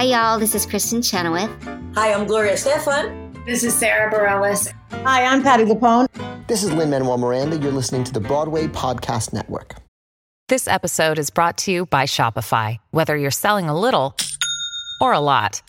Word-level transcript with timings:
Hi, 0.00 0.06
y'all. 0.06 0.38
This 0.38 0.54
is 0.54 0.64
Kristin 0.64 1.04
Chenoweth. 1.04 1.50
Hi, 1.94 2.14
I'm 2.14 2.26
Gloria 2.26 2.54
Estefan. 2.54 3.44
This 3.44 3.62
is 3.62 3.74
Sara 3.74 4.10
Bareilles. 4.10 4.72
Hi, 5.04 5.26
I'm 5.26 5.42
Patti 5.42 5.64
LuPone. 5.64 6.06
This 6.46 6.62
is 6.62 6.72
Lin 6.72 6.88
Manuel 6.88 7.18
Miranda. 7.18 7.58
You're 7.58 7.70
listening 7.70 8.04
to 8.04 8.12
the 8.14 8.18
Broadway 8.18 8.66
Podcast 8.66 9.34
Network. 9.34 9.74
This 10.48 10.66
episode 10.66 11.18
is 11.18 11.28
brought 11.28 11.58
to 11.58 11.70
you 11.70 11.84
by 11.84 12.04
Shopify. 12.04 12.78
Whether 12.92 13.14
you're 13.14 13.30
selling 13.30 13.68
a 13.68 13.78
little 13.78 14.16
or 15.02 15.12
a 15.12 15.20
lot, 15.20 15.60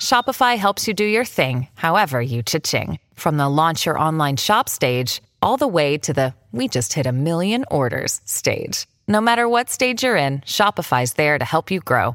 Shopify 0.00 0.56
helps 0.56 0.86
you 0.86 0.94
do 0.94 1.04
your 1.04 1.24
thing, 1.24 1.66
however 1.74 2.22
you 2.22 2.44
cha-ching. 2.44 3.00
From 3.14 3.38
the 3.38 3.48
launch 3.48 3.86
your 3.86 3.98
online 3.98 4.36
shop 4.36 4.68
stage, 4.68 5.20
all 5.42 5.56
the 5.56 5.66
way 5.66 5.98
to 5.98 6.12
the 6.12 6.32
we 6.52 6.68
just 6.68 6.92
hit 6.92 7.06
a 7.06 7.12
million 7.12 7.64
orders 7.72 8.20
stage. 8.24 8.86
No 9.08 9.20
matter 9.20 9.48
what 9.48 9.68
stage 9.68 10.04
you're 10.04 10.14
in, 10.14 10.42
Shopify's 10.42 11.14
there 11.14 11.40
to 11.40 11.44
help 11.44 11.72
you 11.72 11.80
grow. 11.80 12.14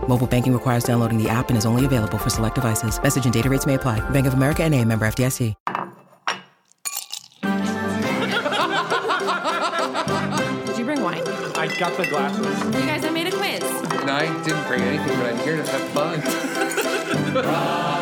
Mobile 0.07 0.27
banking 0.27 0.51
requires 0.51 0.83
downloading 0.83 1.17
the 1.17 1.29
app 1.29 1.47
and 1.49 1.57
is 1.57 1.65
only 1.65 1.85
available 1.85 2.17
for 2.17 2.29
select 2.29 2.55
devices. 2.55 3.01
Message 3.01 3.23
and 3.23 3.33
data 3.33 3.49
rates 3.49 3.65
may 3.65 3.75
apply. 3.75 4.01
Bank 4.09 4.27
of 4.27 4.33
America 4.33 4.63
and 4.63 4.75
a 4.75 4.83
member 4.83 5.05
FDIC. 5.05 5.55
Did 10.65 10.77
you 10.77 10.83
bring 10.85 11.01
wine? 11.01 11.21
I 11.55 11.67
got 11.79 11.95
the 11.97 12.05
glasses. 12.07 12.63
You 12.65 12.71
guys, 12.85 13.05
I 13.05 13.09
made 13.11 13.27
a 13.27 13.31
quiz. 13.31 13.61
No, 14.05 14.13
I 14.13 14.25
didn't 14.43 14.67
bring 14.67 14.81
anything, 14.81 15.17
but 15.17 15.33
I'm 15.33 15.37
here 15.39 15.55
to 15.57 15.63
have 15.63 15.81
fun. 15.89 16.21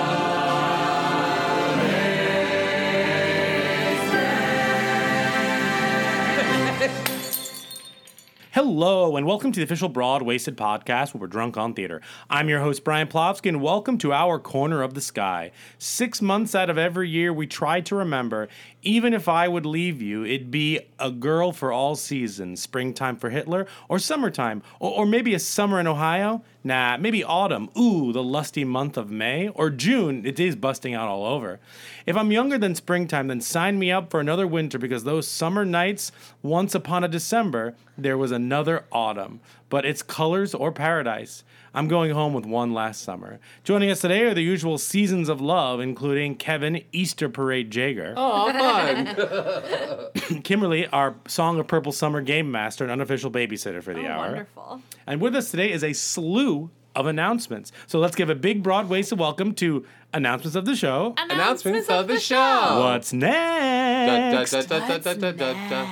Hello, 8.51 9.15
and 9.15 9.27
welcome 9.27 9.51
to 9.51 9.59
the 9.59 9.63
official 9.63 9.91
Broadwaysted 9.91 10.55
podcast 10.55 11.13
where 11.13 11.21
we're 11.21 11.27
drunk 11.27 11.55
on 11.55 11.75
theater. 11.75 12.01
I'm 12.31 12.49
your 12.49 12.61
host, 12.61 12.83
Brian 12.83 13.07
Plofsky, 13.07 13.47
and 13.47 13.61
welcome 13.61 13.99
to 13.99 14.11
our 14.11 14.39
corner 14.39 14.81
of 14.81 14.95
the 14.95 15.01
sky. 15.01 15.51
Six 15.77 16.19
months 16.19 16.55
out 16.55 16.67
of 16.67 16.75
every 16.75 17.09
year, 17.09 17.31
we 17.31 17.45
try 17.45 17.79
to 17.81 17.95
remember 17.95 18.47
even 18.81 19.13
if 19.13 19.27
I 19.27 19.47
would 19.47 19.65
leave 19.65 20.01
you, 20.01 20.23
it'd 20.23 20.51
be 20.51 20.79
a 20.97 21.11
girl 21.11 21.51
for 21.51 21.71
all 21.71 21.95
seasons 21.95 22.61
springtime 22.61 23.17
for 23.17 23.29
Hitler, 23.29 23.67
or 23.87 23.99
summertime, 23.99 24.61
or, 24.79 24.99
or 24.99 25.05
maybe 25.05 25.33
a 25.33 25.39
summer 25.39 25.79
in 25.79 25.87
Ohio. 25.87 26.43
Nah, 26.63 26.97
maybe 26.97 27.23
autumn. 27.23 27.69
Ooh, 27.77 28.11
the 28.11 28.23
lusty 28.23 28.63
month 28.63 28.97
of 28.97 29.09
May. 29.09 29.47
Or 29.49 29.69
June, 29.69 30.25
it 30.25 30.39
is 30.39 30.55
busting 30.55 30.93
out 30.93 31.07
all 31.07 31.25
over. 31.25 31.59
If 32.05 32.15
I'm 32.15 32.31
younger 32.31 32.57
than 32.57 32.75
springtime, 32.75 33.27
then 33.27 33.41
sign 33.41 33.79
me 33.79 33.91
up 33.91 34.11
for 34.11 34.19
another 34.19 34.47
winter 34.47 34.77
because 34.77 35.03
those 35.03 35.27
summer 35.27 35.65
nights, 35.65 36.11
once 36.41 36.75
upon 36.75 37.03
a 37.03 37.07
December, 37.07 37.75
there 37.97 38.17
was 38.17 38.31
another 38.31 38.85
autumn. 38.91 39.39
But 39.69 39.85
it's 39.85 40.01
colors 40.01 40.53
or 40.55 40.71
paradise. 40.71 41.43
I'm 41.75 41.87
going 41.87 42.09
home 42.11 42.33
with 42.33 42.45
one 42.45 42.73
last 42.73 43.03
summer. 43.03 43.39
Joining 43.63 43.91
us 43.91 44.01
today 44.01 44.23
are 44.23 44.33
the 44.33 44.41
usual 44.41 44.79
seasons 44.79 45.29
of 45.29 45.39
love, 45.39 45.79
including 45.79 46.35
Kevin 46.35 46.81
Easter 46.91 47.29
Parade 47.29 47.69
Jager. 47.69 48.15
Oh, 48.17 48.51
fun. 48.51 50.41
Kimberly, 50.43 50.87
our 50.87 51.13
Song 51.27 51.59
of 51.59 51.67
Purple 51.67 51.91
Summer 51.91 52.21
game 52.21 52.51
master 52.51 52.83
and 52.83 52.91
unofficial 52.91 53.29
babysitter 53.29 53.83
for 53.83 53.93
the 53.93 54.07
Oh, 54.07 54.11
hour. 54.11 54.25
wonderful. 54.27 54.81
And 55.05 55.21
with 55.21 55.35
us 55.35 55.51
today 55.51 55.71
is 55.71 55.83
a 55.83 55.93
slew 55.93 56.71
of 56.95 57.05
announcements. 57.05 57.71
So 57.85 57.99
let's 57.99 58.15
give 58.15 58.31
a 58.31 58.35
big, 58.35 58.63
broad 58.63 58.89
waist 58.89 59.11
of 59.11 59.19
welcome 59.19 59.53
to 59.55 59.85
announcements 60.11 60.55
of 60.55 60.65
the 60.65 60.75
show. 60.75 61.13
Announcements 61.17 61.87
of 61.89 62.07
the 62.07 62.19
show. 62.19 62.79
What's 62.83 63.11
Da, 63.11 63.17
next? 63.17 64.51
da, 64.51 64.61
da, 64.63 64.79
da, 64.79 64.97
da, 64.97 65.13
da, 65.13 65.31
da, 65.31 65.69
da. 65.69 65.85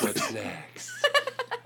What's 0.00 0.32
next? 0.32 0.90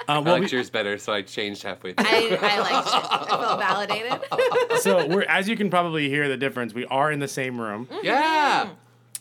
Uh, 0.08 0.12
I 0.12 0.18
well, 0.18 0.34
liked 0.38 0.50
we- 0.52 0.56
yours 0.58 0.70
better, 0.70 0.98
so 0.98 1.12
I 1.12 1.22
changed 1.22 1.62
halfway 1.62 1.92
through. 1.92 2.06
I, 2.06 2.38
I 2.40 2.58
liked 2.60 2.88
it. 2.88 2.94
I 2.94 3.26
felt 3.28 3.58
validated. 3.58 4.80
so 4.80 5.06
we're, 5.06 5.22
as 5.22 5.48
you 5.48 5.56
can 5.56 5.70
probably 5.70 6.08
hear 6.08 6.28
the 6.28 6.36
difference, 6.36 6.74
we 6.74 6.84
are 6.86 7.10
in 7.12 7.18
the 7.20 7.28
same 7.28 7.60
room. 7.60 7.88
Yeah. 8.02 8.70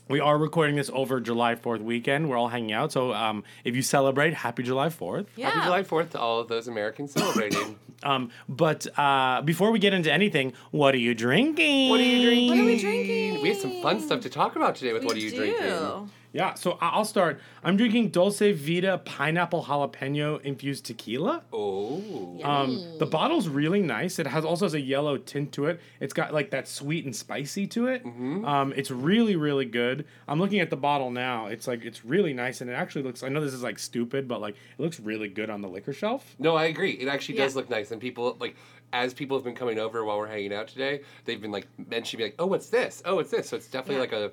We 0.10 0.20
are 0.20 0.38
recording 0.38 0.76
this 0.76 0.90
over 0.94 1.22
July 1.22 1.56
4th 1.56 1.82
weekend. 1.82 2.30
We're 2.30 2.36
all 2.36 2.50
hanging 2.50 2.74
out. 2.74 2.92
So 2.92 3.14
um, 3.14 3.46
if 3.64 3.76
you 3.78 3.82
celebrate, 3.82 4.34
happy 4.34 4.62
July 4.64 4.88
4th. 4.90 5.28
Yeah. 5.38 5.52
Happy 5.52 5.66
July 5.66 5.84
4th 5.84 6.10
to 6.12 6.20
all 6.20 6.40
of 6.42 6.50
those 6.50 6.68
Americans 6.68 7.14
celebrating. 7.14 7.78
Um, 8.04 8.32
but 8.50 8.88
uh, 8.98 9.44
before 9.44 9.70
we 9.70 9.78
get 9.78 9.94
into 9.94 10.12
anything, 10.12 10.54
what 10.72 10.96
are 10.96 10.98
you 10.98 11.14
drinking? 11.14 11.92
What 11.92 12.00
are 12.00 12.04
you 12.04 12.24
drinking? 12.26 12.50
What 12.50 12.58
are 12.58 12.66
we 12.66 12.80
drinking? 12.80 13.42
We 13.44 13.50
have 13.50 13.58
some 13.60 13.80
fun 13.84 14.00
stuff 14.00 14.22
to 14.22 14.30
talk 14.32 14.56
about 14.56 14.74
today 14.76 14.92
with 14.92 15.04
We 15.04 15.06
What 15.06 15.16
Are 15.18 15.20
You 15.20 15.30
do. 15.30 15.38
Drinking? 15.38 16.10
Yeah, 16.34 16.54
so 16.54 16.78
I- 16.80 16.90
I'll 16.90 17.04
start. 17.06 17.42
I'm 17.64 17.76
drinking 17.76 18.10
Dulce 18.10 18.40
Vida 18.40 19.00
pineapple 19.00 19.64
jalapeno 19.66 20.40
infused 20.42 20.86
tequila. 20.86 21.44
Oh. 21.52 22.40
Um, 22.44 22.98
the 23.00 23.06
bottle's 23.06 23.50
really 23.50 23.82
nice. 23.82 24.18
It 24.18 24.28
has 24.28 24.46
also 24.46 24.66
has 24.66 24.74
a 24.74 24.80
yellow 24.80 25.18
tint 25.18 25.52
to 25.54 25.66
it. 25.66 25.82
It's 26.00 26.14
got 26.14 26.34
like 26.34 26.52
that 26.52 26.68
sweet 26.68 27.04
and 27.06 27.14
spicy 27.16 27.68
to 27.68 27.88
it. 27.88 28.04
Mm-hmm. 28.06 28.46
Um, 28.46 28.74
it's 28.78 28.92
really 28.92 29.36
really 29.36 29.66
good. 29.66 30.06
I'm 30.28 30.40
looking 30.40 30.60
at 30.62 30.70
the 30.70 30.78
bottle 30.78 31.12
now. 31.12 31.48
It's 31.48 31.68
like 31.68 31.84
it's 31.84 32.06
really 32.06 32.34
nice 32.34 32.62
and 32.62 32.70
it 32.70 32.74
actually 32.74 33.04
looks. 33.04 33.24
I 33.24 33.30
know 33.30 33.42
this 33.42 33.54
is 33.54 33.64
like 33.64 33.78
stupid, 33.78 34.28
but 34.28 34.40
like 34.40 34.56
it 34.56 34.82
looks 34.82 35.00
really 35.00 35.28
good 35.28 35.50
on 35.50 35.62
the 35.62 35.68
liquor 35.68 35.92
shelf. 35.94 36.36
No, 36.40 36.56
I 36.56 36.66
agree. 36.66 36.92
It 36.92 37.08
actually 37.10 37.38
does 37.38 37.54
Yeah. 37.54 37.58
look 37.60 37.70
nice, 37.70 37.92
and 37.92 38.00
people 38.00 38.38
like 38.40 38.56
as 38.94 39.14
people 39.14 39.38
have 39.38 39.44
been 39.44 39.56
coming 39.56 39.80
over 39.80 40.04
while 40.06 40.18
we're 40.18 40.28
hanging 40.28 40.54
out 40.54 40.68
today, 40.70 41.02
they've 41.26 41.42
been 41.42 41.52
like 41.52 41.68
mentioning 41.90 42.26
like, 42.28 42.36
"Oh, 42.40 42.46
what's 42.48 42.68
this? 42.70 43.02
Oh, 43.06 43.20
it's 43.20 43.32
this." 43.32 43.50
So 43.50 43.58
it's 43.58 43.68
definitely 43.68 43.96
Yeah. 43.96 44.00
like 44.02 44.14
a 44.14 44.32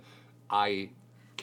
eye. 0.51 0.91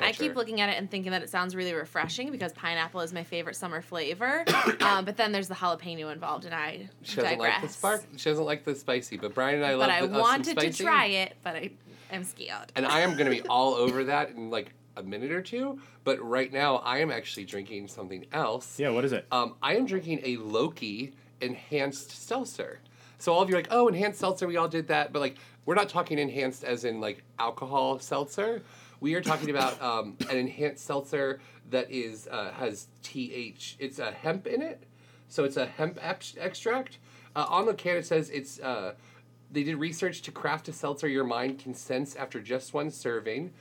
I 0.01 0.11
keep 0.11 0.35
looking 0.35 0.61
at 0.61 0.69
it 0.69 0.77
and 0.77 0.89
thinking 0.89 1.11
that 1.11 1.21
it 1.23 1.29
sounds 1.29 1.55
really 1.55 1.73
refreshing 1.73 2.31
because 2.31 2.53
pineapple 2.53 3.01
is 3.01 3.13
my 3.13 3.23
favorite 3.23 3.55
summer 3.55 3.81
flavor. 3.81 4.43
um, 4.81 5.05
but 5.05 5.17
then 5.17 5.31
there's 5.31 5.47
the 5.47 5.55
jalapeno 5.55 6.11
involved, 6.11 6.45
and 6.45 6.53
I 6.53 6.89
She 7.01 7.17
doesn't 7.17 7.37
digress. 7.37 7.53
like 7.53 7.61
the 7.61 7.69
spark. 7.69 8.05
She 8.17 8.29
doesn't 8.29 8.45
like 8.45 8.63
the 8.65 8.75
spicy, 8.75 9.17
but 9.17 9.33
Brian 9.33 9.55
and 9.55 9.65
I 9.65 9.75
love. 9.75 9.87
but 9.87 9.89
I 9.89 10.01
the, 10.01 10.07
us 10.07 10.11
some 10.11 10.21
wanted 10.21 10.59
to 10.59 10.83
try 10.83 11.05
it, 11.05 11.35
but 11.43 11.55
I 11.55 11.71
am 12.11 12.23
scared. 12.23 12.71
and 12.75 12.85
I 12.85 13.01
am 13.01 13.11
going 13.11 13.25
to 13.25 13.31
be 13.31 13.41
all 13.49 13.73
over 13.75 14.03
that 14.05 14.31
in 14.31 14.49
like 14.49 14.73
a 14.97 15.03
minute 15.03 15.31
or 15.31 15.41
two. 15.41 15.79
But 16.03 16.21
right 16.21 16.51
now, 16.51 16.77
I 16.77 16.99
am 16.99 17.11
actually 17.11 17.45
drinking 17.45 17.87
something 17.87 18.25
else. 18.31 18.79
Yeah, 18.79 18.89
what 18.89 19.05
is 19.05 19.13
it? 19.13 19.25
Um, 19.31 19.55
I 19.61 19.75
am 19.75 19.85
drinking 19.85 20.21
a 20.23 20.37
Loki 20.37 21.13
enhanced 21.41 22.27
seltzer. 22.27 22.79
So 23.17 23.33
all 23.33 23.41
of 23.41 23.49
you 23.49 23.55
are 23.55 23.59
like, 23.59 23.69
oh, 23.71 23.87
enhanced 23.87 24.19
seltzer, 24.19 24.47
we 24.47 24.57
all 24.57 24.67
did 24.67 24.87
that, 24.89 25.13
but 25.13 25.19
like 25.19 25.37
we're 25.65 25.75
not 25.75 25.89
talking 25.89 26.19
enhanced 26.19 26.63
as 26.63 26.85
in 26.85 27.01
like 27.01 27.23
alcohol 27.39 27.99
seltzer. 27.99 28.61
We 28.99 29.13
are 29.15 29.21
talking 29.21 29.49
about 29.49 29.81
um, 29.81 30.17
an 30.29 30.37
enhanced 30.37 30.85
seltzer 30.85 31.39
that 31.69 31.91
is 31.91 32.27
uh, 32.27 32.51
has 32.51 32.87
th. 33.03 33.75
It's 33.79 33.99
a 33.99 34.11
hemp 34.11 34.47
in 34.47 34.61
it, 34.61 34.83
so 35.27 35.43
it's 35.43 35.57
a 35.57 35.65
hemp 35.65 35.99
ex- 36.01 36.35
extract. 36.39 36.97
Uh, 37.35 37.45
on 37.49 37.65
the 37.65 37.73
can 37.73 37.97
it 37.97 38.05
says 38.05 38.29
it's. 38.29 38.59
Uh, 38.59 38.93
they 39.51 39.63
did 39.63 39.75
research 39.77 40.21
to 40.23 40.31
craft 40.31 40.67
a 40.67 40.73
seltzer 40.73 41.07
your 41.07 41.23
mind 41.23 41.59
can 41.59 41.73
sense 41.73 42.15
after 42.15 42.41
just 42.41 42.73
one 42.73 42.89
serving, 42.89 43.53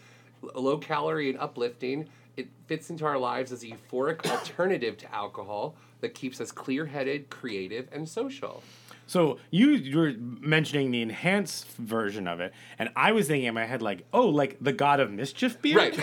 L- 0.42 0.62
low 0.62 0.78
calorie 0.78 1.28
and 1.30 1.38
uplifting, 1.38 2.08
It 2.36 2.48
fits 2.66 2.90
into 2.90 3.04
our 3.04 3.18
lives 3.18 3.52
as 3.52 3.62
a 3.62 3.66
euphoric 3.66 4.26
alternative 4.28 4.96
to 4.98 5.14
alcohol 5.14 5.76
that 6.00 6.14
keeps 6.14 6.40
us 6.40 6.50
clear 6.50 6.86
headed, 6.86 7.30
creative, 7.30 7.88
and 7.92 8.08
social. 8.08 8.62
So 9.06 9.38
you 9.50 9.70
you 9.70 9.98
were 9.98 10.14
mentioning 10.18 10.90
the 10.90 11.02
enhanced 11.02 11.68
version 11.76 12.26
of 12.26 12.40
it, 12.40 12.52
and 12.78 12.88
I 12.96 13.12
was 13.12 13.26
thinking 13.28 13.46
in 13.46 13.54
my 13.54 13.66
head 13.66 13.82
like, 13.82 14.06
oh, 14.12 14.26
like 14.28 14.56
the 14.60 14.72
God 14.72 15.00
of 15.00 15.10
Mischief 15.10 15.60
beer. 15.60 15.76
Right. 15.78 15.94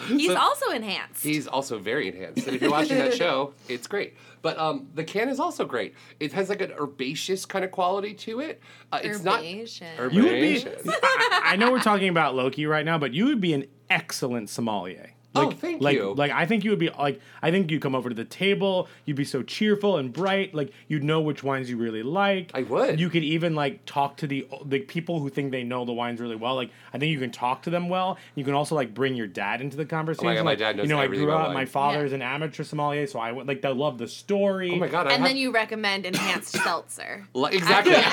He's 0.08 0.30
also 0.34 0.70
enhanced. 0.70 1.22
He's 1.22 1.46
also 1.46 1.78
very 1.78 2.08
enhanced. 2.08 2.46
And 2.46 2.56
if 2.56 2.62
you're 2.62 2.70
watching 2.70 2.98
that 2.98 3.14
show, 3.14 3.54
it's 3.68 3.86
great. 3.86 4.14
But 4.42 4.58
um, 4.58 4.88
the 4.94 5.04
can 5.04 5.28
is 5.28 5.38
also 5.38 5.64
great. 5.66 5.94
It 6.18 6.32
has 6.32 6.48
like 6.48 6.62
an 6.62 6.72
herbaceous 6.78 7.44
kind 7.44 7.64
of 7.64 7.70
quality 7.70 8.14
to 8.14 8.40
it. 8.40 8.60
Uh, 8.90 9.00
it's 9.02 9.20
Herbaceous. 9.20 9.80
not 9.98 10.12
You 10.12 10.22
would 10.24 10.30
be. 10.30 10.56
herbaceous. 10.64 10.82
I, 10.86 11.40
I 11.44 11.56
know 11.56 11.70
we're 11.70 11.80
talking 11.82 12.08
about 12.08 12.34
Loki 12.34 12.64
right 12.64 12.84
now, 12.84 12.96
but 12.96 13.12
you 13.12 13.26
would 13.26 13.40
be 13.40 13.52
an 13.52 13.66
excellent 13.90 14.48
sommelier. 14.48 15.10
Oh, 15.32 15.46
Like, 15.46 15.58
thank 15.58 15.80
like, 15.80 15.96
you. 15.96 16.12
Like 16.12 16.32
I 16.32 16.44
think 16.46 16.64
you 16.64 16.70
would 16.70 16.80
be 16.80 16.90
like 16.90 17.20
I 17.40 17.50
think 17.52 17.70
you'd 17.70 17.80
come 17.82 17.94
over 17.94 18.08
to 18.08 18.14
the 18.14 18.24
table. 18.24 18.88
You'd 19.04 19.16
be 19.16 19.24
so 19.24 19.42
cheerful 19.44 19.96
and 19.98 20.12
bright. 20.12 20.54
Like 20.54 20.72
you'd 20.88 21.04
know 21.04 21.20
which 21.20 21.44
wines 21.44 21.70
you 21.70 21.76
really 21.76 22.02
like. 22.02 22.50
I 22.52 22.62
would. 22.62 22.98
You 22.98 23.08
could 23.10 23.22
even 23.22 23.54
like 23.54 23.84
talk 23.86 24.16
to 24.18 24.26
the 24.26 24.48
the 24.64 24.80
people 24.80 25.20
who 25.20 25.28
think 25.30 25.52
they 25.52 25.62
know 25.62 25.84
the 25.84 25.92
wines 25.92 26.20
really 26.20 26.34
well. 26.34 26.56
Like 26.56 26.70
I 26.92 26.98
think 26.98 27.12
you 27.12 27.20
can 27.20 27.30
talk 27.30 27.62
to 27.62 27.70
them 27.70 27.88
well. 27.88 28.18
You 28.34 28.44
can 28.44 28.54
also 28.54 28.74
like 28.74 28.92
bring 28.92 29.14
your 29.14 29.28
dad 29.28 29.60
into 29.60 29.76
the 29.76 29.84
conversation. 29.84 30.26
Oh 30.26 30.34
my 30.42 30.50
Like, 30.50 30.58
dad 30.58 30.76
knows 30.76 30.88
You 30.88 30.94
know, 30.94 31.00
I 31.00 31.06
grew 31.06 31.30
up. 31.30 31.48
My 31.50 31.54
wine. 31.54 31.66
father's 31.68 32.10
Yeah. 32.10 32.16
an 32.16 32.22
amateur 32.22 32.64
sommelier, 32.64 33.06
so 33.06 33.20
I 33.20 33.30
would 33.30 33.46
like 33.46 33.62
they 33.62 33.68
love 33.72 33.98
the 33.98 34.08
story. 34.08 34.72
Oh 34.72 34.76
my 34.76 34.88
god! 34.88 35.06
I 35.06 35.12
and 35.12 35.22
have, 35.22 35.28
then 35.28 35.36
you 35.36 35.52
recommend 35.52 36.06
enhanced 36.06 36.52
seltzer. 36.56 37.24
Li- 37.34 37.50
exactly. 37.52 37.94
and 37.94 38.04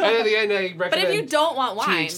at 0.00 0.24
the 0.24 0.36
end, 0.36 0.52
I 0.52 0.74
recommend. 0.76 0.90
But 0.90 0.98
if 0.98 1.14
you 1.14 1.22
don't 1.26 1.56
want 1.56 1.76
wine, 1.76 2.08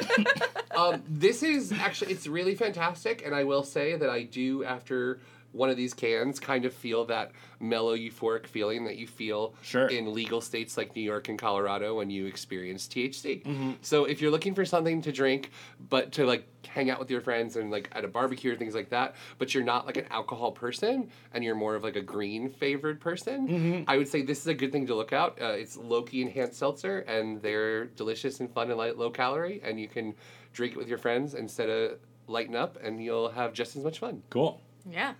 Um, 0.74 1.02
this 1.08 1.42
is 1.44 1.70
actually 1.70 2.12
it's 2.12 2.26
really 2.26 2.56
fantastic, 2.56 3.24
and 3.24 3.34
I 3.34 3.44
will 3.44 3.62
say 3.62 3.96
that 3.96 4.10
I 4.10 4.24
do 4.24 4.64
after 4.64 5.20
one 5.54 5.70
of 5.70 5.76
these 5.76 5.94
cans 5.94 6.40
kind 6.40 6.64
of 6.64 6.72
feel 6.74 7.04
that 7.06 7.30
mellow 7.60 7.96
euphoric 7.96 8.46
feeling 8.46 8.84
that 8.84 8.96
you 8.96 9.06
feel 9.06 9.54
Sure. 9.62 9.86
in 9.86 10.12
legal 10.12 10.40
states 10.40 10.76
like 10.76 10.94
New 10.96 11.02
York 11.02 11.28
and 11.28 11.38
Colorado 11.38 11.96
when 11.96 12.10
you 12.10 12.26
experience 12.26 12.86
THC. 12.88 13.42
Mm-hmm. 13.44 13.72
So 13.80 14.04
if 14.04 14.20
you're 14.20 14.30
looking 14.32 14.54
for 14.54 14.64
something 14.64 15.00
to 15.02 15.12
drink, 15.12 15.50
but 15.88 16.12
to 16.12 16.26
like 16.26 16.46
hang 16.66 16.90
out 16.90 16.98
with 16.98 17.10
your 17.10 17.20
friends 17.20 17.54
and 17.56 17.70
like 17.70 17.88
at 17.92 18.04
a 18.04 18.08
barbecue 18.08 18.52
or 18.52 18.56
things 18.56 18.74
like 18.74 18.88
that, 18.90 19.14
but 19.38 19.54
you're 19.54 19.62
not 19.64 19.86
like 19.86 19.96
an 19.96 20.06
alcohol 20.10 20.50
person 20.50 21.08
and 21.32 21.44
you're 21.44 21.54
more 21.54 21.76
of 21.76 21.84
like 21.84 21.96
a 21.96 22.02
green 22.02 22.50
favored 22.50 23.00
person, 23.00 23.46
Mm-hmm. 23.48 23.84
I 23.88 23.96
would 23.96 24.08
say 24.08 24.22
this 24.22 24.40
is 24.40 24.46
a 24.48 24.54
good 24.54 24.72
thing 24.72 24.86
to 24.88 24.94
look 24.94 25.12
out. 25.12 25.38
Uh, 25.40 25.46
it's 25.52 25.76
Loki 25.76 26.20
enhanced 26.22 26.56
seltzer, 26.58 27.00
and 27.00 27.40
they're 27.42 27.86
delicious 27.86 28.40
and 28.40 28.50
fun 28.52 28.68
and 28.70 28.78
light, 28.78 28.98
low 28.98 29.10
calorie, 29.10 29.60
and 29.64 29.78
you 29.80 29.86
can 29.88 30.14
drink 30.52 30.72
it 30.72 30.78
with 30.78 30.88
your 30.88 30.98
friends 30.98 31.34
instead 31.34 31.68
of 31.70 31.98
lighten 32.26 32.56
up, 32.56 32.78
and 32.82 33.02
you'll 33.04 33.28
have 33.30 33.52
just 33.52 33.76
as 33.76 33.84
much 33.84 33.98
fun. 34.00 34.22
Cool. 34.30 34.60
Yeah. 34.90 35.14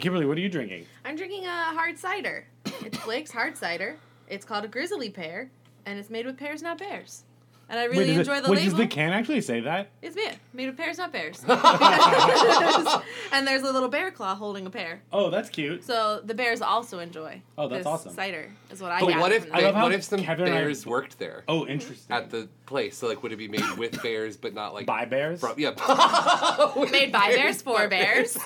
Kimberly, 0.00 0.26
what 0.26 0.36
are 0.38 0.40
you 0.40 0.48
drinking? 0.48 0.86
I'm 1.04 1.16
drinking 1.16 1.46
a 1.46 1.48
hard 1.48 1.98
cider. 1.98 2.46
It's 2.84 2.98
Blake's 3.04 3.30
hard 3.30 3.56
cider. 3.56 3.96
It's 4.28 4.44
called 4.44 4.64
a 4.64 4.68
grizzly 4.68 5.10
pear, 5.10 5.50
and 5.86 5.98
it's 5.98 6.10
made 6.10 6.26
with 6.26 6.36
pears, 6.36 6.62
not 6.62 6.78
bears. 6.78 7.24
And 7.70 7.78
I 7.78 7.84
really 7.84 8.06
does 8.06 8.16
it- 8.16 8.20
enjoy 8.20 8.40
the 8.40 8.50
wait, 8.50 8.58
label. 8.60 8.70
does 8.70 8.74
the 8.78 8.86
can 8.86 9.12
actually 9.12 9.40
say 9.42 9.60
that? 9.60 9.90
It's 10.00 10.16
me, 10.16 10.24
made 10.54 10.68
of 10.70 10.76
pears, 10.76 10.96
not 10.98 11.12
bears. 11.12 11.44
and 13.32 13.46
there's 13.46 13.62
a 13.62 13.70
little 13.70 13.88
bear 13.88 14.10
claw 14.10 14.34
holding 14.34 14.66
a 14.66 14.70
pear. 14.70 15.02
Oh, 15.12 15.28
that's 15.30 15.50
cute. 15.50 15.84
So 15.84 16.20
the 16.24 16.34
bears 16.34 16.62
also 16.62 16.98
enjoy. 16.98 17.42
Oh, 17.58 17.68
that's 17.68 17.80
this 17.80 17.86
awesome. 17.86 18.14
Cider 18.14 18.50
is 18.70 18.80
what 18.80 18.92
I 18.92 19.00
But 19.00 19.08
got. 19.10 19.20
what 19.20 19.32
if 19.32 19.42
from 19.46 19.56
they, 19.56 19.64
love 19.64 19.74
how 19.74 19.82
what 19.84 19.92
if 19.92 20.02
some 20.04 20.20
Kevin 20.22 20.46
and 20.46 20.54
I- 20.54 20.58
bears 20.58 20.86
worked 20.86 21.18
there 21.18 21.44
Oh, 21.48 21.66
interesting. 21.66 22.14
at 22.16 22.30
the 22.30 22.48
place? 22.66 22.96
So 22.96 23.06
like, 23.08 23.22
would 23.22 23.32
it 23.32 23.36
be 23.36 23.48
made 23.48 23.76
with 23.76 24.02
bears, 24.02 24.36
but 24.36 24.54
not 24.54 24.72
like 24.74 24.86
By 24.86 25.04
bears? 25.04 25.40
From, 25.40 25.54
yeah, 25.58 25.70
made 26.90 27.12
by 27.12 27.32
bears 27.34 27.60
for 27.62 27.86
bears? 27.88 28.38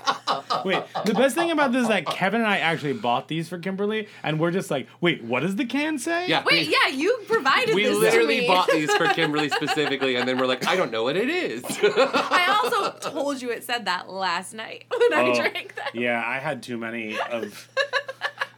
Wait, 0.65 0.83
the 1.05 1.15
best 1.15 1.35
thing 1.35 1.51
about 1.51 1.73
this 1.73 1.83
is 1.83 1.89
that 1.89 2.07
Kevin 2.07 2.41
and 2.41 2.51
I 2.51 2.59
actually 2.59 2.93
bought 2.95 3.29
these 3.29 3.49
for 3.49 3.59
Kimberly, 3.59 4.09
and 4.23 4.39
we're 4.41 4.51
just 4.51 4.71
like, 4.71 4.87
wait, 5.01 5.23
what 5.25 5.41
does 5.41 5.57
the 5.57 5.65
can 5.65 5.99
say? 5.99 6.27
Yeah, 6.29 6.43
Wait, 6.45 6.67
we, 6.69 6.73
yeah, 6.73 6.89
you 6.95 7.19
provided 7.29 7.75
we 7.75 7.85
this 7.85 7.95
to 7.95 7.99
literally 8.01 8.41
me. 8.41 8.47
bought 8.47 8.69
these 8.71 8.93
for 8.95 9.07
Kimberly 9.15 9.49
specifically, 9.49 10.17
and 10.17 10.27
then 10.29 10.39
we're 10.39 10.47
like, 10.47 10.67
I 10.67 10.77
don't 10.77 10.91
know 10.91 11.03
what 11.05 11.17
it 11.17 11.29
is. 11.29 11.65
I 11.67 12.61
also 12.63 13.11
told 13.11 13.41
you 13.43 13.51
it 13.51 13.65
said 13.65 13.85
that 13.87 14.09
last 14.11 14.55
night 14.55 14.85
when 14.91 15.13
I 15.15 15.29
Oh, 15.31 15.35
drank 15.35 15.75
that. 15.77 15.95
Yeah, 15.95 16.23
I 16.27 16.39
had 16.39 16.63
too 16.63 16.77
many 16.79 17.19
of. 17.31 17.69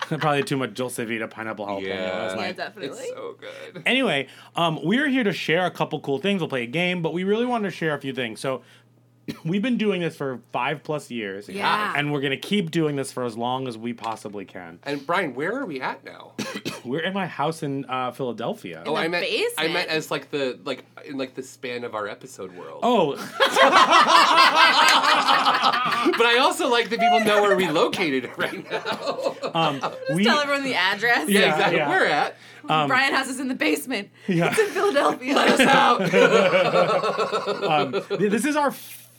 Probably 0.07 0.43
too 0.43 0.59
much 0.59 0.75
Dulce 0.75 0.97
Vida 0.99 1.27
pineapple 1.27 1.65
jalapeno. 1.67 1.87
Yeah. 1.87 2.13
last 2.13 2.37
Yeah, 2.37 2.43
night. 2.43 2.57
definitely. 2.59 2.99
it's 2.99 3.09
so 3.09 3.37
good. 3.41 3.83
Anyway, 3.87 4.29
um, 4.55 4.79
we're 4.85 5.09
here 5.09 5.25
to 5.25 5.33
share 5.33 5.65
a 5.65 5.71
couple 5.71 5.99
cool 6.01 6.19
things. 6.19 6.41
We'll 6.43 6.49
play 6.51 6.65
a 6.65 6.67
game, 6.67 7.01
but 7.01 7.15
we 7.15 7.25
really 7.25 7.47
wanted 7.47 7.71
to 7.71 7.75
share 7.75 7.95
a 7.95 8.01
few 8.01 8.13
things. 8.13 8.39
So, 8.39 8.63
we've 9.45 9.63
been 9.63 9.79
doing 9.79 10.01
this 10.01 10.17
for 10.17 10.41
five 10.53 10.83
plus 10.83 11.11
years. 11.11 11.49
Yeah. 11.49 11.93
And 11.97 12.13
we're 12.13 12.21
going 12.21 12.31
to 12.33 12.37
keep 12.37 12.71
doing 12.71 12.97
this 12.97 13.13
for 13.13 13.25
as 13.25 13.37
long 13.37 13.67
as 13.69 13.77
we 13.79 13.93
possibly 13.93 14.45
can. 14.45 14.79
And 14.83 15.07
Brian, 15.07 15.35
where 15.35 15.55
are 15.59 15.65
we 15.67 15.81
at 15.81 16.05
now? 16.05 16.33
We're 16.85 17.01
in 17.01 17.15
my 17.15 17.27
house 17.27 17.63
in 17.63 17.87
uh, 17.87 18.11
Philadelphia. 18.13 18.83
Oh, 18.85 18.95
the 18.95 19.01
I 19.01 19.09
meant 19.09 19.25
I 19.25 19.29
basement? 19.31 19.73
meant 19.73 19.89
as 19.89 20.11
like 20.11 20.31
the 20.31 20.59
like 20.65 20.85
in 21.07 21.17
like 21.17 21.35
the 21.35 21.43
span 21.43 21.83
of 21.83 21.95
our 21.95 22.07
episode 22.07 22.55
world. 22.55 22.81
Oh, 22.83 23.13
But 26.17 26.27
I 26.27 26.39
also 26.41 26.69
like 26.69 26.91
that 26.91 27.01
people 27.01 27.21
know 27.21 27.41
where 27.43 27.57
we 27.57 27.69
located 27.69 28.31
right 28.37 28.71
now. 28.71 29.37
um, 29.55 29.81
we. 30.15 30.25
Tell 30.25 30.39
everyone 30.41 30.63
the 30.65 30.75
address. 30.75 31.29
yeah, 31.29 31.41
Yeah, 31.41 31.53
exactly. 31.55 31.77
yeah. 31.79 31.89
We're 31.89 32.05
at. 32.05 32.37
Brian 32.67 33.15
has 33.15 33.29
us 33.29 33.41
in 33.41 33.49
the 33.49 33.55
basement. 33.55 34.11
Yeah. 34.27 34.51
It's 34.51 34.59
in 34.59 34.69
Philadelphia. 34.69 35.35
Let 35.35 35.61
us 35.61 35.61
out. 35.61 36.03
um, 37.65 38.19
this 38.19 38.45
is 38.45 38.57
our 38.57 38.69
f- 38.69 39.11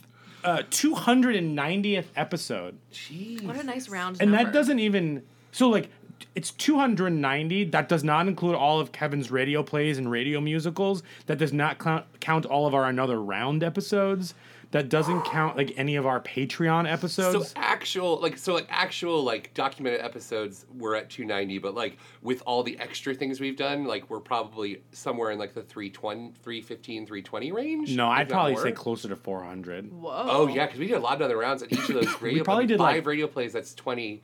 uh, 0.46 0.62
290th 0.70 2.06
episode. 2.14 2.78
Jeez. 2.92 3.42
what 3.42 3.56
a 3.56 3.62
nice 3.64 3.88
round 3.88 4.18
and 4.20 4.30
number. 4.30 4.44
that 4.44 4.52
doesn't 4.52 4.78
even 4.78 5.22
so 5.52 5.68
like 5.68 5.90
it's 6.34 6.50
290 6.52 7.64
that 7.64 7.88
does 7.88 8.04
not 8.04 8.26
include 8.28 8.54
all 8.54 8.80
of 8.80 8.92
kevin's 8.92 9.30
radio 9.30 9.62
plays 9.62 9.98
and 9.98 10.10
radio 10.10 10.40
musicals 10.40 11.02
that 11.26 11.36
does 11.36 11.52
not 11.52 11.78
count, 11.78 12.06
count 12.20 12.46
all 12.46 12.66
of 12.66 12.74
our 12.74 12.84
another 12.86 13.20
round 13.20 13.62
episodes 13.62 14.34
that 14.72 14.88
doesn't 14.88 15.22
count 15.24 15.56
like 15.56 15.72
any 15.76 15.96
of 15.96 16.06
our 16.06 16.20
patreon 16.20 16.90
episodes. 16.90 17.50
So 17.50 17.54
actual 17.56 18.20
like 18.20 18.36
so 18.38 18.52
like 18.54 18.66
actual 18.68 19.22
like 19.22 19.54
documented 19.54 20.00
episodes 20.00 20.66
we're 20.76 20.94
at 20.96 21.08
290 21.10 21.58
but 21.58 21.74
like 21.74 21.98
with 22.22 22.42
all 22.46 22.62
the 22.62 22.78
extra 22.78 23.14
things 23.14 23.38
we've 23.40 23.56
done 23.56 23.84
like 23.84 24.08
we're 24.10 24.20
probably 24.20 24.82
somewhere 24.92 25.30
in 25.30 25.38
like 25.38 25.54
the 25.54 25.62
320 25.62 26.32
315 26.42 27.06
320 27.06 27.52
range 27.52 27.96
no 27.96 28.08
i'd 28.08 28.28
probably 28.28 28.52
more. 28.52 28.62
say 28.62 28.72
closer 28.72 29.08
to 29.08 29.16
400 29.16 29.92
Whoa. 29.92 30.10
oh 30.28 30.46
yeah 30.48 30.66
because 30.66 30.80
we 30.80 30.86
did 30.88 30.96
a 30.96 31.00
lot 31.00 31.14
of 31.14 31.22
other 31.22 31.36
rounds 31.36 31.62
at 31.62 31.72
each 31.72 31.88
of 31.88 31.94
those 31.94 32.06
radio 32.22 32.42
probably 32.44 32.64
plays. 32.64 32.68
did, 32.68 32.78
five 32.78 32.96
like- 32.96 33.06
radio 33.06 33.26
plays 33.26 33.52
that's 33.52 33.74
20 33.74 34.22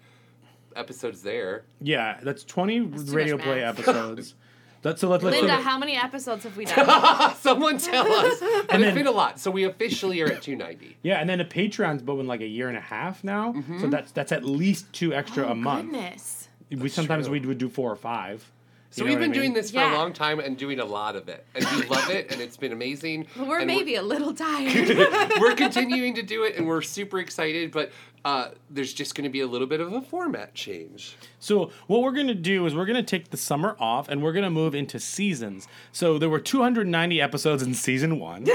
episodes 0.75 1.23
there 1.23 1.65
yeah 1.81 2.19
that's 2.23 2.45
20 2.45 2.79
too 2.81 2.89
radio 3.13 3.37
play 3.37 3.63
episodes 3.65 4.35
that's 4.83 5.01
so 5.01 5.09
let's, 5.09 5.23
let's 5.25 5.37
Linda, 5.37 5.55
look- 5.57 5.65
how 5.65 5.79
many 5.79 5.97
episodes 5.97 6.45
have 6.45 6.57
we 6.57 6.65
done? 6.65 7.35
someone 7.41 7.79
tell 7.79 8.07
us 8.13 8.39
but 8.41 8.51
And 8.51 8.83
it's 8.83 8.89
then- 8.89 8.95
been 8.95 9.07
a 9.07 9.11
lot 9.13 9.39
so 9.41 9.51
we 9.51 9.65
officially 9.65 10.21
are 10.23 10.27
at 10.27 10.43
290 10.43 10.97
yeah 11.03 11.21
and 11.21 11.29
then 11.31 11.41
a 11.41 11.45
patreon's 11.45 12.03
been 12.03 12.27
like 12.27 12.41
a 12.41 12.47
year 12.47 12.69
and 12.69 12.77
a 12.77 12.81
half 12.81 13.23
now 13.25 13.53
Mm-hmm. 13.53 13.81
so 13.81 13.87
that's 13.89 14.13
that's 14.13 14.33
at 14.33 14.45
least 14.45 14.93
two 14.93 15.15
extra 15.15 15.47
Oh, 15.47 15.53
a 15.53 15.55
month 15.55 15.91
Goodness. 15.93 16.49
we 16.71 16.89
sometimes 16.89 17.27
true. 17.27 17.33
we 17.41 17.47
would 17.47 17.59
do 17.59 17.69
four 17.69 17.91
or 17.91 17.97
five 17.97 18.51
so 18.93 19.03
You 19.03 19.09
know 19.09 19.11
we've 19.11 19.19
what 19.19 19.25
I 19.25 19.27
been 19.27 19.31
mean? 19.33 19.41
doing 19.41 19.55
this 19.55 19.71
for 19.73 19.79
Yeah. 19.79 19.95
a 19.95 19.97
long 19.97 20.13
time 20.13 20.39
and 20.39 20.57
doing 20.57 20.79
a 20.79 20.85
lot 20.85 21.17
of 21.17 21.29
it 21.29 21.45
and 21.55 21.65
we 21.75 21.83
love 21.89 22.09
it 22.11 22.31
and 22.31 22.41
it's 22.41 22.57
been 22.57 22.73
amazing 22.73 23.27
But 23.37 23.49
we're 23.49 23.59
and 23.59 23.67
maybe 23.67 23.97
a 23.97 24.03
little 24.03 24.33
tired. 24.47 24.89
we're 25.41 25.55
continuing 25.57 26.15
to 26.15 26.23
do 26.23 26.45
it 26.45 26.57
and 26.57 26.67
we're 26.69 26.83
super 26.83 27.19
excited 27.19 27.73
but 27.73 27.91
uh, 28.25 28.51
there's 28.71 28.93
just 28.95 29.17
going 29.17 29.25
to 29.25 29.31
be 29.31 29.41
a 29.41 29.47
little 29.49 29.67
bit 29.67 29.81
of 29.81 29.93
a 29.93 30.01
format 30.01 30.55
change 30.55 31.17
So 31.41 31.73
what 31.89 32.03
we're 32.03 32.13
gonna 32.13 32.35
do 32.35 32.65
is 32.67 32.75
we're 32.75 32.87
gonna 32.87 33.03
take 33.03 33.31
the 33.31 33.37
summer 33.37 33.75
off 33.81 34.09
and 34.09 34.23
we're 34.23 34.33
gonna 34.33 34.49
move 34.51 34.77
into 34.77 35.01
seasons. 35.01 35.67
So 35.91 36.19
there 36.19 36.29
were 36.29 36.39
290 36.39 37.21
episodes 37.21 37.65
in 37.65 37.75
season 37.75 38.21
one. 38.21 38.47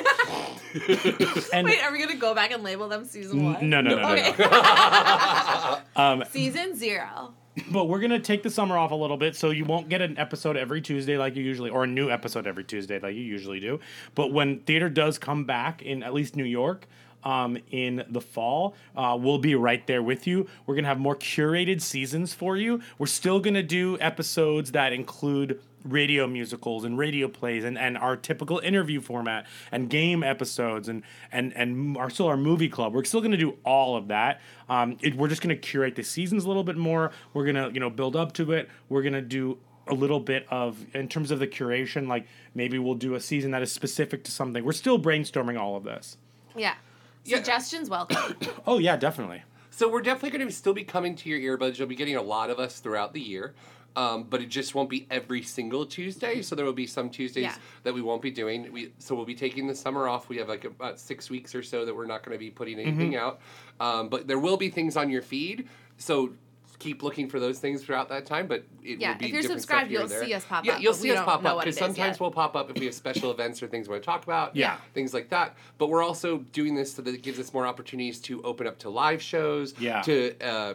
and 1.53 1.65
Wait, 1.67 1.81
are 1.83 1.91
we 1.91 1.97
going 1.97 2.09
to 2.11 2.15
go 2.17 2.33
back 2.35 2.51
and 2.51 2.63
label 2.63 2.87
them 2.87 3.03
season 3.05 3.43
one? 3.43 3.69
no, 3.69 3.81
no, 3.81 3.95
no, 3.95 4.01
no, 4.01 4.09
Okay. 4.13 4.33
no. 4.37 5.79
Um, 6.01 6.23
season 6.29 6.75
zero. 6.75 7.33
But 7.71 7.85
we're 7.85 7.99
gonna 7.99 8.19
take 8.19 8.43
the 8.43 8.49
summer 8.49 8.77
off 8.77 8.91
a 8.91 8.95
little 8.95 9.17
bit, 9.17 9.35
so 9.35 9.49
you 9.49 9.65
won't 9.65 9.89
get 9.89 10.01
an 10.01 10.17
episode 10.17 10.57
every 10.57 10.81
Tuesday 10.81 11.17
like 11.17 11.35
you 11.35 11.43
usually, 11.43 11.69
or 11.69 11.83
a 11.83 11.87
new 11.87 12.09
episode 12.09 12.45
every 12.45 12.63
Tuesday 12.63 12.99
like 12.99 13.15
you 13.15 13.21
usually 13.21 13.59
do. 13.59 13.79
But 14.15 14.31
when 14.31 14.59
theater 14.59 14.89
does 14.89 15.17
come 15.17 15.43
back 15.45 15.81
in 15.81 16.03
at 16.03 16.13
least 16.13 16.35
New 16.35 16.45
York. 16.45 16.87
Um, 17.23 17.57
in 17.71 18.05
the 18.07 18.21
fall, 18.21 18.75
uh, 18.95 19.17
we'll 19.19 19.39
be 19.39 19.55
right 19.55 19.85
there 19.85 20.01
with 20.01 20.27
you. 20.27 20.47
We're 20.65 20.75
gonna 20.75 20.87
have 20.87 20.99
more 20.99 21.15
curated 21.15 21.81
seasons 21.81 22.33
for 22.33 22.55
you. 22.55 22.79
We're 22.99 23.07
still 23.07 23.39
gonna 23.41 23.63
do 23.63 23.97
episodes 23.99 24.71
that 24.71 24.93
include 24.93 25.59
radio 25.91 26.27
musicals 26.27 26.83
and 26.83 26.97
radio 26.97 27.27
plays 27.27 27.63
and, 27.63 27.77
and 27.77 27.97
our 27.97 28.15
typical 28.15 28.59
interview 28.59 29.01
format 29.01 29.45
and 29.71 29.89
game 29.89 30.23
episodes 30.23 30.87
and 30.87 31.03
and 31.31 31.55
and 31.55 31.97
our 31.97 32.09
still 32.09 32.27
our 32.27 32.37
movie 32.37 32.69
club. 32.69 32.93
We're 32.93 33.03
still 33.03 33.21
gonna 33.21 33.37
do 33.37 33.57
all 33.63 33.95
of 33.95 34.07
that. 34.09 34.41
Um, 34.69 34.97
it, 35.01 35.15
we're 35.15 35.27
just 35.27 35.41
gonna 35.41 35.55
curate 35.55 35.95
the 35.95 36.03
seasons 36.03 36.45
a 36.45 36.47
little 36.47 36.63
bit 36.63 36.77
more. 36.77 37.11
We're 37.33 37.45
gonna 37.45 37.69
you 37.69 37.79
know 37.79 37.89
build 37.89 38.15
up 38.15 38.33
to 38.33 38.51
it. 38.53 38.69
We're 38.89 39.01
gonna 39.03 39.21
do 39.21 39.57
a 39.87 39.93
little 39.93 40.19
bit 40.19 40.45
of 40.49 40.85
in 40.93 41.07
terms 41.07 41.31
of 41.31 41.39
the 41.39 41.47
curation. 41.47 42.07
Like 42.07 42.27
maybe 42.53 42.79
we'll 42.79 42.95
do 42.95 43.15
a 43.15 43.19
season 43.19 43.51
that 43.51 43.61
is 43.61 43.71
specific 43.71 44.23
to 44.25 44.31
something. 44.31 44.63
We're 44.63 44.73
still 44.73 44.99
brainstorming 44.99 45.59
all 45.59 45.75
of 45.75 45.83
this. 45.83 46.17
Yeah. 46.55 46.75
Yeah. 47.23 47.37
Suggestions 47.37 47.89
welcome. 47.89 48.35
Oh 48.65 48.79
yeah, 48.79 48.97
definitely. 48.97 49.43
So 49.69 49.87
we're 49.87 50.01
definitely 50.01 50.35
going 50.37 50.49
to 50.49 50.53
still 50.53 50.73
be 50.73 50.83
coming 50.83 51.15
to 51.17 51.29
your 51.29 51.57
earbuds. 51.57 51.77
You'll 51.77 51.87
be 51.87 51.95
getting 51.95 52.15
a 52.15 52.21
lot 52.21 52.49
of 52.49 52.57
us 52.57 52.79
throughout 52.79 53.13
the 53.13 53.21
year. 53.21 53.53
Um, 53.97 54.25
but 54.29 54.41
it 54.43 54.49
just 54.49 54.75
won't 54.75 54.91
be 54.91 55.07
every 55.09 55.41
single 55.41 55.83
Tuesday. 55.83 56.43
So 56.43 56.55
there 56.55 56.65
will 56.65 56.71
be 56.71 56.85
some 56.85 57.09
Tuesdays 57.09 57.45
Yeah. 57.45 57.55
that 57.81 57.95
we 57.95 58.03
won't 58.03 58.21
be 58.21 58.29
doing. 58.29 58.71
We 58.71 58.91
so 58.99 59.15
we'll 59.15 59.25
be 59.25 59.33
taking 59.33 59.65
the 59.65 59.73
summer 59.73 60.07
off. 60.07 60.29
We 60.29 60.37
have 60.37 60.47
like 60.47 60.65
about 60.65 60.99
six 60.99 61.31
weeks 61.31 61.55
or 61.55 61.63
so 61.63 61.83
that 61.83 61.95
we're 61.95 62.05
not 62.05 62.23
going 62.23 62.33
to 62.35 62.39
be 62.39 62.51
putting 62.51 62.77
anything 62.79 63.15
out. 63.15 63.39
Um, 63.79 64.07
but 64.09 64.27
there 64.27 64.37
will 64.37 64.55
be 64.57 64.69
things 64.69 64.97
on 64.97 65.09
your 65.09 65.23
feed. 65.23 65.67
So 65.97 66.29
keep 66.77 67.01
looking 67.01 67.27
for 67.27 67.39
those 67.39 67.57
things 67.57 67.83
throughout 67.83 68.07
that 68.09 68.27
time. 68.27 68.45
But 68.45 68.65
it 68.83 68.99
Yeah, 68.99 69.13
will 69.13 69.17
be 69.17 69.25
if 69.25 69.31
you're 69.31 69.41
different 69.41 69.61
subscribed, 69.61 69.89
you'll 69.91 70.07
see 70.07 70.31
us 70.35 70.45
pop 70.45 70.63
yeah, 70.63 70.73
up, 70.75 70.81
you'll 70.83 70.93
see 70.93 71.11
us 71.11 71.25
pop 71.25 71.43
up 71.43 71.59
because 71.61 71.75
sometimes 71.77 72.19
we'll 72.19 72.29
pop 72.29 72.55
up 72.55 72.69
if 72.69 72.77
we 72.77 72.85
have 72.85 72.93
special 72.93 73.31
events 73.31 73.63
or 73.63 73.67
things 73.67 73.87
we 73.87 73.93
want 73.93 74.03
to 74.03 74.05
talk 74.05 74.23
about. 74.25 74.55
Yeah. 74.55 74.77
things 74.93 75.11
like 75.11 75.29
that. 75.29 75.55
But 75.79 75.89
we're 75.89 76.03
also 76.03 76.37
doing 76.53 76.75
this 76.75 76.93
so 76.93 77.01
that 77.01 77.15
it 77.15 77.23
gives 77.23 77.39
us 77.39 77.51
more 77.51 77.65
opportunities 77.65 78.19
to 78.21 78.43
open 78.43 78.67
up 78.67 78.77
to 78.79 78.91
live 78.91 79.23
shows. 79.23 79.73
Yeah. 79.79 80.03
To 80.03 80.39
uh, 80.39 80.73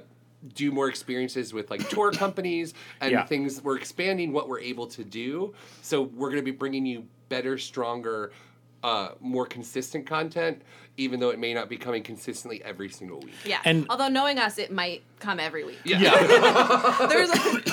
do 0.54 0.70
more 0.72 0.88
experiences 0.88 1.52
with 1.52 1.70
like 1.70 1.88
tour 1.88 2.10
companies 2.24 2.74
and 3.00 3.12
Yeah. 3.12 3.24
things. 3.24 3.62
We're 3.62 3.76
expanding 3.76 4.32
what 4.32 4.48
we're 4.48 4.60
able 4.60 4.86
to 4.88 5.04
do. 5.04 5.54
So 5.82 6.02
we're 6.02 6.28
going 6.28 6.40
to 6.40 6.44
be 6.44 6.50
bringing 6.56 6.84
you 6.86 7.06
better, 7.28 7.58
stronger, 7.58 8.32
uh, 8.82 9.10
more 9.20 9.46
consistent 9.46 10.06
content, 10.06 10.60
even 10.98 11.20
though 11.20 11.30
it 11.30 11.38
may 11.38 11.54
not 11.54 11.68
be 11.70 11.76
coming 11.78 12.02
consistently 12.02 12.62
every 12.62 12.90
single 12.90 13.18
week. 13.20 13.32
Yeah. 13.46 13.60
And- 13.64 13.86
Although 13.88 14.08
knowing 14.08 14.38
us, 14.38 14.58
it 14.58 14.70
might 14.70 15.02
come 15.20 15.40
every 15.40 15.64
week. 15.64 15.78
Yeah. 15.84 17.06
There's, 17.08 17.30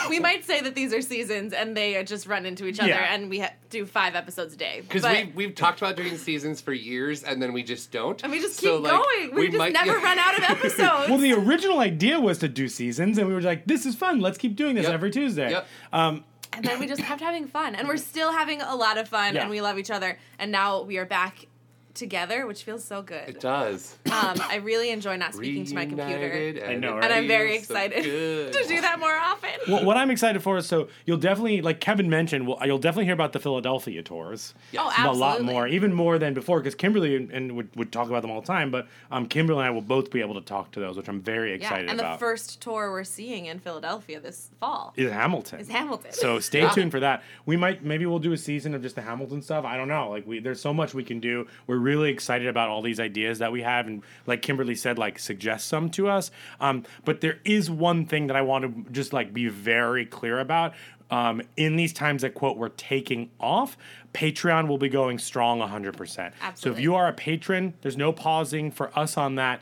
we 0.10 0.20
might 0.20 0.46
say 0.46 0.62
that 0.62 0.74
these 0.74 0.94
are 0.94 1.02
seasons 1.02 1.52
and 1.52 1.76
they 1.76 2.02
just 2.06 2.28
run 2.28 2.46
into 2.46 2.66
each 2.66 2.80
other, 2.80 2.90
Yeah. 2.90 3.14
and 3.14 3.30
we 3.30 3.40
ha- 3.40 3.52
do 3.70 3.86
five 3.86 4.16
episodes 4.16 4.54
a 4.54 4.58
day. 4.58 4.82
Because 4.82 5.02
But- 5.02 5.16
we've, 5.26 5.36
we've 5.36 5.56
talked 5.56 5.80
about 5.82 5.96
doing 5.98 6.18
seasons 6.18 6.62
for 6.62 6.72
years 6.72 7.24
and 7.24 7.42
then 7.42 7.52
we 7.52 7.62
just 7.62 7.92
don't. 7.92 8.22
and 8.24 8.32
we 8.32 8.40
just 8.40 8.60
keep 8.60 8.70
So, 8.70 8.78
like, 8.78 8.94
going. 8.94 9.36
We, 9.36 9.48
just 9.48 9.58
might- 9.58 9.74
never 9.74 9.98
run 10.00 10.18
out 10.18 10.38
of 10.38 10.44
episodes. 10.44 11.10
Well, 11.10 11.18
the 11.18 11.34
original 11.34 11.80
idea 11.80 12.20
was 12.20 12.38
to 12.40 12.48
do 12.48 12.68
seasons, 12.70 13.18
and 13.18 13.28
we 13.28 13.34
were 13.34 13.42
like, 13.42 13.66
"This 13.66 13.86
is 13.86 13.96
fun. 13.96 14.20
Let's 14.22 14.38
keep 14.38 14.56
doing 14.56 14.76
this 14.76 14.86
Yep. 14.86 14.94
every 14.94 15.12
Tuesday." 15.12 15.52
Yep. 15.52 15.68
Um, 15.94 16.24
and 16.54 16.66
then 16.66 16.80
we 16.80 16.88
just 16.88 17.02
kept 17.04 17.22
having 17.22 17.48
fun, 17.48 17.76
and 17.76 17.88
we're 17.88 17.98
still 17.98 18.32
having 18.32 18.62
a 18.62 18.76
lot 18.76 18.98
of 18.98 19.08
fun, 19.08 19.36
Yeah. 19.36 19.42
and 19.42 19.50
we 19.50 19.62
love 19.62 19.78
each 19.78 19.92
other. 19.92 20.18
And 20.40 20.52
now 20.52 20.82
we 20.82 20.98
are 20.98 21.06
back 21.06 21.46
together, 21.94 22.46
which 22.48 22.64
feels 22.64 22.84
so 22.84 23.02
good. 23.02 23.28
It 23.30 23.40
does. 23.40 23.98
Um, 24.06 24.40
I 24.50 24.60
really 24.64 24.90
enjoy 24.92 25.16
not 25.18 25.34
speaking 25.34 25.66
to 25.66 25.76
my 25.76 25.86
computer, 25.86 26.30
Reunited 26.30 26.64
I 26.64 26.76
know, 26.76 26.96
right? 26.96 27.04
and 27.06 27.14
I'm 27.14 27.28
very 27.28 27.54
feels 27.58 27.68
so 27.68 27.74
excited 27.76 28.04
good. 28.04 28.54
to 28.62 28.68
do 28.68 28.82
that 28.82 29.00
more 29.00 29.16
often. 29.16 29.50
well, 29.68 29.84
what 29.86 29.98
I'm 29.98 30.12
excited 30.12 30.42
for 30.44 30.58
is 30.58 30.66
so 30.66 30.88
you'll 31.06 31.18
definitely, 31.18 31.62
like 31.62 31.80
Kevin 31.80 32.10
mentioned, 32.10 32.48
well, 32.48 32.58
you'll 32.66 32.78
definitely 32.78 33.06
hear 33.06 33.14
about 33.14 33.34
the 33.34 33.40
Philadelphia 33.40 34.02
tours. 34.04 34.54
Oh, 34.78 34.94
a 34.98 35.12
lot 35.14 35.42
more, 35.42 35.68
even 35.68 35.94
more 35.94 36.18
than 36.20 36.34
before, 36.34 36.60
because 36.60 36.76
Kimberly 36.76 37.16
and, 37.16 37.32
and 37.32 37.56
would, 37.56 37.76
would 37.76 37.92
talk 37.92 38.08
about 38.08 38.22
them 38.22 38.32
all 38.32 38.42
the 38.42 38.48
time. 38.48 38.72
But 38.72 38.88
um, 39.12 39.26
Kimberly 39.28 39.60
and 39.60 39.68
I 39.68 39.72
will 39.72 39.82
both 39.82 40.12
be 40.12 40.22
able 40.22 40.36
to 40.36 40.42
talk 40.42 40.72
to 40.72 40.80
those, 40.80 40.96
which 40.98 41.08
I'm 41.10 41.22
very 41.22 41.50
Yeah, 41.52 41.56
excited 41.58 41.90
and 41.90 42.00
about. 42.00 42.12
And 42.12 42.16
the 42.16 42.20
first 42.20 42.62
tour 42.62 42.92
we're 42.92 43.04
seeing 43.04 43.48
in 43.48 43.60
Philadelphia 43.60 44.20
this 44.20 44.50
fall 44.60 44.94
is 44.96 45.12
Hamilton. 45.12 45.60
is 45.60 45.70
Hamilton. 45.70 46.12
So 46.14 46.40
stay 46.40 46.68
tuned 46.74 46.92
for 46.92 47.00
that. 47.00 47.24
We 47.46 47.58
might 47.58 47.84
maybe 47.84 48.06
we'll 48.06 48.20
do 48.20 48.32
a 48.34 48.38
season 48.38 48.74
of 48.76 48.82
just 48.82 48.96
the 48.96 49.02
Hamilton 49.02 49.42
stuff. 49.42 49.66
I 49.66 49.76
don't 49.78 49.88
know. 49.88 50.10
Like 50.10 50.26
we 50.28 50.40
there's 50.40 50.62
so 50.62 50.74
much 50.74 50.94
we 50.94 51.04
can 51.04 51.20
do. 51.20 51.48
We're 51.68 51.79
really 51.80 52.10
excited 52.12 52.48
about 52.48 52.70
all 52.70 52.82
these 52.82 53.00
ideas 53.00 53.40
that 53.40 53.52
we 53.52 53.62
have 53.62 53.88
and 53.88 54.04
like 54.28 54.42
Kimberly 54.42 54.76
said 54.76 54.98
like 54.98 55.20
suggest 55.20 55.68
some 55.68 55.90
to 55.92 56.08
us. 56.08 56.32
Um 56.60 56.84
but 57.06 57.22
there 57.22 57.40
is 57.46 57.70
one 57.72 58.06
thing 58.06 58.28
that 58.28 58.36
I 58.36 58.42
want 58.42 58.86
to 58.86 58.92
just 58.92 59.14
like 59.14 59.34
be 59.34 59.48
very 59.48 60.06
clear 60.06 60.40
about. 60.40 60.74
Um, 61.12 61.42
in 61.58 61.76
these 61.76 61.92
times 61.92 62.22
that 62.22 62.36
quote 62.36 62.56
we're 62.56 62.70
taking 62.70 63.32
off, 63.40 63.78
Patreon 64.14 64.68
will 64.68 64.78
be 64.78 64.90
going 64.90 65.18
strong 65.18 65.60
100%. 65.60 66.32
So 66.54 66.70
if 66.70 66.80
you 66.80 66.94
are 66.94 67.08
a 67.08 67.14
patron, 67.14 67.74
there's 67.82 67.98
no 67.98 68.14
pausing 68.14 68.70
for 68.70 68.98
us 68.98 69.18
on 69.18 69.34
that. 69.36 69.62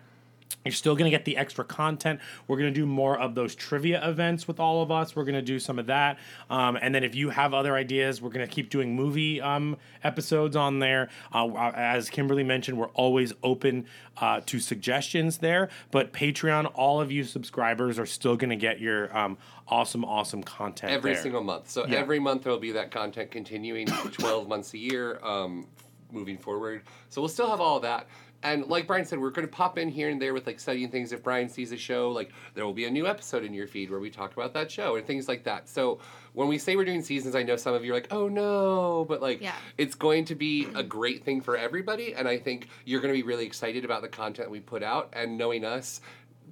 You're 0.67 0.73
still 0.73 0.95
going 0.95 1.09
to 1.09 1.17
get 1.17 1.23
the 1.23 1.37
extra 1.37 1.63
content. 1.63 2.19
We're 2.47 2.57
going 2.57 2.73
to 2.73 2.77
do 2.77 2.85
more 2.85 3.17
of 3.17 3.35
those 3.35 3.55
trivia 3.55 4.05
events 4.07 4.47
with 4.49 4.59
all 4.59 4.81
of 4.83 4.91
us. 4.91 5.15
We're 5.15 5.23
going 5.23 5.35
to 5.35 5.41
do 5.41 5.59
some 5.59 5.79
of 5.79 5.85
that. 5.85 6.19
Um, 6.49 6.77
and 6.81 6.93
then 6.93 7.05
if 7.05 7.15
you 7.15 7.29
have 7.29 7.53
other 7.53 7.73
ideas, 7.75 8.21
we're 8.21 8.31
going 8.31 8.45
to 8.45 8.53
keep 8.53 8.69
doing 8.69 8.93
movie 8.95 9.39
um, 9.41 9.77
episodes 10.03 10.57
on 10.57 10.79
there. 10.79 11.07
Uh, 11.33 11.71
as 11.73 12.09
Kimberly 12.09 12.43
mentioned, 12.43 12.77
we're 12.77 12.87
always 12.89 13.31
open 13.43 13.85
uh, 14.17 14.41
to 14.45 14.59
suggestions 14.59 15.37
there. 15.37 15.69
But 15.91 16.11
Patreon, 16.11 16.69
all 16.75 16.99
of 16.99 17.11
you 17.13 17.23
subscribers 17.23 17.97
are 17.97 18.05
still 18.05 18.35
going 18.35 18.49
to 18.49 18.55
get 18.57 18.81
your 18.81 19.15
um, 19.17 19.37
awesome, 19.69 20.03
awesome 20.03 20.43
content 20.43 20.91
every 20.91 21.13
there. 21.13 21.21
single 21.21 21.43
month. 21.43 21.69
So 21.69 21.85
Yeah. 21.87 21.99
every 21.99 22.19
month 22.19 22.43
there 22.43 22.51
will 22.51 22.59
be 22.59 22.73
that 22.73 22.91
content 22.91 23.31
continuing 23.31 23.87
12 23.87 24.47
months 24.49 24.73
a 24.73 24.77
year 24.77 25.19
um, 25.23 25.67
moving 26.11 26.37
forward. 26.37 26.83
So 27.09 27.21
we'll 27.21 27.29
still 27.29 27.49
have 27.49 27.61
all 27.61 27.77
of 27.77 27.81
that. 27.83 28.07
And 28.43 28.67
like 28.67 28.85
Brian 28.85 29.03
said, 29.03 29.17
we're 29.19 29.31
going 29.31 29.47
to 29.47 29.51
pop 29.51 29.79
in 29.79 29.89
here 29.89 30.09
and 30.09 30.21
there 30.21 30.31
with 30.33 30.45
like 30.45 30.59
studying 30.59 30.89
things. 30.91 31.11
If 31.11 31.23
Brian 31.23 31.49
sees 31.49 31.71
a 31.71 31.77
show, 31.77 32.11
like 32.11 32.31
there 32.53 32.65
will 32.65 32.73
be 32.73 32.85
a 32.85 32.91
new 32.91 33.07
episode 33.07 33.43
in 33.43 33.51
your 33.51 33.65
feed 33.65 33.89
where 33.89 33.99
we 33.99 34.11
talk 34.11 34.31
about 34.33 34.53
that 34.53 34.69
show 34.69 34.95
and 34.95 35.07
things 35.07 35.27
like 35.27 35.43
that. 35.45 35.67
So 35.67 35.99
when 36.33 36.47
we 36.47 36.59
say 36.59 36.75
we're 36.75 36.85
doing 36.85 37.01
seasons, 37.01 37.35
I 37.35 37.41
know 37.41 37.55
some 37.55 37.73
of 37.73 37.83
you 37.83 37.93
are 37.93 37.95
like, 37.95 38.09
oh 38.13 38.27
no, 38.27 39.05
but 39.09 39.23
like 39.23 39.41
Yeah. 39.41 39.55
it's 39.79 39.95
going 39.95 40.25
to 40.25 40.35
be 40.35 40.67
a 40.75 40.83
great 40.83 41.23
thing 41.23 41.41
for 41.41 41.57
everybody. 41.57 42.13
And 42.13 42.27
I 42.27 42.37
think 42.37 42.67
you're 42.85 43.01
going 43.01 43.11
to 43.13 43.19
be 43.19 43.27
really 43.27 43.45
excited 43.45 43.83
about 43.83 44.03
the 44.03 44.07
content 44.07 44.51
we 44.51 44.59
put 44.59 44.83
out 44.83 45.09
and 45.13 45.35
knowing 45.35 45.65
us. 45.65 45.99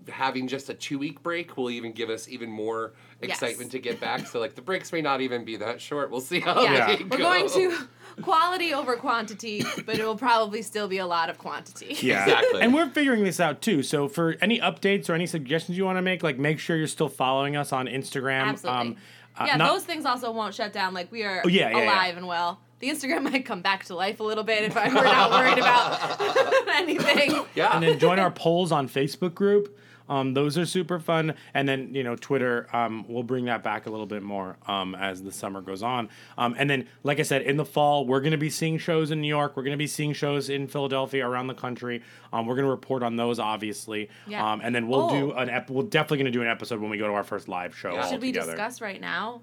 Having 0.09 0.47
just 0.49 0.69
a 0.69 0.73
two 0.73 0.99
week 0.99 1.23
break 1.23 1.57
will 1.57 1.69
even 1.69 1.91
give 1.91 2.09
us 2.09 2.27
even 2.29 2.49
more 2.49 2.93
Yes. 3.21 3.31
excitement 3.41 3.71
to 3.71 3.79
get 3.79 3.99
back. 3.99 4.27
So 4.27 4.39
like 4.39 4.55
the 4.55 4.61
breaks 4.61 4.91
may 4.91 5.01
not 5.01 5.21
even 5.21 5.45
be 5.45 5.55
that 5.57 5.79
short. 5.81 6.11
We'll 6.11 6.21
see 6.21 6.39
how 6.41 6.61
yeah, 6.61 6.95
they 6.97 7.03
we're 7.05 7.17
going 7.17 7.47
to 7.49 7.75
quality 8.21 8.73
over 8.73 8.95
quantity, 8.97 9.63
but 9.85 9.97
it 9.97 10.05
will 10.05 10.17
probably 10.17 10.61
still 10.61 10.87
be 10.87 10.97
a 10.99 11.05
lot 11.07 11.29
of 11.29 11.37
quantity. 11.37 11.95
Yeah. 12.01 12.23
Exactly. 12.25 12.61
And 12.61 12.73
we're 12.73 12.89
figuring 12.89 13.23
this 13.23 13.39
out 13.39 13.61
too. 13.61 13.81
So 13.83 14.07
for 14.07 14.35
any 14.41 14.59
updates 14.59 15.09
or 15.09 15.13
any 15.13 15.25
suggestions 15.25 15.77
you 15.77 15.85
want 15.85 15.97
to 15.97 16.01
make, 16.01 16.23
like 16.23 16.37
make 16.37 16.59
sure 16.59 16.75
you're 16.77 16.87
still 16.87 17.09
following 17.09 17.55
us 17.55 17.71
on 17.73 17.87
Instagram. 17.87 18.41
Absolutely. 18.43 18.97
uh, 19.39 19.45
yeah, 19.47 19.55
not- 19.57 19.71
those 19.73 19.85
things 19.85 20.05
also 20.05 20.31
won't 20.31 20.53
shut 20.53 20.71
down. 20.73 20.93
Like 20.93 21.11
we 21.11 21.23
are 21.23 21.41
Oh, 21.45 21.47
yeah, 21.47 21.69
yeah, 21.69 21.77
yeah. 21.77 21.83
alive 21.85 22.17
and 22.17 22.27
well. 22.27 22.59
The 22.81 22.89
Instagram 22.89 23.23
might 23.23 23.45
come 23.45 23.61
back 23.61 23.85
to 23.85 23.95
life 23.95 24.19
a 24.19 24.23
little 24.23 24.43
bit 24.43 24.63
if 24.63 24.75
I, 24.75 24.89
we're 24.89 25.03
not 25.05 25.31
worried 25.31 25.57
about 25.57 26.19
anything. 26.75 27.45
yeah. 27.55 27.73
and 27.73 27.81
then 27.83 27.97
join 27.97 28.19
our 28.19 28.29
polls 28.29 28.71
on 28.73 28.89
Facebook 28.89 29.33
group. 29.33 29.79
Um, 30.07 30.33
those 30.33 30.57
are 30.57 30.65
super 30.65 30.99
fun. 30.99 31.33
And 31.53 31.67
then, 31.67 31.93
you 31.95 32.03
know, 32.03 32.15
Twitter, 32.15 32.67
um, 32.75 33.05
we'll 33.07 33.23
bring 33.23 33.45
that 33.45 33.63
back 33.63 33.85
a 33.87 33.89
little 33.89 34.05
bit 34.05 34.21
more 34.23 34.57
um, 34.67 34.93
as 34.95 35.23
the 35.23 35.31
summer 35.31 35.61
goes 35.61 35.81
on. 35.81 36.09
Um, 36.37 36.55
and 36.57 36.69
then, 36.69 36.87
like 37.03 37.19
I 37.19 37.23
said, 37.23 37.41
in 37.41 37.57
the 37.57 37.65
fall, 37.65 38.05
we're 38.05 38.19
going 38.21 38.31
to 38.31 38.37
be 38.37 38.49
seeing 38.49 38.77
shows 38.77 39.09
in 39.11 39.19
New 39.21 39.27
York. 39.27 39.57
We're 39.57 39.63
going 39.63 39.71
to 39.71 39.77
be 39.77 39.87
seeing 39.87 40.13
shows 40.13 40.49
in 40.49 40.67
Philadelphia, 40.67 41.27
around 41.27 41.47
the 41.47 41.53
country. 41.55 42.03
Um, 42.31 42.45
we're 42.45 42.55
going 42.55 42.65
to 42.65 42.71
report 42.71 43.01
on 43.03 43.15
those, 43.15 43.39
obviously. 43.39 44.09
Yeah. 44.27 44.51
Um, 44.51 44.61
and 44.63 44.75
then 44.75 44.87
we'll 44.87 45.09
do 45.09 45.33
Oh. 45.33 45.37
an 45.37 45.49
ep- 45.49 45.69
we're 45.69 45.83
definitely 45.83 46.17
going 46.17 46.25
to 46.25 46.31
do 46.31 46.41
an 46.41 46.47
episode 46.49 46.79
when 46.79 46.89
we 46.91 46.97
go 46.97 47.07
to 47.07 47.13
our 47.13 47.23
first 47.23 47.47
live 47.47 47.75
show. 47.75 47.93
Yeah. 47.93 48.03
all 48.03 48.09
Should 48.11 48.21
we 48.21 48.31
together. 48.31 48.51
discuss 48.51 48.81
right 48.81 49.01
now? 49.01 49.41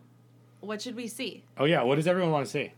What 0.60 0.80
should 0.80 0.94
we 0.94 1.08
see? 1.08 1.42
Oh, 1.58 1.64
yeah. 1.64 1.82
What 1.82 1.96
does 1.96 2.06
everyone 2.06 2.30
want 2.30 2.46
to 2.46 2.52
see? 2.52 2.72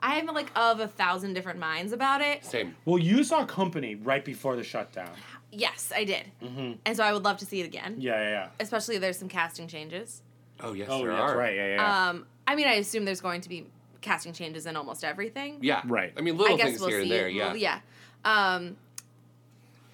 I 0.00 0.18
am 0.18 0.26
like 0.26 0.50
of 0.54 0.78
a 0.80 0.86
thousand 0.88 1.32
different 1.34 1.58
minds 1.58 1.92
about 1.92 2.20
it. 2.20 2.44
Same. 2.44 2.76
Well, 2.84 2.98
you 2.98 3.24
saw 3.24 3.44
Company 3.46 3.94
right 3.96 4.24
before 4.24 4.54
the 4.54 4.62
shutdown. 4.62 5.10
Yes, 5.52 5.92
I 5.94 6.04
did. 6.04 6.24
And 6.42 6.96
so 6.96 7.02
I 7.02 7.12
would 7.12 7.24
love 7.24 7.38
to 7.38 7.46
see 7.46 7.60
it 7.60 7.64
again. 7.66 7.96
Yeah, 7.98 8.20
yeah, 8.20 8.28
yeah. 8.30 8.48
Especially 8.60 8.96
if 8.96 9.00
there's 9.00 9.18
some 9.18 9.28
casting 9.28 9.68
changes. 9.68 10.22
Oh 10.60 10.72
yes, 10.72 10.88
Oh, 10.90 10.98
there 10.98 11.12
that's 11.12 11.32
are. 11.32 11.36
right. 11.38 11.54
Yeah, 11.54 11.66
yeah. 11.68 11.74
yeah. 11.76 12.08
Um, 12.10 12.26
I 12.46 12.54
mean, 12.56 12.66
I 12.66 12.74
assume 12.74 13.04
there's 13.04 13.20
going 13.20 13.40
to 13.42 13.48
be 13.48 13.66
casting 14.00 14.32
changes 14.32 14.66
in 14.66 14.76
almost 14.76 15.04
everything. 15.04 15.58
Yeah. 15.62 15.82
Right. 15.86 16.12
I 16.16 16.20
mean, 16.20 16.34
I 16.34 16.38
little 16.38 16.56
guess 16.56 16.66
things 16.66 16.80
we'll 16.80 16.88
here 16.90 16.98
see. 16.98 17.02
and 17.04 17.10
there. 17.12 17.28
it. 17.28 17.34
Yeah. 17.34 17.46
Well, 17.46 17.56
yeah. 17.56 17.80
Um, 18.24 18.76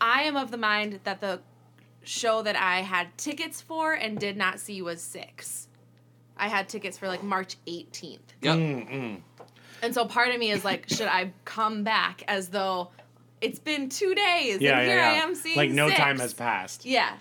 I 0.01 0.23
am 0.23 0.37
of 0.37 0.51
the 0.51 0.57
mind 0.57 1.01
that 1.05 1.21
the 1.21 1.41
show 2.05 2.43
that 2.43 2.57
I 2.57 2.81
had 2.81 3.17
tickets 3.17 3.61
for 3.61 3.93
and 3.93 4.19
did 4.19 4.37
not 4.37 4.59
see 4.59 4.83
was 4.83 5.01
Six. 5.01 5.69
I 6.37 6.49
had 6.49 6.69
tickets 6.69 6.99
for 6.99 7.07
like 7.09 7.23
March 7.23 7.57
18th. 7.67 8.19
Yep. 8.41 8.57
Mm, 8.57 9.21
And 9.83 9.95
so 9.95 10.07
part 10.07 10.31
of 10.31 10.39
me 10.41 10.51
is 10.51 10.65
like, 10.65 10.89
should 10.89 11.07
I 11.09 11.33
come 11.45 11.85
back 11.85 12.25
as 12.27 12.49
though 12.49 12.91
it's 13.43 13.59
been 13.59 13.89
two 13.89 14.15
days 14.15 14.61
yeah, 14.61 14.79
and 14.79 14.87
yeah, 14.87 14.95
here 14.95 14.97
yeah. 14.97 15.09
I 15.09 15.15
am 15.15 15.35
seeing 15.35 15.57
like 15.57 15.71
no 15.71 15.89
Six? 15.89 16.01
time 16.01 16.19
has 16.19 16.33
passed. 16.33 16.87
Yeah. 16.87 17.15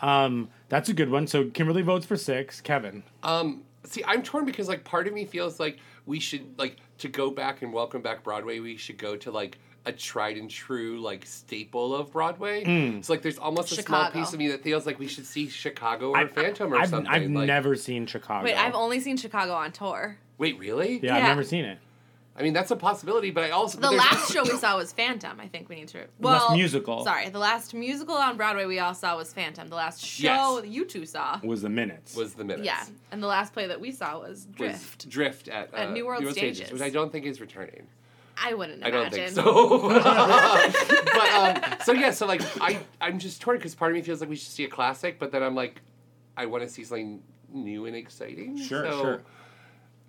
Um, 0.00 0.48
that's 0.68 0.88
a 0.88 0.92
good 0.92 1.10
one. 1.10 1.26
So 1.26 1.46
Kimberly 1.46 1.82
votes 1.82 2.06
for 2.06 2.16
six. 2.16 2.60
Kevin. 2.60 3.02
Um, 3.22 3.62
see, 3.84 4.04
I'm 4.06 4.22
torn 4.22 4.44
because 4.44 4.68
like 4.68 4.84
part 4.84 5.06
of 5.06 5.14
me 5.14 5.24
feels 5.24 5.58
like 5.58 5.78
we 6.06 6.20
should 6.20 6.58
like 6.58 6.76
to 6.98 7.08
go 7.08 7.30
back 7.30 7.62
and 7.62 7.72
welcome 7.72 8.02
back 8.02 8.22
Broadway. 8.22 8.58
We 8.60 8.76
should 8.76 8.98
go 8.98 9.16
to 9.16 9.30
like 9.30 9.58
a 9.86 9.92
tried 9.92 10.36
and 10.36 10.50
true 10.50 11.00
like 11.00 11.24
staple 11.24 11.94
of 11.94 12.12
Broadway. 12.12 12.64
Hmm. 12.64 13.00
So 13.00 13.12
like, 13.12 13.22
there's 13.22 13.38
almost 13.38 13.72
a 13.72 13.82
small 13.82 14.10
piece 14.10 14.32
of 14.32 14.38
me 14.38 14.48
that 14.48 14.62
feels 14.62 14.84
like 14.86 14.98
we 14.98 15.08
should 15.08 15.26
see 15.26 15.48
Chicago 15.48 16.10
or 16.10 16.28
Phantom 16.28 16.72
or 16.72 16.78
I've, 16.78 16.88
something. 16.90 17.10
I've 17.10 17.30
like, 17.30 17.46
never 17.46 17.74
seen 17.74 18.06
Chicago. 18.06 18.44
Wait, 18.44 18.56
I've 18.56 18.74
only 18.74 19.00
seen 19.00 19.16
Chicago 19.16 19.52
on 19.52 19.72
tour. 19.72 20.18
Wait, 20.36 20.58
really? 20.58 21.00
yeah, 21.02 21.16
I've 21.16 21.22
never 21.24 21.42
seen 21.42 21.64
it. 21.64 21.78
I 22.38 22.42
mean, 22.42 22.52
that's 22.52 22.70
a 22.70 22.76
possibility, 22.76 23.32
but 23.32 23.42
I 23.42 23.50
also 23.50 23.80
The 23.80 23.90
last 23.90 24.32
show 24.32 24.44
we 24.44 24.50
saw 24.50 24.76
was 24.76 24.92
Phantom. 24.92 25.40
I 25.40 25.48
think 25.48 25.68
we 25.68 25.74
need 25.74 25.88
to. 25.88 26.06
Well, 26.20 26.34
last 26.34 26.52
musical. 26.54 27.02
Sorry, 27.04 27.28
the 27.30 27.38
last 27.40 27.74
musical 27.74 28.14
on 28.14 28.36
Broadway 28.36 28.64
we 28.64 28.78
all 28.78 28.94
saw 28.94 29.16
was 29.16 29.32
Phantom. 29.32 29.66
The 29.68 29.74
last 29.74 30.04
show 30.04 30.60
Yes. 30.62 30.66
you 30.72 30.84
two 30.84 31.04
saw. 31.04 31.40
Was 31.42 31.62
the 31.62 31.68
minutes. 31.68 32.14
was 32.14 32.34
the 32.34 32.44
minutes. 32.44 32.64
Yeah, 32.64 32.84
and 33.10 33.20
the 33.20 33.26
last 33.26 33.52
play 33.52 33.66
that 33.66 33.80
we 33.80 33.90
saw 33.90 34.20
was 34.20 34.46
Was 34.46 34.56
Drift. 34.56 35.08
Drift 35.08 35.48
at, 35.48 35.74
At 35.74 35.88
uh, 35.88 35.92
New 35.92 36.06
World 36.06 36.26
Stages. 36.30 36.70
which 36.70 36.82
I 36.82 36.90
don't 36.90 37.10
think 37.10 37.26
is 37.26 37.40
returning. 37.40 37.88
I 38.40 38.54
wouldn't 38.54 38.84
I 38.84 38.90
don't 38.90 39.12
imagine. 39.12 39.34
think 39.34 39.44
so. 39.44 39.88
but 39.88 41.66
um, 41.66 41.78
so 41.84 41.92
yeah, 41.92 42.12
so 42.12 42.24
like 42.26 42.42
I 42.60 42.78
I'm 43.00 43.18
just 43.18 43.40
torn 43.40 43.56
because 43.56 43.74
part 43.74 43.90
of 43.90 43.96
me 43.96 44.02
feels 44.02 44.20
like 44.20 44.30
we 44.30 44.36
should 44.36 44.52
see 44.52 44.62
a 44.64 44.68
classic, 44.68 45.18
but 45.18 45.32
then 45.32 45.42
I'm 45.42 45.56
like, 45.56 45.80
I 46.36 46.46
want 46.46 46.62
to 46.62 46.68
see 46.68 46.84
something 46.84 47.20
new 47.52 47.86
and 47.86 47.96
exciting. 47.96 48.56
Sure, 48.56 48.88
so, 48.88 49.02
sure. 49.02 49.22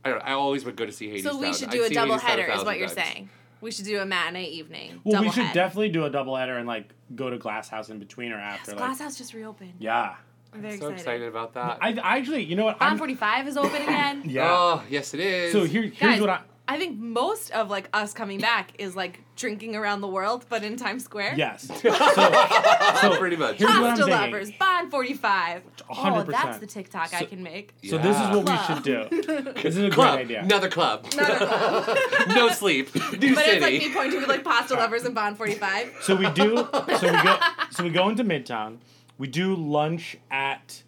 I 0.06 0.10
don't. 0.10 0.20
know, 0.20 0.26
I 0.26 0.32
always 0.34 0.66
would 0.66 0.76
go 0.76 0.86
to 0.86 0.92
see 0.92 1.10
Hades. 1.10 1.24
So 1.24 1.38
we 1.38 1.46
Town. 1.48 1.54
should 1.56 1.68
I'd 1.70 1.72
do 1.72 1.84
a 1.84 1.90
double 1.90 2.18
Hades 2.18 2.46
header, 2.46 2.52
is 2.60 2.64
what 2.64 2.78
you're 2.78 2.88
times. 2.88 3.08
saying. 3.08 3.30
We 3.62 3.72
should 3.72 3.86
do 3.86 4.00
a 4.00 4.06
matinee 4.06 4.46
evening. 4.46 5.02
Well, 5.04 5.22
we 5.22 5.30
should 5.32 5.44
head. 5.44 5.54
definitely 5.54 5.90
do 5.90 6.06
a 6.06 6.10
double 6.10 6.36
header 6.38 6.58
and 6.58 6.66
like 6.68 6.90
go 7.16 7.30
to 7.30 7.38
Glass 7.38 7.68
House 7.68 7.90
in 7.90 8.00
between 8.00 8.32
or 8.32 8.38
after. 8.38 8.72
like, 8.72 8.78
Glass 8.78 9.00
House 9.00 9.18
just 9.18 9.34
reopened. 9.34 9.74
yeah. 9.80 10.16
I'm 10.54 10.62
very 10.64 10.78
So 10.80 10.88
excited. 10.88 10.98
excited 11.00 11.28
about 11.28 11.54
that. 11.54 11.78
I, 11.80 11.90
I 12.02 12.18
actually, 12.18 12.44
you 12.44 12.56
know 12.56 12.66
what? 12.66 12.80
Bond 12.80 12.94
I'm, 12.94 12.98
45 12.98 13.48
is 13.50 13.58
open 13.58 13.82
again. 13.84 14.24
yeah. 14.26 14.48
Oh 14.50 14.84
yes, 14.90 15.14
it 15.14 15.20
is. 15.20 15.52
so 15.52 15.64
here, 15.66 15.84
here's 15.84 15.98
Guys, 16.00 16.22
what 16.22 16.30
I. 16.32 16.42
I 16.72 16.78
think 16.78 17.00
most 17.00 17.50
of 17.50 17.72
like 17.72 17.90
us 17.94 18.14
coming 18.14 18.40
back 18.40 18.74
is 18.78 18.96
like 18.96 19.22
drinking 19.36 19.76
around 19.76 20.02
the 20.02 20.08
world, 20.08 20.46
but 20.50 20.64
in 20.64 20.78
Times 20.78 21.04
Square. 21.04 21.34
Yes. 21.36 21.68
So, 21.82 23.12
so 23.14 23.18
pretty 23.18 23.38
much. 23.38 23.58
here's 23.58 23.72
what 23.72 24.00
I'm 24.02 24.10
lovers, 24.10 24.52
Bond 24.52 24.92
45. 24.92 25.64
Oh, 25.90 25.94
100%. 25.94 26.28
that's 26.28 26.58
the 26.60 26.68
TikTok 26.68 27.14
I 27.14 27.24
can 27.24 27.42
make. 27.42 27.74
So 27.84 27.98
this 27.98 28.16
is 28.16 28.22
Yeah. 28.22 28.36
what 28.36 28.46
we 28.50 28.58
should 28.76 28.84
do. 28.84 29.54
This 29.64 29.78
is 29.78 29.84
a 29.84 29.90
great 29.90 30.06
idea. 30.26 30.42
Another 30.42 30.70
club. 30.70 31.08
Another 31.14 31.46
club. 31.46 31.98
no 32.30 32.50
sleep. 32.50 32.94
New 32.96 33.02
But 33.36 33.46
city. 33.46 33.52
it's 33.58 33.62
like 33.62 33.74
me 33.74 33.94
pointing 33.94 34.20
with 34.20 34.30
like 34.30 34.44
pasta 34.44 34.76
lovers 34.76 35.04
and 35.06 35.16
Bond 35.16 35.38
45. 35.38 35.96
So 36.02 36.16
we 36.16 36.30
do. 36.32 36.68
So 37.00 37.12
we 37.12 37.24
go. 37.24 37.38
So 37.72 37.84
we 37.84 37.90
go 37.90 38.10
into 38.10 38.24
Midtown. 38.24 38.78
We 39.18 39.28
do 39.28 39.56
lunch 39.56 40.18
at. 40.30 40.84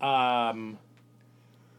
Um. 0.00 0.78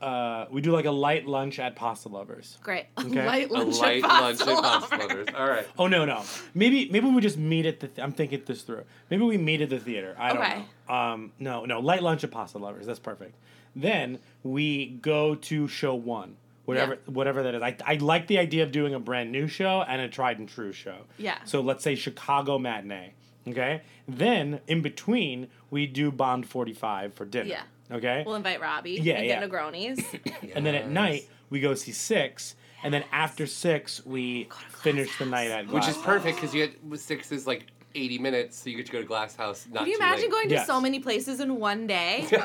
Uh, 0.02 0.48
we 0.50 0.62
do 0.62 0.72
like 0.72 0.86
a 0.86 0.92
light 0.92 1.28
lunch 1.28 1.60
at 1.60 1.76
Pasta 1.76 2.10
Lovers. 2.10 2.58
Great. 2.64 2.88
Okay. 3.00 3.26
Light 3.26 3.50
a 3.50 3.54
lunch 3.54 3.78
light 3.80 4.04
at 4.04 4.10
lunch 4.10 4.38
pasta 4.40 4.52
and 4.52 4.62
pasta 4.64 4.96
lovers. 4.98 5.10
lovers. 5.10 5.28
All 5.38 5.48
right. 5.48 5.68
Oh 5.78 5.88
no 5.88 6.06
no. 6.06 6.24
Maybe 6.54 6.90
maybe 6.90 7.08
we 7.08 7.22
just 7.22 7.38
meet 7.38 7.66
at 7.66 7.80
the. 7.80 7.88
Th- 7.88 8.04
I'm 8.04 8.12
thinking 8.12 8.42
this 8.46 8.62
through. 8.64 8.84
Maybe 9.10 9.24
we 9.24 9.38
meet 9.38 9.62
at 9.62 9.70
the 9.70 9.80
theater. 9.80 10.16
I 10.20 10.34
don't 10.34 10.42
Okay. 10.44 10.66
know. 10.90 10.94
Um. 10.96 11.32
No 11.40 11.66
no. 11.66 11.80
Light 11.80 12.02
lunch 12.04 12.24
at 12.24 12.32
Pasta 12.32 12.58
Lovers. 12.58 12.86
That's 12.86 13.00
perfect. 13.00 13.36
Then 13.76 14.20
we 14.44 14.88
go 15.02 15.36
to 15.36 15.68
show 15.68 15.94
one. 15.96 16.36
Whatever 16.66 16.94
Yeah. 16.94 17.14
whatever 17.14 17.44
that 17.44 17.56
is. 17.56 17.62
I 17.62 17.76
I 17.86 17.96
like 17.96 18.28
the 18.28 18.38
idea 18.38 18.64
of 18.64 18.72
doing 18.72 18.94
a 18.94 19.00
brand 19.00 19.32
new 19.32 19.48
show 19.48 19.82
and 19.88 20.02
a 20.02 20.08
tried 20.10 20.40
and 20.40 20.48
true 20.48 20.72
show. 20.74 20.98
Yeah. 21.18 21.38
So 21.46 21.62
let's 21.62 21.84
say 21.84 21.96
Chicago 21.96 22.58
matinee. 22.60 23.14
Okay. 23.48 23.82
Then 24.08 24.62
in 24.68 24.82
between 24.82 25.48
we 25.72 25.88
do 25.88 26.12
Bond 26.12 26.46
45 26.48 27.14
for 27.14 27.26
dinner. 27.26 27.50
Yeah. 27.50 27.62
Okay. 27.92 28.24
We'll 28.26 28.36
invite 28.36 28.62
Robbie 28.62 29.00
Yeah, 29.02 29.16
and 29.16 29.26
yeah. 29.28 29.40
get 29.40 29.50
Negronis. 29.50 30.04
And 30.56 30.66
then 30.66 30.76
at 30.76 30.90
night 30.90 31.28
we 31.50 31.60
go 31.60 31.74
see 31.76 31.92
six. 31.92 32.56
And 32.84 32.94
then 32.94 33.04
after 33.12 33.46
six 33.48 34.06
we 34.06 34.50
finish 34.70 35.18
the 35.18 35.26
night 35.26 35.52
at 35.52 35.68
Which 35.68 35.88
is 35.88 35.98
perfect 35.98 36.38
because 36.38 36.54
you 36.56 36.68
get 36.68 37.00
six 37.00 37.32
is 37.32 37.46
like 37.48 37.68
80 37.94 38.20
minutes, 38.20 38.58
so 38.58 38.70
you 38.70 38.78
get 38.78 38.86
to 38.86 38.92
go 38.94 39.02
to 39.02 39.06
Glass 39.08 39.36
House. 39.36 39.68
Not 39.70 39.80
Can 39.84 39.90
you 39.90 39.98
imagine 39.98 40.22
late. 40.24 40.32
going 40.32 40.48
to 40.50 40.56
Yes. 40.56 40.66
so 40.68 40.80
many 40.80 41.00
places 41.00 41.42
in 41.42 41.60
one 41.60 41.88
day? 41.88 42.26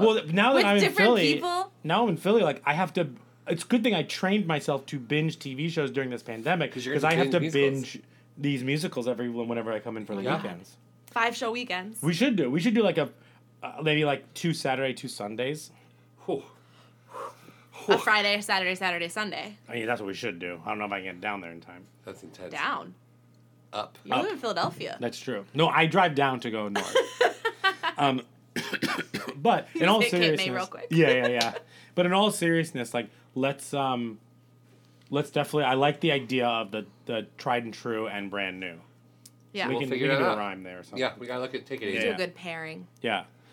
Well, 0.00 0.20
now 0.28 0.52
that 0.52 0.54
With 0.54 0.64
I'm 0.64 0.76
in 0.78 0.92
Philly, 0.92 1.34
people? 1.34 1.72
now 1.84 2.02
I'm 2.02 2.08
in 2.10 2.16
Philly. 2.16 2.42
Like 2.42 2.62
I 2.66 2.74
have 2.74 2.92
to. 2.94 3.08
It's 3.46 3.64
a 3.64 3.66
good 3.66 3.82
thing 3.82 3.94
I 3.94 4.02
trained 4.02 4.46
myself 4.46 4.86
to 4.86 4.98
binge 4.98 5.38
TV 5.38 5.68
shows 5.70 5.90
during 5.90 6.10
this 6.10 6.22
pandemic 6.22 6.74
you're 6.76 6.84
because 6.94 7.04
I 7.04 7.14
have 7.14 7.30
to 7.30 7.40
binge 7.40 7.52
musicals. 7.54 7.82
binge 7.92 8.02
these 8.38 8.64
musicals 8.64 9.08
every 9.08 9.28
whenever 9.28 9.72
I 9.72 9.78
come 9.80 9.96
in 9.96 10.06
for 10.06 10.14
the 10.14 10.22
God. 10.22 10.42
weekends. 10.42 10.76
Five 11.10 11.36
show 11.36 11.50
weekends. 11.52 12.00
We 12.02 12.14
should 12.14 12.36
do. 12.36 12.50
We 12.50 12.60
should 12.60 12.74
do 12.74 12.82
like 12.82 12.98
a 12.98 13.10
uh, 13.62 13.82
maybe 13.82 14.04
like 14.04 14.32
two 14.34 14.52
Saturday, 14.52 14.92
two 14.94 15.08
Sundays. 15.08 15.70
Whew. 16.26 16.42
A 17.88 17.98
Friday, 17.98 18.40
Saturday, 18.40 18.74
Saturday, 18.74 19.08
Sunday. 19.08 19.56
I 19.68 19.72
mean, 19.74 19.86
that's 19.86 20.00
what 20.00 20.06
we 20.06 20.14
should 20.14 20.38
do. 20.38 20.60
I 20.64 20.68
don't 20.68 20.78
know 20.78 20.84
if 20.84 20.92
I 20.92 20.98
can 20.98 21.04
get 21.04 21.20
down 21.20 21.40
there 21.40 21.50
in 21.50 21.60
time. 21.60 21.84
That's 22.04 22.22
intense. 22.22 22.52
Down. 22.52 22.94
Up. 23.72 23.98
You 24.04 24.14
live 24.14 24.32
in 24.32 24.38
Philadelphia. 24.38 24.98
That's 25.00 25.18
true. 25.18 25.46
No, 25.54 25.66
I 25.66 25.86
drive 25.86 26.14
down 26.14 26.40
to 26.40 26.50
go 26.50 26.68
north. 26.68 26.94
um, 27.96 28.20
but 29.36 29.66
in 29.74 29.88
all 29.88 30.00
hit 30.00 30.10
Cape 30.10 30.20
May 30.20 30.26
seriousness, 30.26 30.48
real 30.54 30.66
quick. 30.66 30.86
yeah, 30.90 31.10
yeah, 31.10 31.26
yeah. 31.28 31.54
But 31.94 32.06
in 32.06 32.12
all 32.12 32.30
seriousness, 32.30 32.92
like 32.92 33.08
let's 33.34 33.72
um, 33.72 34.18
let's 35.10 35.30
definitely. 35.30 35.64
I 35.64 35.74
like 35.74 36.00
the 36.00 36.12
idea 36.12 36.46
of 36.46 36.70
the 36.70 36.86
the 37.06 37.26
tried 37.38 37.64
and 37.64 37.72
true 37.72 38.06
and 38.08 38.30
brand 38.30 38.60
new. 38.60 38.78
Yeah. 39.54 39.68
We 39.68 39.74
We'll 39.74 39.80
can, 39.80 39.90
we 39.90 39.94
figure 39.96 40.08
can 40.08 40.16
it 40.16 40.20
do 40.20 40.30
a 40.32 40.36
rhyme 40.36 40.62
there 40.62 40.80
or 40.80 40.82
something. 40.82 40.98
Yeah, 40.98 41.12
we 41.18 41.26
gotta 41.26 41.40
look 41.40 41.54
at 41.54 41.64
take 41.66 41.80
it 41.82 41.88
easy. 41.88 42.00
Do 42.00 42.06
Yeah. 42.08 42.14
a 42.14 42.16
good 42.16 42.34
pairing. 42.34 42.86
Yeah. 43.00 43.24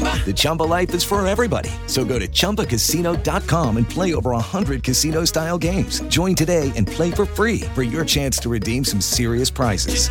The 0.00 0.32
Chumba 0.34 0.64
life 0.64 0.92
is 0.94 1.04
for 1.04 1.24
everybody. 1.26 1.70
So 1.86 2.04
go 2.04 2.18
to 2.18 2.26
ChumbaCasino.com 2.26 3.76
and 3.76 3.88
play 3.88 4.14
over 4.14 4.30
100 4.32 4.82
casino-style 4.82 5.58
games. 5.58 6.00
Join 6.08 6.34
today 6.34 6.72
and 6.74 6.86
play 6.86 7.12
for 7.12 7.24
free 7.24 7.60
for 7.74 7.84
your 7.84 8.04
chance 8.04 8.38
to 8.40 8.48
redeem 8.48 8.84
some 8.84 9.00
serious 9.00 9.50
prizes. 9.50 10.08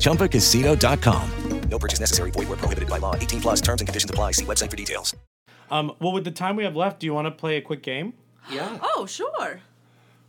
ChumbaCasino.com. 0.00 1.30
No 1.70 1.78
purchase 1.78 1.98
necessary. 2.00 2.30
Void 2.30 2.48
were 2.48 2.56
prohibited 2.56 2.88
by 2.88 2.98
law. 2.98 3.16
18 3.16 3.40
plus 3.40 3.60
terms 3.60 3.80
and 3.80 3.88
conditions 3.88 4.10
apply. 4.10 4.32
See 4.32 4.44
website 4.44 4.70
for 4.70 4.76
details. 4.76 5.14
Um, 5.70 5.94
well, 6.00 6.12
with 6.12 6.22
the 6.24 6.30
time 6.30 6.54
we 6.54 6.62
have 6.62 6.76
left, 6.76 7.00
do 7.00 7.06
you 7.06 7.14
want 7.14 7.26
to 7.26 7.32
play 7.32 7.56
a 7.56 7.60
quick 7.60 7.82
game? 7.82 8.12
Yeah. 8.52 8.78
Oh, 8.80 9.06
sure. 9.06 9.58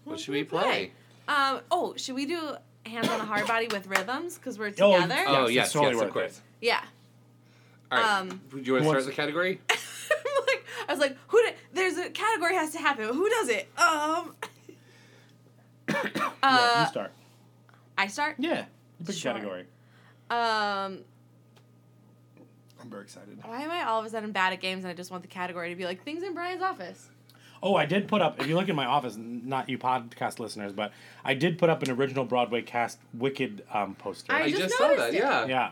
What 0.05 0.19
should 0.19 0.31
we 0.33 0.43
play? 0.43 0.93
Um, 1.27 1.59
oh, 1.69 1.93
should 1.95 2.15
we 2.15 2.25
do 2.25 2.55
hands 2.87 3.07
on 3.09 3.19
a 3.19 3.25
hard 3.25 3.45
body 3.45 3.67
with 3.67 3.85
rhythms 3.85 4.35
because 4.39 4.57
we're 4.57 4.71
Oh, 4.79 4.93
together? 5.01 5.13
Yes, 5.15 5.27
Oh 5.27 5.45
it's 5.45 5.53
yes, 5.53 5.73
totally 5.73 5.91
yes, 5.91 5.99
worth 5.99 6.07
of 6.07 6.13
course. 6.13 6.41
Yeah. 6.61 6.81
All 7.91 7.97
right. 7.99 8.19
Um, 8.19 8.41
Do 8.51 8.59
you 8.61 8.73
want 8.73 8.83
to 8.83 8.89
start 8.89 9.05
the 9.05 9.11
category? 9.11 9.61
like, 9.69 10.65
I 10.87 10.91
was 10.91 10.99
like, 10.99 11.17
who? 11.27 11.41
Did, 11.43 11.55
there's 11.73 11.97
a 11.97 12.09
category 12.09 12.55
has 12.55 12.71
to 12.71 12.79
happen. 12.79 13.05
Who 13.13 13.29
does 13.29 13.49
it? 13.49 13.67
Um. 13.77 14.35
yeah, 15.89 16.31
uh, 16.43 16.81
you 16.81 16.87
start. 16.91 17.11
I 17.97 18.07
start. 18.07 18.35
Yeah. 18.39 18.65
You 18.99 19.05
pick 19.05 19.09
a 19.15 19.17
Sure. 19.17 19.33
category. 19.33 19.61
Um. 20.29 20.99
I'm 22.79 22.89
very 22.91 23.03
excited. 23.03 23.39
Why 23.43 23.61
am 23.61 23.71
I 23.71 23.83
all 23.83 23.99
of 23.99 24.05
a 24.05 24.09
sudden 24.09 24.31
bad 24.31 24.53
at 24.53 24.61
games 24.61 24.83
and 24.83 24.91
I 24.91 24.93
just 24.95 25.09
want 25.09 25.23
the 25.23 25.27
category 25.29 25.69
to 25.69 25.75
be 25.75 25.85
like 25.85 26.03
things 26.03 26.23
in 26.23 26.33
Brian's 26.33 26.61
office? 26.61 27.09
Oh, 27.63 27.75
I 27.75 27.85
did 27.87 28.07
put 28.07 28.21
up. 28.21 28.39
If 28.39 28.47
you 28.47 28.55
look 28.55 28.69
in 28.69 28.75
my 28.75 28.85
office, 28.85 29.15
n- 29.15 29.41
not 29.45 29.67
you 29.67 29.79
podcast 29.79 30.37
listeners, 30.37 30.73
but 30.73 30.91
I 31.25 31.33
did 31.33 31.57
put 31.57 31.69
up 31.71 31.81
an 31.81 31.89
original 31.89 32.23
Broadway 32.23 32.61
cast 32.61 32.99
Wicked 33.15 33.63
um, 33.73 33.95
poster. 33.95 34.31
I 34.31 34.43
I 34.43 34.49
just 34.51 34.61
just 34.61 34.77
saw 34.77 34.89
noticed 34.89 35.05
that. 35.07 35.13
it. 35.15 35.17
Yeah. 35.17 35.45
yeah, 35.47 35.71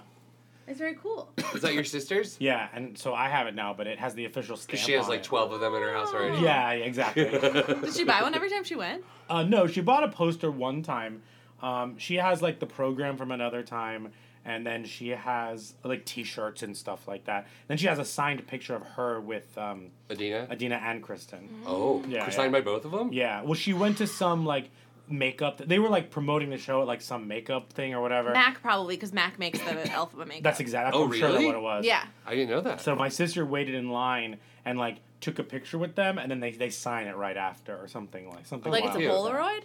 It's 0.68 0.80
very 0.80 0.96
cool. 0.96 1.30
Is 1.54 1.62
that 1.62 1.74
your 1.74 1.84
sister's? 1.84 2.38
yeah, 2.40 2.68
and 2.74 2.98
so 2.98 3.14
I 3.14 3.30
have 3.30 3.48
it 3.48 3.56
now, 3.56 3.74
but 3.74 3.86
it 3.88 4.00
has 4.00 4.16
the 4.16 4.26
official 4.26 4.58
stamp. 4.58 4.72
Because 4.72 4.86
she 4.86 4.94
has 4.94 5.04
on 5.06 5.10
like 5.10 5.20
it. 5.20 5.26
12 5.26 5.52
of 5.54 5.60
them 5.60 5.76
in 5.76 5.82
her 5.82 5.94
house 5.94 6.14
already. 6.14 6.42
Yeah, 6.42 6.72
yeah, 6.74 6.84
exactly. 6.86 7.24
Did 7.30 7.94
she 7.94 8.04
buy 8.04 8.22
one 8.22 8.34
every 8.34 8.50
time 8.50 8.64
she 8.64 8.76
went? 8.76 9.04
uh, 9.30 9.44
no, 9.44 9.68
she 9.68 9.82
bought 9.82 10.04
a 10.04 10.10
poster 10.10 10.50
one 10.50 10.82
time. 10.82 11.22
Um, 11.62 11.98
she 11.98 12.16
has 12.16 12.42
like 12.42 12.60
the 12.60 12.66
program 12.66 13.16
from 13.18 13.32
another 13.32 13.64
time, 13.64 14.12
and 14.44 14.66
then 14.66 14.86
she 14.86 15.10
has 15.10 15.74
like 15.84 16.04
T-shirts 16.06 16.64
and 16.64 16.76
stuff 16.76 17.08
like 17.08 17.26
that. 17.26 17.48
Then 17.68 17.78
she 17.78 17.88
has 17.88 17.98
a 18.00 18.06
signed 18.06 18.46
picture 18.48 18.76
of 18.76 18.84
her 18.84 19.20
with 19.22 19.58
um, 19.58 19.92
Idina? 20.12 20.48
Idina 20.52 20.76
and 20.84 21.02
Kristin. 21.04 21.48
Oh, 21.66 22.04
Yeah, 22.08 22.28
signed 22.30 22.52
yeah. 22.54 22.60
by 22.60 22.62
both 22.62 22.86
of 22.86 22.92
them? 22.92 23.12
Yeah, 23.14 23.42
well, 23.44 23.54
she 23.54 23.74
went 23.74 23.98
to 24.00 24.08
some 24.08 24.46
like 24.46 24.70
makeup. 25.08 25.62
They 25.66 25.80
were 25.80 25.90
like 25.90 26.12
promoting 26.12 26.50
the 26.50 26.58
show 26.58 26.82
at 26.82 26.88
like 26.88 27.02
some 27.02 27.28
makeup 27.28 27.74
thing 27.74 27.94
or 27.94 28.02
whatever. 28.02 28.32
Mac 28.32 28.62
probably 28.62 28.96
because 28.96 29.14
Mac 29.14 29.40
makes 29.40 29.60
the 29.60 29.92
alphabet 29.92 30.28
makeup. 30.28 30.44
That's 30.44 30.60
exactly. 30.60 31.00
Oh, 31.00 31.06
I'm 31.06 31.12
sure 31.12 31.22
that's 31.22 31.34
really? 31.34 31.46
what 31.46 31.56
it 31.56 31.62
was. 31.62 31.86
Yeah. 31.86 32.04
I 32.26 32.36
didn't 32.36 32.50
know 32.50 32.62
that. 32.62 32.82
So 32.82 32.96
my 32.96 33.10
sister 33.10 33.46
waited 33.46 33.76
in 33.76 33.90
line 33.90 34.38
and 34.64 34.78
like 34.80 34.98
took 35.22 35.40
a 35.40 35.44
picture 35.44 35.78
with 35.78 35.96
them, 35.96 36.18
and 36.18 36.30
then 36.30 36.40
they 36.40 36.52
they 36.52 36.70
sign 36.70 37.08
it 37.08 37.16
right 37.16 37.38
after 37.38 37.76
or 37.76 37.88
something 37.88 38.30
like 38.30 38.46
something. 38.46 38.72
Like 38.72 38.86
it's 38.86 38.96
a 38.96 39.00
wild. 39.00 39.34
Polaroid. 39.34 39.62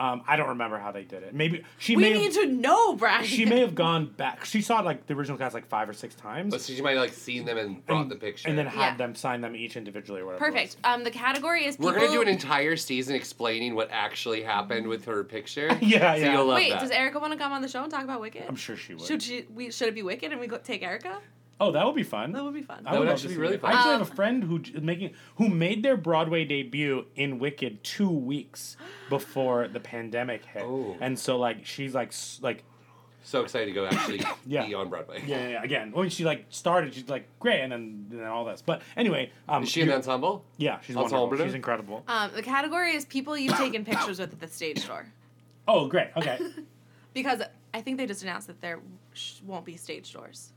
Um, 0.00 0.22
I 0.26 0.36
don't 0.36 0.48
remember 0.48 0.78
how 0.78 0.92
they 0.92 1.04
did 1.04 1.22
it. 1.22 1.34
Maybe 1.34 1.62
she 1.78 1.94
we 1.94 2.04
may 2.04 2.12
need 2.14 2.34
have, 2.34 2.44
to 2.44 2.46
know, 2.46 2.96
Brian. 2.96 3.22
she 3.24 3.44
may 3.44 3.60
have 3.60 3.74
gone 3.74 4.06
back. 4.06 4.46
She 4.46 4.62
saw 4.62 4.80
like 4.80 5.06
the 5.06 5.12
original 5.12 5.36
cast 5.36 5.52
like 5.52 5.66
five 5.66 5.90
or 5.90 5.92
six 5.92 6.14
times. 6.14 6.52
But 6.52 6.62
so 6.62 6.72
she 6.72 6.80
might 6.80 6.92
have 6.92 7.00
like 7.00 7.12
seen 7.12 7.44
them 7.44 7.58
and 7.58 7.84
brought 7.84 8.08
the 8.08 8.16
picture. 8.16 8.48
and 8.48 8.56
then 8.56 8.66
had 8.66 8.80
Yeah. 8.92 8.96
them 8.96 9.14
sign 9.14 9.42
them 9.42 9.54
each 9.54 9.76
individually 9.76 10.22
or 10.22 10.24
whatever. 10.24 10.42
Perfect. 10.46 10.78
Um, 10.84 11.04
the 11.04 11.10
category 11.10 11.66
is 11.66 11.78
We're 11.78 11.92
gonna 11.92 12.08
do 12.08 12.22
an 12.22 12.28
entire 12.28 12.76
season 12.76 13.14
explaining 13.14 13.74
what 13.74 13.90
actually 13.92 14.42
happened 14.42 14.88
with 14.88 15.04
her 15.04 15.22
picture. 15.22 15.68
Yeah, 15.82 16.14
so 16.14 16.20
yeah. 16.20 16.32
You'll 16.32 16.46
love 16.46 16.56
Wait, 16.56 16.70
that. 16.70 16.80
does 16.80 16.90
Erica 16.90 17.18
want 17.18 17.32
to 17.34 17.38
come 17.38 17.52
on 17.52 17.60
the 17.60 17.68
show 17.68 17.82
and 17.82 17.90
talk 17.92 18.04
about 18.04 18.20
Wicked? 18.22 18.44
I'm 18.48 18.56
sure 18.56 18.76
she 18.76 18.94
would. 18.94 19.02
Should 19.06 19.22
she? 19.22 19.44
We 19.54 19.70
should 19.70 19.88
it 19.88 19.94
be 19.94 20.02
Wicked 20.02 20.32
and 20.32 20.40
we 20.40 20.46
go 20.46 20.56
take 20.58 20.82
Erica? 20.82 21.18
Oh, 21.60 21.72
that 21.72 21.84
would 21.84 21.94
be 21.94 22.02
fun. 22.02 22.32
That 22.32 22.42
would 22.42 22.54
be 22.54 22.62
fun. 22.62 22.84
I 22.86 22.92
That 22.92 22.98
would 23.00 23.08
love 23.08 23.14
actually 23.16 23.22
to 23.22 23.28
be 23.28 23.34
see 23.34 23.40
really 23.40 23.56
that. 23.56 23.60
fun. 23.62 23.70
I 23.72 23.74
actually 23.76 23.92
Um, 23.94 23.98
have 24.00 24.10
a 24.10 24.14
friend 24.14 24.44
who 24.44 24.58
j- 24.60 24.80
making 24.80 25.10
who 25.36 25.48
made 25.48 25.82
their 25.82 25.96
Broadway 25.96 26.44
debut 26.44 27.04
in 27.16 27.38
Wicked 27.38 27.84
two 27.84 28.08
weeks 28.10 28.76
before 29.10 29.68
the 29.68 29.80
pandemic 29.80 30.44
hit, 30.46 30.62
Oh. 30.62 30.96
and 31.00 31.18
so 31.18 31.36
like 31.38 31.66
she's 31.66 31.94
like 31.94 32.08
s- 32.08 32.40
like 32.42 32.64
so 33.22 33.42
excited 33.42 33.66
to 33.66 33.72
go 33.72 33.84
actually 33.86 34.22
Yeah. 34.46 34.66
be 34.66 34.72
on 34.74 34.88
Broadway. 34.88 35.22
yeah, 35.26 35.42
yeah, 35.42 35.48
yeah, 35.50 35.62
again 35.62 35.92
when 35.92 36.08
she 36.08 36.24
like 36.24 36.46
started 36.48 36.94
she's 36.94 37.08
like 37.10 37.26
great 37.38 37.60
and 37.60 37.70
then 37.70 38.06
and 38.10 38.20
then 38.20 38.26
all 38.26 38.46
this 38.46 38.62
but 38.62 38.80
anyway 38.96 39.30
um 39.46 39.62
Is 39.64 39.68
she 39.68 39.82
in 39.82 39.86
you- 39.86 39.92
the 39.92 39.96
ensemble? 39.98 40.42
yeah 40.56 40.80
she's 40.80 40.96
Ensemble? 40.96 41.24
wonderful 41.26 41.46
she's 41.46 41.54
incredible 41.54 42.02
Um, 42.08 42.30
the 42.34 42.42
category 42.42 42.92
is 42.94 43.04
people 43.04 43.36
you've 43.36 43.58
taken 43.58 43.84
pictures 43.84 44.18
with 44.18 44.32
at 44.32 44.40
the 44.40 44.48
stage 44.48 44.86
door. 44.86 45.12
oh 45.68 45.86
great 45.86 46.08
okay 46.16 46.38
Because 47.12 47.42
I 47.74 47.80
think 47.82 47.98
they 47.98 48.06
just 48.06 48.22
announced 48.22 48.46
that 48.46 48.60
there 48.62 48.78
sh- 49.14 49.40
won't 49.44 49.64
be 49.66 49.76
stage 49.76 50.12
doors 50.12 50.52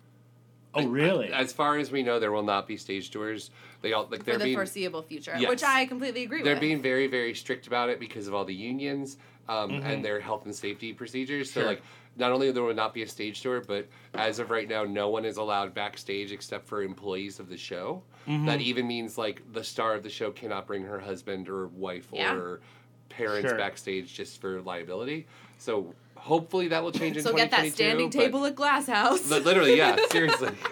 oh 0.75 0.86
really 0.88 1.31
As 1.31 1.53
far 1.53 1.77
as 1.77 1.91
we 1.91 2.03
know, 2.03 2.19
there 2.19 2.31
will 2.31 2.43
not 2.43 2.67
be 2.67 2.77
stage 2.77 3.12
tours. 3.12 3.51
They 3.81 3.93
all 3.93 4.07
like 4.09 4.19
for 4.19 4.25
they're 4.25 4.33
for 4.36 4.39
the 4.39 4.45
being 4.45 4.57
foreseeable 4.57 5.01
future, 5.01 5.33
Yes. 5.38 5.49
which 5.49 5.63
I 5.63 5.86
completely 5.86 6.23
agree 6.23 6.39
with. 6.39 6.45
they're 6.45 6.59
being 6.59 6.81
very 6.81 7.07
very 7.07 7.33
strict 7.33 7.67
about 7.67 7.89
it 7.89 7.99
because 7.99 8.27
of 8.27 8.33
all 8.33 8.45
the 8.45 8.53
unions 8.55 9.17
um, 9.49 9.71
Mhm. 9.71 9.83
and 9.86 10.05
their 10.05 10.19
health 10.21 10.45
and 10.45 10.55
safety 10.55 10.93
procedures. 10.93 11.51
So 11.51 11.62
like. 11.65 11.81
Not 12.15 12.31
only 12.31 12.51
there 12.51 12.62
will 12.62 12.75
not 12.75 12.93
be 12.93 13.01
a 13.01 13.07
stage 13.07 13.41
tour, 13.41 13.59
but 13.59 13.88
as 14.13 14.38
of 14.38 14.51
right 14.51 14.69
now, 14.69 14.83
no 14.83 15.09
one 15.09 15.25
is 15.25 15.38
allowed 15.38 15.73
backstage 15.73 16.31
except 16.31 16.67
for 16.67 16.83
employees 16.83 17.39
of 17.39 17.49
the 17.49 17.57
show. 17.57 18.03
Mhm. 18.27 18.45
That 18.45 18.62
even 18.62 18.86
means 18.88 19.17
like 19.17 19.41
the 19.51 19.63
star 19.63 19.95
of 19.95 20.03
the 20.03 20.12
show 20.12 20.29
cannot 20.29 20.67
bring 20.67 20.83
her 20.83 20.99
husband 20.99 21.49
or 21.49 21.69
wife 21.69 22.09
Yeah. 22.13 22.36
or 22.36 22.62
parents 23.09 23.49
Sure. 23.49 23.57
backstage 23.57 24.13
just 24.13 24.39
for 24.39 24.62
liability. 24.62 25.25
So 25.57 25.95
hopefully 26.23 26.69
that 26.69 26.81
will 26.81 26.91
change 26.91 27.17
in 27.17 27.23
so 27.23 27.33
get 27.36 27.51
that 27.51 27.67
standing 27.73 28.09
table 28.09 28.45
at 28.45 28.55
Glass 28.55 28.88
House. 28.88 29.29
Li- 29.29 29.39
Literally, 29.39 29.77
yeah, 29.77 29.97
seriously. 30.12 30.49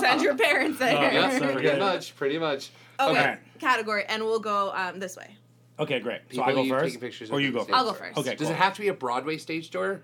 Send 0.00 0.22
your 0.22 0.36
parents 0.36 0.78
there. 0.78 0.96
Oh, 0.96 1.00
yeah, 1.00 1.38
so 1.38 1.52
pretty 1.52 1.78
much, 1.78 2.16
pretty 2.16 2.38
much. 2.38 2.70
Okay. 3.00 3.10
Okay. 3.20 3.38
Category, 3.58 4.04
and 4.08 4.22
we'll 4.24 4.38
go 4.40 4.72
um, 4.74 4.98
this 5.00 5.16
way. 5.16 5.36
okay 5.78 5.98
great 6.00 6.20
so 6.30 6.30
People 6.30 6.44
I 6.44 6.52
go 6.52 6.62
you've 6.62 6.78
first 6.78 7.00
pictures 7.00 7.30
or 7.30 7.40
you 7.40 7.50
go 7.52 7.60
first 7.60 7.72
I'll 7.72 7.84
go 7.84 7.92
first. 7.92 8.18
okay 8.18 8.34
Does 8.36 8.48
cool. 8.48 8.56
it 8.56 8.58
have 8.58 8.74
to 8.74 8.80
be 8.80 8.88
a 8.88 8.94
Broadway 8.94 9.38
stage 9.38 9.70
door? 9.70 10.02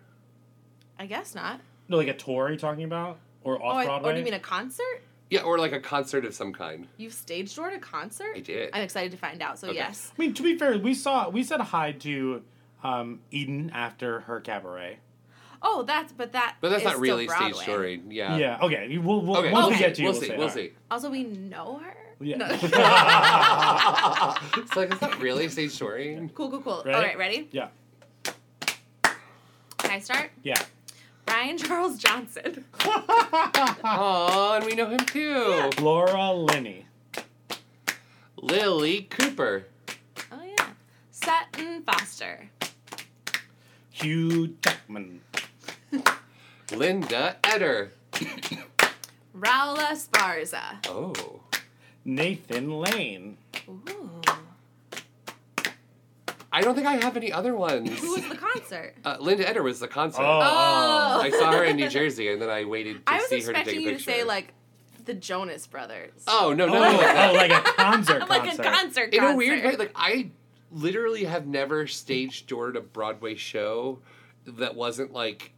I 0.99 1.07
guess 1.07 1.35
not. 1.35 1.61
no 1.89 1.97
like 1.99 2.09
a 2.09 2.15
tour 2.15 2.47
are 2.47 2.51
you 2.53 2.57
talking 2.59 2.85
about 2.85 3.19
or 3.45 3.61
Oh, 3.63 3.67
off 3.67 3.77
I, 3.77 3.85
Broadway 3.85 4.11
or 4.11 4.13
do 4.15 4.19
you 4.21 4.25
mean 4.25 4.35
a 4.35 4.39
concert? 4.41 5.03
Yeah, 5.31 5.43
or 5.43 5.59
like 5.59 5.73
a 5.73 5.81
concert 5.81 6.25
of 6.25 6.35
some 6.35 6.53
kind. 6.55 6.89
You've 6.97 7.13
stage 7.13 7.55
doored 7.55 7.75
a 7.75 7.79
concert? 7.79 8.33
I 8.35 8.41
did. 8.41 8.71
I'm 8.73 8.81
excited 8.83 9.13
to 9.13 9.19
find 9.19 9.43
out. 9.43 9.59
So 9.59 9.69
Okay. 9.69 9.77
yes. 9.77 10.11
I 10.17 10.21
mean 10.23 10.35
to 10.35 10.43
be 10.43 10.57
fair 10.57 10.79
we 10.79 10.95
saw 10.95 11.29
we 11.29 11.43
said 11.45 11.61
hi 11.61 11.93
to 11.93 12.43
um, 12.83 13.21
Eden 13.31 13.71
after 13.75 14.21
her 14.21 14.41
cabaret 14.41 14.99
Oh, 15.61 15.83
that's 15.83 16.13
but 16.13 16.33
that. 16.33 16.55
But 16.61 16.69
that's 16.71 16.83
is 16.83 16.87
not 16.87 17.01
really 17.01 17.27
stage 17.29 17.55
story. 17.57 18.01
Yeah. 18.09 18.37
yeah 18.37 18.59
okay 18.63 18.97
we'll, 18.99 19.21
we'll 19.23 19.39
Okay. 19.39 19.51
once 19.51 19.67
we 19.69 19.75
Okay. 19.75 19.85
get 19.87 19.95
to 19.97 20.03
you 20.03 20.09
we'll, 20.11 20.21
see. 20.21 20.29
We'll 20.31 20.39
all 20.41 20.45
right. 20.47 20.55
see. 20.55 20.73
Also, 20.91 21.11
we 21.11 21.25
know 21.25 21.79
her. 21.85 21.97
Yeah. 22.21 22.37
No. 22.37 22.47
it's 24.63 24.77
like 24.77 24.91
it's 24.93 25.01
not 25.01 25.21
really 25.21 25.49
stage 25.49 25.71
story. 25.73 26.29
cool, 26.35 26.51
cool, 26.51 26.61
cool. 26.61 26.83
Ready? 26.85 26.97
All 26.97 27.03
right, 27.03 27.19
ready? 27.19 27.49
yeah 27.53 27.69
Can 29.79 29.91
I 29.91 29.99
start? 30.01 30.31
yeah 30.43 30.61
Brian 31.27 31.59
Charles 31.59 31.99
Johnson. 31.99 32.65
Oh, 33.91 34.55
and 34.57 34.65
we 34.65 34.75
know 34.75 34.87
him 34.89 34.99
too. 35.01 35.71
Laura 35.81 36.33
Linney 36.33 36.87
Lily 38.41 39.03
Cooper. 39.11 39.67
Oh 40.33 40.41
yeah. 40.45 40.67
Sutton 41.11 41.83
Foster. 41.83 42.49
Hugh 44.01 44.57
Jackman 44.63 45.21
Linda 46.75 47.37
Eder. 47.45 47.93
Raúl 49.37 49.77
Esparza. 49.79 50.77
Oh. 50.89 51.41
Nathan 52.05 52.71
Lane 52.81 53.37
Ooh. 53.69 54.21
I 56.51 56.63
don't 56.63 56.75
think 56.75 56.87
I 56.87 56.95
have 56.97 57.17
any 57.17 57.31
other 57.31 57.55
ones. 57.55 57.91
Who 58.01 58.13
was 58.15 58.27
the 58.29 58.35
concert? 58.37 58.95
Uh, 59.05 59.17
Linda 59.21 59.47
Eder 59.49 59.63
was 59.63 59.81
the 59.81 59.89
concert. 59.89 60.23
Oh. 60.23 60.41
Oh. 60.43 61.21
I 61.21 61.31
saw 61.31 61.53
her 61.53 61.65
in 61.65 61.77
New 61.77 61.89
Jersey, 61.89 62.33
and 62.33 62.41
then 62.41 62.49
I 62.49 62.65
waited 62.65 63.05
to 63.07 63.13
I 63.13 63.19
see 63.21 63.43
her 63.43 63.53
to 63.53 63.53
take 63.53 63.57
a 63.57 63.61
expecting 63.61 63.81
you 63.83 63.91
to 63.91 63.97
picture. 63.97 64.11
say 64.11 64.25
like 64.25 64.55
the 65.05 65.15
Jonas 65.15 65.67
Brothers. 65.67 66.13
oh 66.27 66.55
no, 66.57 66.65
Oh, 66.65 66.69
no, 66.69 66.79
no. 66.81 67.31
oh, 67.31 67.33
like 67.35 67.51
a 67.53 67.61
concert 67.73 68.21
like 68.31 68.45
concert. 68.45 68.67
a 68.67 68.71
concert. 68.71 69.15
in 69.15 69.21
concert. 69.21 69.35
a 69.35 69.37
weird 69.37 69.65
way, 69.65 69.77
like 69.77 69.93
I 69.95 70.31
literally 70.71 71.25
have 71.25 71.47
never 71.47 71.87
stage 71.87 72.47
doored 72.47 72.77
a 72.77 72.81
Broadway 72.81 73.35
show 73.35 74.01
that 74.47 74.75
wasn't 74.75 75.13
like 75.13 75.53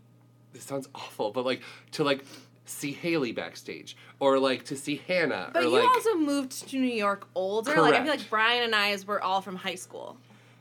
this 0.52 0.64
sounds 0.64 0.88
awful, 0.94 1.30
but 1.30 1.44
like 1.44 1.62
to 1.92 2.04
like 2.04 2.24
see 2.64 2.92
Haley 2.92 3.32
backstage 3.32 3.96
or 4.20 4.38
like 4.38 4.64
to 4.66 4.76
see 4.76 5.02
Hannah 5.08 5.50
But 5.52 5.64
or 5.64 5.66
you 5.66 5.70
like 5.70 5.88
also 5.88 6.14
moved 6.16 6.68
to 6.68 6.76
New 6.78 6.86
York 6.86 7.26
older. 7.34 7.80
Like 7.80 7.94
I 7.94 8.02
feel 8.02 8.12
like 8.12 8.30
Brian 8.30 8.64
and 8.64 8.74
I 8.74 8.90
as 8.90 9.06
we're 9.06 9.20
all 9.20 9.40
from 9.40 9.56
high 9.56 9.74
school. 9.74 10.16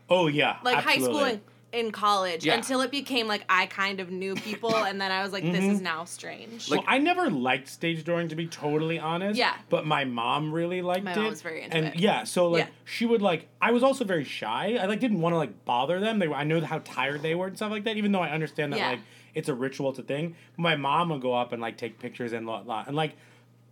Oh 0.10 0.28
yeah, 0.28 0.58
Like 0.64 0.84
high 0.84 0.98
school 0.98 1.24
and 1.24 1.42
in 1.72 1.92
college 1.92 2.46
Yeah. 2.46 2.56
until 2.56 2.82
it 2.82 2.90
became 2.92 3.28
like 3.28 3.46
I 3.48 3.68
kind 3.68 4.00
of 4.00 4.10
knew 4.10 4.34
people 4.36 4.76
and 4.76 5.00
then 5.00 5.12
I 5.12 5.22
was 5.24 5.32
like, 5.32 5.44
this 5.44 5.62
Mm-hmm. 5.62 5.72
is 5.72 5.82
now 5.82 6.06
strange. 6.06 6.70
well, 6.70 6.84
I 6.88 6.98
never 6.98 7.30
liked 7.30 7.68
stage 7.68 8.04
dooring 8.04 8.30
to 8.30 8.36
be 8.36 8.48
totally 8.48 8.98
honest. 9.00 9.38
Yeah. 9.38 9.54
But 9.70 9.86
my 9.86 10.04
mom 10.06 10.52
really 10.52 10.82
liked 10.82 11.04
My 11.04 11.12
it. 11.14 11.18
mom 11.18 11.26
was 11.30 11.42
very 11.42 11.62
into 11.64 11.78
and 11.78 11.86
it. 11.88 11.96
yeah, 12.00 12.24
so 12.24 12.50
like 12.50 12.66
Yeah. 12.66 12.70
she 12.86 13.06
would 13.06 13.22
like 13.22 13.48
I 13.62 13.72
was 13.72 13.84
also 13.84 14.04
very 14.04 14.24
shy. 14.24 14.78
I 14.82 14.86
like 14.88 15.00
didn't 15.00 15.22
want 15.22 15.34
to 15.34 15.38
like 15.38 15.64
bother 15.66 16.00
them. 16.00 16.20
They 16.20 16.28
were, 16.28 16.36
I 16.36 16.44
know 16.44 16.60
how 16.62 16.80
tired 16.80 17.22
they 17.22 17.36
were 17.36 17.48
and 17.48 17.56
stuff 17.56 17.72
like 17.72 17.84
that. 17.84 17.98
Even 17.98 18.12
though 18.12 18.22
I 18.22 18.30
understand 18.32 18.74
that 18.74 18.80
Yeah. 18.80 18.90
like 18.90 19.00
it's 19.36 19.48
a 19.50 19.54
ritual, 19.54 19.92
it's 19.92 20.00
a 20.00 20.04
thing. 20.04 20.36
My 20.58 20.76
mom 20.76 21.10
would 21.10 21.22
go 21.22 21.34
up 21.34 21.52
and 21.54 21.62
like 21.62 21.78
take 21.78 22.00
pictures 22.00 22.34
and 22.34 22.48
lot, 22.48 22.66
lot 22.66 22.88
and 22.88 22.96
like 22.96 23.14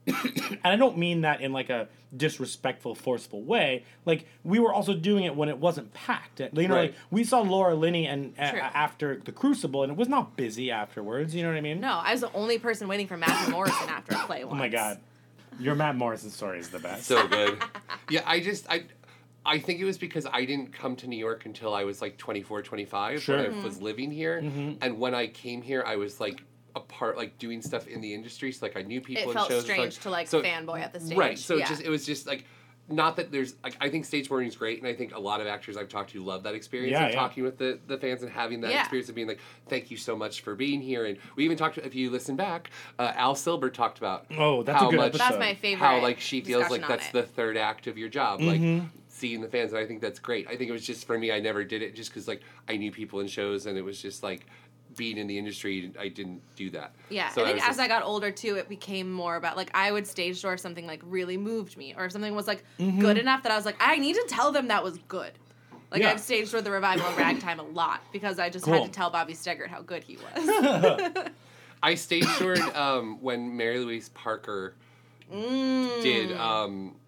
and 0.07 0.59
I 0.63 0.75
don't 0.75 0.97
mean 0.97 1.21
that 1.21 1.41
in 1.41 1.51
like 1.53 1.69
a 1.69 1.87
disrespectful, 2.15 2.95
forceful 2.95 3.41
way. 3.43 3.83
Like 4.05 4.25
we 4.43 4.59
were 4.59 4.73
also 4.73 4.93
doing 4.93 5.25
it 5.25 5.35
when 5.35 5.49
it 5.49 5.57
wasn't 5.57 5.93
packed. 5.93 6.39
You 6.39 6.49
know, 6.67 6.75
Right. 6.75 6.81
like 6.91 6.95
we 7.11 7.23
saw 7.23 7.41
Laura 7.41 7.75
Linney 7.75 8.07
and 8.07 8.33
uh, 8.39 8.41
after 8.43 9.17
the 9.23 9.31
Crucible, 9.31 9.83
and 9.83 9.91
it 9.91 9.97
was 9.97 10.07
not 10.07 10.35
busy 10.37 10.71
afterwards. 10.71 11.35
You 11.35 11.43
know 11.43 11.49
what 11.49 11.57
I 11.57 11.61
mean? 11.61 11.79
no, 11.81 11.99
I 12.03 12.11
was 12.13 12.21
the 12.21 12.31
only 12.33 12.57
person 12.59 12.87
waiting 12.87 13.07
for 13.07 13.17
Matthew 13.17 13.51
Morrison 13.51 13.89
after 13.89 14.15
a 14.15 14.19
play 14.19 14.43
once. 14.43 14.53
Oh 14.53 14.57
my 14.57 14.69
god, 14.69 14.99
your 15.59 15.75
Matt 15.75 15.95
Morrison 15.95 16.29
story 16.29 16.59
is 16.59 16.69
the 16.69 16.79
best. 16.79 17.05
so 17.05 17.27
good. 17.27 17.61
yeah, 18.09 18.21
I 18.25 18.39
just 18.39 18.69
I 18.69 18.83
I 19.45 19.59
think 19.59 19.79
it 19.79 19.85
was 19.85 19.97
because 19.97 20.25
I 20.31 20.45
didn't 20.45 20.73
come 20.73 20.95
to 20.97 21.07
New 21.07 21.17
York 21.17 21.45
until 21.45 21.73
I 21.73 21.83
was 21.85 22.01
like 22.01 22.17
24, 22.17 22.61
25 22.63 23.21
Sure. 23.21 23.37
when 23.37 23.45
Mm-hmm. 23.51 23.59
I 23.61 23.63
was 23.63 23.81
living 23.81 24.11
here. 24.11 24.41
Mhm. 24.41 24.77
And 24.81 24.99
when 24.99 25.15
I 25.15 25.27
came 25.27 25.61
here, 25.61 25.83
I 25.87 25.95
was 25.95 26.19
like 26.19 26.43
a 26.77 26.81
part 26.81 27.17
like 27.17 27.37
doing 27.37 27.61
stuff 27.61 27.87
in 27.87 27.99
the 28.01 28.13
industry. 28.13 28.51
So 28.51 28.65
like 28.65 28.77
I 28.77 28.81
knew 28.83 29.01
people 29.01 29.23
It 29.23 29.27
in 29.27 29.33
felt 29.33 29.49
shows. 29.49 29.63
and 29.63 29.73
strange 29.73 29.93
stuff. 29.93 30.03
to 30.03 30.09
like 30.11 30.27
So- 30.27 30.41
fanboy 30.41 30.79
at 30.81 30.93
the 30.93 30.99
stage. 30.99 31.17
Right. 31.17 31.37
So 31.39 31.55
yeah. 31.55 31.65
it 31.65 31.67
just 31.67 31.81
it 31.83 31.89
was 31.89 32.05
just 32.05 32.27
like 32.27 32.45
not 32.89 33.17
that 33.17 33.33
there's 33.33 33.55
like 33.65 33.75
I 33.81 33.89
think 33.89 34.05
stage 34.05 34.29
boarding 34.29 34.47
is 34.47 34.55
great, 34.55 34.79
and 34.79 34.87
I 34.87 34.93
think 34.93 35.13
a 35.13 35.19
lot 35.19 35.41
of 35.41 35.47
actors 35.47 35.75
I've 35.75 35.89
talked 35.89 36.11
to 36.11 36.23
love 36.23 36.43
that 36.43 36.55
experience 36.55 36.91
Yeah, 36.93 37.07
of 37.07 37.11
yeah. 37.13 37.19
talking 37.19 37.43
with 37.43 37.57
the, 37.57 37.79
the 37.85 37.97
fans 37.97 38.23
and 38.23 38.31
having 38.31 38.61
that 38.61 38.71
Yeah. 38.71 38.79
experience 38.79 39.09
of 39.09 39.15
being 39.15 39.27
like, 39.27 39.41
thank 39.67 39.91
you 39.91 39.97
so 39.97 40.15
much 40.15 40.39
for 40.39 40.55
being 40.55 40.79
here. 40.79 41.05
And 41.05 41.17
we 41.35 41.43
even 41.43 41.57
talked 41.57 41.77
if 41.79 41.93
you 41.95 42.09
listen 42.09 42.37
back, 42.37 42.69
uh, 42.97 43.11
Al 43.15 43.35
Silber 43.35 43.69
talked 43.69 43.97
about 43.97 44.25
Oh, 44.37 44.63
that's 44.63 44.79
a 44.81 44.85
how 44.85 44.89
good 44.89 44.97
much 44.97 45.07
episode. 45.15 45.23
That's 45.31 45.37
my 45.39 45.53
favorite. 45.55 45.85
how 45.85 45.99
like 46.01 46.21
she 46.21 46.39
feels 46.39 46.69
like 46.69 46.87
that's 46.87 47.07
it. 47.07 47.11
the 47.13 47.23
third 47.23 47.57
act 47.57 47.87
of 47.87 47.97
your 47.97 48.07
job, 48.07 48.39
Mhm. 48.39 48.79
like 48.79 48.87
seeing 49.09 49.41
the 49.41 49.49
fans, 49.49 49.73
and 49.73 49.81
I 49.81 49.85
think 49.85 49.99
that's 49.99 50.19
great. 50.19 50.47
I 50.47 50.55
think 50.55 50.69
it 50.69 50.73
was 50.73 50.85
just 50.85 51.05
for 51.05 51.17
me, 51.17 51.29
I 51.31 51.41
never 51.41 51.65
did 51.65 51.81
it 51.81 51.93
just 51.93 52.09
because 52.11 52.25
like 52.25 52.39
I 52.69 52.77
knew 52.77 52.91
people 52.93 53.19
in 53.19 53.27
shows, 53.27 53.65
and 53.65 53.77
it 53.77 53.81
was 53.83 54.01
just 54.01 54.23
like 54.23 54.45
being 54.97 55.17
in 55.17 55.27
the 55.27 55.37
industry, 55.37 55.93
I 55.97 56.09
didn't 56.09 56.41
do 56.57 56.69
that. 56.71 56.91
Yeah, 57.09 57.29
So 57.29 57.43
I 57.43 57.45
think 57.45 57.55
was 57.57 57.63
as 57.63 57.67
just- 57.69 57.79
I 57.79 57.87
got 57.87 58.03
older 58.03 58.31
too, 58.31 58.55
it 58.55 58.67
became 58.67 59.09
more 59.13 59.37
about 59.37 59.55
like 59.55 59.71
I 59.73 59.91
would 59.93 60.05
stage 60.05 60.41
door 60.41 60.53
if 60.55 60.59
something 60.59 60.85
like 60.85 61.01
really 61.05 61.37
moved 61.37 61.77
me, 61.77 61.93
or 61.97 62.03
if 62.05 62.11
something 62.11 62.35
was 62.35 62.47
like 62.47 62.63
Mm-hmm. 62.79 62.99
good 62.99 63.17
enough 63.17 63.43
that 63.43 63.51
I 63.53 63.55
was 63.55 63.65
like, 63.65 63.77
I 63.79 63.97
need 63.97 64.15
to 64.15 64.25
tell 64.27 64.51
them 64.51 64.67
that 64.67 64.83
was 64.83 64.97
good. 65.07 65.31
Like 65.91 66.01
Yeah. 66.01 66.11
I've 66.11 66.19
staged 66.19 66.51
door 66.51 66.61
the 66.61 66.71
revival 66.71 67.05
of 67.05 67.15
Ragtime 67.17 67.59
a 67.61 67.63
lot 67.63 68.01
because 68.11 68.39
I 68.39 68.49
just 68.49 68.65
Cool. 68.65 68.73
had 68.73 68.83
to 68.85 68.91
tell 68.91 69.09
Bobby 69.09 69.33
Steggert 69.33 69.67
how 69.69 69.81
good 69.81 70.03
he 70.03 70.17
was. 70.35 71.11
I 71.83 71.95
staged 71.95 72.27
doored 72.39 72.59
um, 72.75 73.21
when 73.21 73.55
Mary 73.55 73.79
Louise 73.79 74.09
Parker 74.09 74.75
did. 75.31 76.29
Mm. 76.31 76.39
Um, 76.39 76.95
oh 76.95 76.99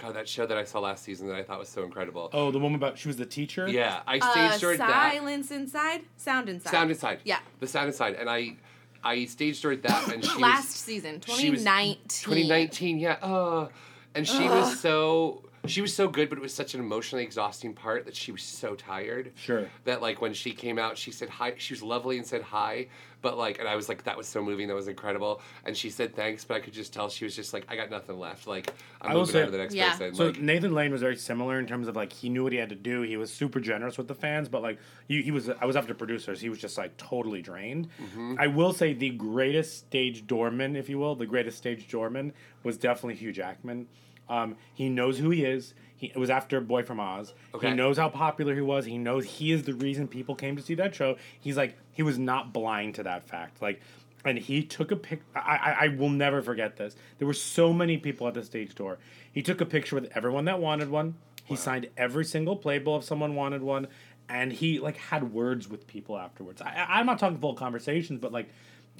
god, 0.00 0.14
that 0.14 0.28
show 0.28 0.46
that 0.46 0.56
I 0.56 0.64
saw 0.64 0.80
last 0.80 1.04
season 1.04 1.28
that 1.28 1.36
I 1.36 1.42
thought 1.42 1.58
was 1.58 1.68
so 1.68 1.82
incredible. 1.84 2.30
Oh, 2.32 2.50
the 2.50 2.58
woman 2.58 2.76
about 2.76 2.98
she 2.98 3.08
was 3.08 3.16
the 3.16 3.26
teacher. 3.26 3.68
Yeah, 3.68 4.00
I 4.06 4.18
uh, 4.18 4.30
stage 4.50 4.60
doored 4.60 4.78
that. 4.78 5.12
silence 5.12 5.50
inside, 5.50 6.02
sound 6.16 6.48
inside, 6.48 6.70
Sound 6.70 6.90
inside. 6.90 7.20
Yeah, 7.24 7.38
The 7.60 7.66
sound 7.66 7.88
inside, 7.88 8.14
and 8.14 8.28
I, 8.30 8.56
I 9.02 9.24
stage 9.26 9.60
doored 9.60 9.82
that, 9.82 10.08
and 10.12 10.24
she 10.24 10.38
last 10.40 10.66
was 10.68 10.74
season, 10.76 11.20
she 11.20 11.50
was- 11.50 11.60
2019. 11.60 12.06
2019. 12.08 12.98
Yeah. 12.98 13.12
Uh, 13.22 13.68
and 14.14 14.26
she 14.26 14.48
was 14.48 14.80
so. 14.80 15.42
She 15.68 15.80
was 15.80 15.94
so 15.94 16.08
good, 16.08 16.28
but 16.28 16.38
it 16.38 16.42
was 16.42 16.54
such 16.54 16.74
an 16.74 16.80
emotionally 16.80 17.24
exhausting 17.24 17.74
part 17.74 18.04
that 18.06 18.16
she 18.16 18.32
was 18.32 18.42
so 18.42 18.74
tired. 18.74 19.32
Sure. 19.36 19.68
That 19.84 20.02
like 20.02 20.20
when 20.20 20.34
she 20.34 20.52
came 20.52 20.78
out, 20.78 20.96
she 20.98 21.10
said 21.10 21.28
hi. 21.28 21.54
She 21.58 21.72
was 21.74 21.82
lovely 21.82 22.18
and 22.18 22.26
said 22.26 22.42
hi, 22.42 22.88
but 23.22 23.36
like, 23.36 23.58
and 23.58 23.68
I 23.68 23.74
was 23.76 23.88
like, 23.88 24.04
that 24.04 24.16
was 24.16 24.26
so 24.28 24.42
moving. 24.42 24.68
That 24.68 24.74
was 24.74 24.88
incredible. 24.88 25.40
And 25.64 25.76
she 25.76 25.90
said 25.90 26.14
thanks, 26.14 26.44
but 26.44 26.56
I 26.56 26.60
could 26.60 26.72
just 26.72 26.92
tell 26.92 27.08
she 27.08 27.24
was 27.24 27.34
just 27.34 27.52
like, 27.52 27.64
I 27.68 27.76
got 27.76 27.90
nothing 27.90 28.18
left. 28.18 28.46
Like, 28.46 28.72
I'm 29.00 29.10
I 29.10 29.14
will 29.14 29.20
moving 29.22 29.32
say- 29.32 29.40
on 29.40 29.46
to 29.46 29.52
the 29.52 29.58
next 29.58 29.74
Yeah. 29.74 29.90
person. 29.92 30.14
So 30.14 30.26
like, 30.26 30.40
Nathan 30.40 30.72
Lane 30.74 30.92
was 30.92 31.00
very 31.00 31.16
similar 31.16 31.58
in 31.58 31.66
terms 31.66 31.88
of 31.88 31.96
like 31.96 32.12
he 32.12 32.28
knew 32.28 32.42
what 32.44 32.52
he 32.52 32.58
had 32.58 32.68
to 32.68 32.74
do. 32.74 33.02
He 33.02 33.16
was 33.16 33.32
super 33.32 33.60
generous 33.60 33.98
with 33.98 34.08
the 34.08 34.14
fans, 34.14 34.48
but 34.48 34.62
like 34.62 34.78
he, 35.08 35.22
he 35.22 35.30
was 35.30 35.48
I 35.50 35.64
was 35.66 35.76
after 35.76 35.94
producers. 35.94 36.40
He 36.40 36.48
was 36.48 36.58
just 36.58 36.78
like 36.78 36.96
totally 36.96 37.42
drained. 37.42 37.88
Mm-hmm. 38.02 38.36
I 38.38 38.46
will 38.46 38.72
say 38.72 38.92
the 38.94 39.10
greatest 39.10 39.78
stage 39.78 40.26
doorman, 40.26 40.76
if 40.76 40.88
you 40.88 40.98
will, 40.98 41.14
the 41.16 41.26
greatest 41.26 41.58
stage 41.58 41.88
doorman 41.88 42.32
was 42.62 42.76
definitely 42.76 43.14
Hugh 43.16 43.32
Jackman. 43.32 43.86
Um, 44.28 44.56
he 44.74 44.88
knows 44.88 45.18
who 45.18 45.30
he 45.30 45.44
is. 45.44 45.74
He 45.96 46.06
it 46.08 46.16
was 46.16 46.30
after 46.30 46.60
Boy 46.60 46.82
from 46.82 47.00
Oz. 47.00 47.34
Okay. 47.54 47.70
He 47.70 47.74
knows 47.74 47.96
how 47.98 48.08
popular 48.08 48.54
he 48.54 48.60
was. 48.60 48.84
He 48.84 48.98
knows 48.98 49.24
he 49.24 49.52
is 49.52 49.64
the 49.64 49.74
reason 49.74 50.06
people 50.08 50.34
came 50.34 50.56
to 50.56 50.62
see 50.62 50.74
that 50.74 50.94
show. 50.94 51.16
He's 51.40 51.56
like 51.56 51.76
he 51.92 52.02
was 52.02 52.18
not 52.18 52.52
blind 52.52 52.94
to 52.96 53.02
that 53.04 53.26
fact. 53.28 53.60
Like 53.60 53.80
and 54.24 54.38
he 54.38 54.62
took 54.62 54.90
a 54.92 54.96
pic. 54.96 55.22
I, 55.34 55.40
I 55.40 55.76
I 55.84 55.88
will 55.88 56.10
never 56.10 56.42
forget 56.42 56.76
this. 56.76 56.94
There 57.18 57.26
were 57.26 57.34
so 57.34 57.72
many 57.72 57.96
people 57.98 58.28
at 58.28 58.34
the 58.34 58.44
stage 58.44 58.74
door. 58.74 58.98
He 59.32 59.42
took 59.42 59.60
a 59.60 59.66
picture 59.66 59.96
with 59.96 60.10
everyone 60.14 60.44
that 60.46 60.60
wanted 60.60 60.88
one. 60.90 61.14
He 61.44 61.56
signed 61.56 61.88
every 61.96 62.24
single 62.26 62.56
playbill 62.56 62.98
if 62.98 63.04
someone 63.04 63.34
wanted 63.34 63.62
one, 63.62 63.86
and 64.28 64.52
he 64.52 64.78
like 64.80 64.98
had 64.98 65.32
words 65.32 65.66
with 65.68 65.86
people 65.86 66.18
afterwards. 66.18 66.60
I- 66.60 66.86
I'm 66.88 67.06
not 67.06 67.18
talking 67.18 67.38
full 67.38 67.54
conversations, 67.54 68.20
but 68.20 68.32
like 68.32 68.50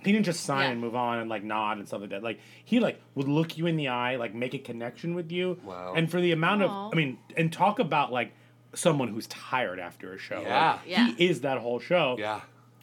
he 0.04 0.12
didn't 0.12 0.24
just 0.26 0.40
sign 0.44 0.62
Yeah. 0.64 0.70
and 0.72 0.80
move 0.80 0.94
on 0.94 1.18
and 1.18 1.28
like 1.30 1.42
nod 1.42 1.78
and 1.78 1.87
stuff 1.87 2.00
like 2.02 2.11
that. 2.11 2.22
Like 2.22 2.38
he 2.64 2.80
like 2.80 3.00
would 3.14 3.28
look 3.28 3.58
you 3.58 3.66
in 3.66 3.76
the 3.76 3.88
eye, 3.88 4.16
like 4.16 4.34
make 4.34 4.54
a 4.54 4.58
connection 4.58 5.14
with 5.14 5.30
you. 5.32 5.58
Wow. 5.64 5.94
And 5.96 6.11
for 6.11 6.20
the 6.20 6.32
amount 6.32 6.62
Aw. 6.62 6.87
of, 6.87 6.92
I 6.92 6.96
mean, 6.96 7.18
and 7.37 7.52
talk 7.52 7.78
about 7.78 8.12
like 8.12 8.32
someone 8.74 9.08
who's 9.08 9.26
tired 9.26 9.78
after 9.78 10.12
a 10.12 10.18
show. 10.18 10.37
Like, 10.37 10.46
Yeah. 10.46 10.78
Yeah. 10.87 11.12
He 11.16 11.28
is 11.28 11.40
that 11.42 11.58
whole 11.58 11.80
show. 11.80 12.16
yeah. 12.18 12.40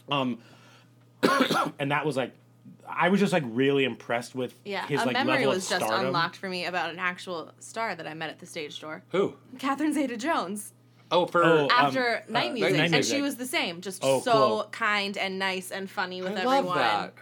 Um, 0.10 0.40
and 1.80 1.92
that 1.92 2.06
was 2.06 2.18
like, 2.18 2.32
I 2.88 3.10
was 3.10 3.20
just 3.20 3.34
like 3.34 3.44
really 3.48 3.84
impressed 3.84 4.36
with 4.36 4.54
Yeah, 4.64 4.86
his 4.88 5.02
a 5.02 5.06
like 5.06 5.14
memory 5.14 5.38
level 5.38 5.54
was 5.54 5.64
of 5.66 5.70
just 5.80 5.86
stardom. 5.86 6.08
unlocked 6.08 6.36
for 6.36 6.48
me 6.48 6.66
about 6.66 6.92
an 6.92 7.00
actual 7.00 7.52
star 7.60 7.96
that 7.96 8.06
I 8.06 8.14
met 8.14 8.30
at 8.30 8.40
the 8.40 8.46
stage 8.46 8.80
door. 8.80 9.04
Who? 9.10 9.36
Catherine 9.58 9.94
Zeta-Jones. 9.94 10.72
Oh, 11.12 11.26
for 11.28 11.44
Oh, 11.44 11.64
um, 11.66 11.68
After 11.72 12.08
uh, 12.08 12.20
Night 12.28 12.30
Night 12.30 12.54
Music, 12.54 12.80
and 12.80 12.92
Music. 12.92 13.16
she 13.16 13.22
was 13.22 13.36
the 13.36 13.46
same, 13.46 13.82
just 13.82 14.04
Oh, 14.04 14.22
so 14.22 14.32
cool. 14.34 14.68
kind 14.72 15.18
and 15.18 15.38
nice 15.40 15.72
and 15.72 15.90
funny 15.90 16.22
with 16.22 16.34
I 16.34 16.42
everyone. 16.42 16.66
love 16.66 16.76
that. 16.76 17.14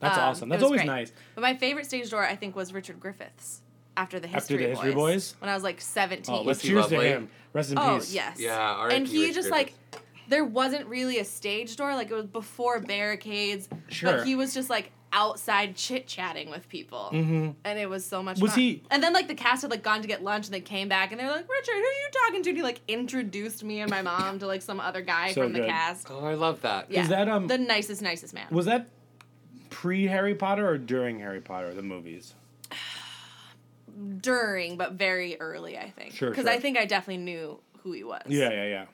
That's 0.00 0.16
Um, 0.18 0.24
awesome. 0.24 0.48
it 0.48 0.54
That's 0.54 0.62
was 0.62 0.66
always 0.66 0.80
great. 0.80 0.86
nice. 0.86 1.12
But 1.34 1.40
my 1.42 1.54
favorite 1.54 1.86
stage 1.86 2.10
door, 2.10 2.24
I 2.24 2.34
think, 2.36 2.56
was 2.56 2.72
Richard 2.72 2.98
Griffiths 3.00 3.60
after 3.96 4.18
the 4.20 4.26
After 4.28 4.36
History, 4.38 4.56
the 4.64 4.68
History 4.70 4.94
Boys? 4.94 5.34
when 5.38 5.48
I 5.50 5.54
was 5.54 5.62
like 5.62 5.80
seventeen. 5.80 6.34
Oh, 6.34 6.42
let's 6.42 6.60
he 6.60 6.68
cheers 6.68 6.82
lovely? 6.82 6.98
to 6.98 7.04
him. 7.04 7.28
Rest 7.52 7.72
in 7.72 7.78
Oh 7.78 7.96
peace. 7.96 8.12
yes. 8.12 8.38
Yeah, 8.38 8.58
R.I.P. 8.58 8.96
And 8.96 9.06
he 9.06 9.24
Rich 9.26 9.34
just 9.34 9.48
Griffiths. 9.50 9.72
like 9.92 10.02
there 10.28 10.44
wasn't 10.44 10.86
really 10.86 11.18
a 11.18 11.24
stage 11.24 11.76
door, 11.76 11.94
like 11.94 12.10
it 12.10 12.14
was 12.14 12.26
before 12.26 12.80
barricades. 12.80 13.68
Sure. 13.88 14.18
But 14.18 14.26
he 14.26 14.34
was 14.34 14.52
just 14.54 14.68
like 14.68 14.90
outside 15.16 15.74
chit 15.74 16.06
chatting 16.06 16.50
with 16.50 16.68
people. 16.68 17.08
Mm-hmm. 17.10 17.50
And 17.64 17.78
it 17.78 17.88
was 17.88 18.04
so 18.04 18.22
much 18.22 18.38
Was 18.38 18.50
fun. 18.52 18.60
he- 18.60 18.82
And 18.90 19.02
then 19.02 19.14
like 19.14 19.28
the 19.28 19.34
cast 19.34 19.62
had 19.62 19.70
like 19.70 19.82
gone 19.82 20.02
to 20.02 20.06
get 20.08 20.22
lunch 20.22 20.44
and 20.46 20.52
they 20.54 20.60
came 20.60 20.88
back 20.90 21.10
and 21.10 21.18
they're 21.18 21.30
like, 21.30 21.48
Richard, 21.48 21.72
who 21.72 21.78
are 21.80 21.82
you 21.82 22.08
talking 22.26 22.42
to? 22.42 22.50
And 22.50 22.56
he 22.58 22.62
like 22.62 22.82
introduced 22.86 23.64
me 23.64 23.80
and 23.80 23.90
my 23.90 24.02
mom 24.02 24.38
to 24.40 24.46
like 24.46 24.60
some 24.60 24.78
other 24.78 25.00
guy 25.00 25.32
So 25.32 25.42
from 25.44 25.54
the 25.54 25.60
cast. 25.60 26.08
Oh, 26.10 26.22
I 26.24 26.34
love 26.34 26.60
that. 26.60 26.90
Yeah. 26.90 27.00
Is 27.02 27.08
that, 27.08 27.28
um, 27.30 27.46
the 27.46 27.56
nicest, 27.56 28.02
nicest 28.02 28.34
man. 28.34 28.46
Was 28.50 28.66
that 28.66 28.88
pre 29.70 30.04
Harry 30.06 30.34
Potter 30.34 30.68
or 30.68 30.76
during 30.76 31.18
Harry 31.20 31.40
Potter, 31.40 31.72
the 31.72 31.82
movies? 31.82 32.34
During, 34.20 34.76
but 34.76 34.92
very 34.92 35.40
early, 35.40 35.78
I 35.78 35.88
think. 35.90 36.12
Sure, 36.14 36.28
Because 36.28 36.44
sure. 36.44 36.52
I 36.52 36.58
think 36.60 36.76
I 36.76 36.84
definitely 36.84 37.24
knew 37.24 37.58
who 37.82 37.92
he 37.92 38.04
was. 38.04 38.22
Yeah, 38.26 38.50
yeah, 38.50 38.64
yeah. 38.66 38.84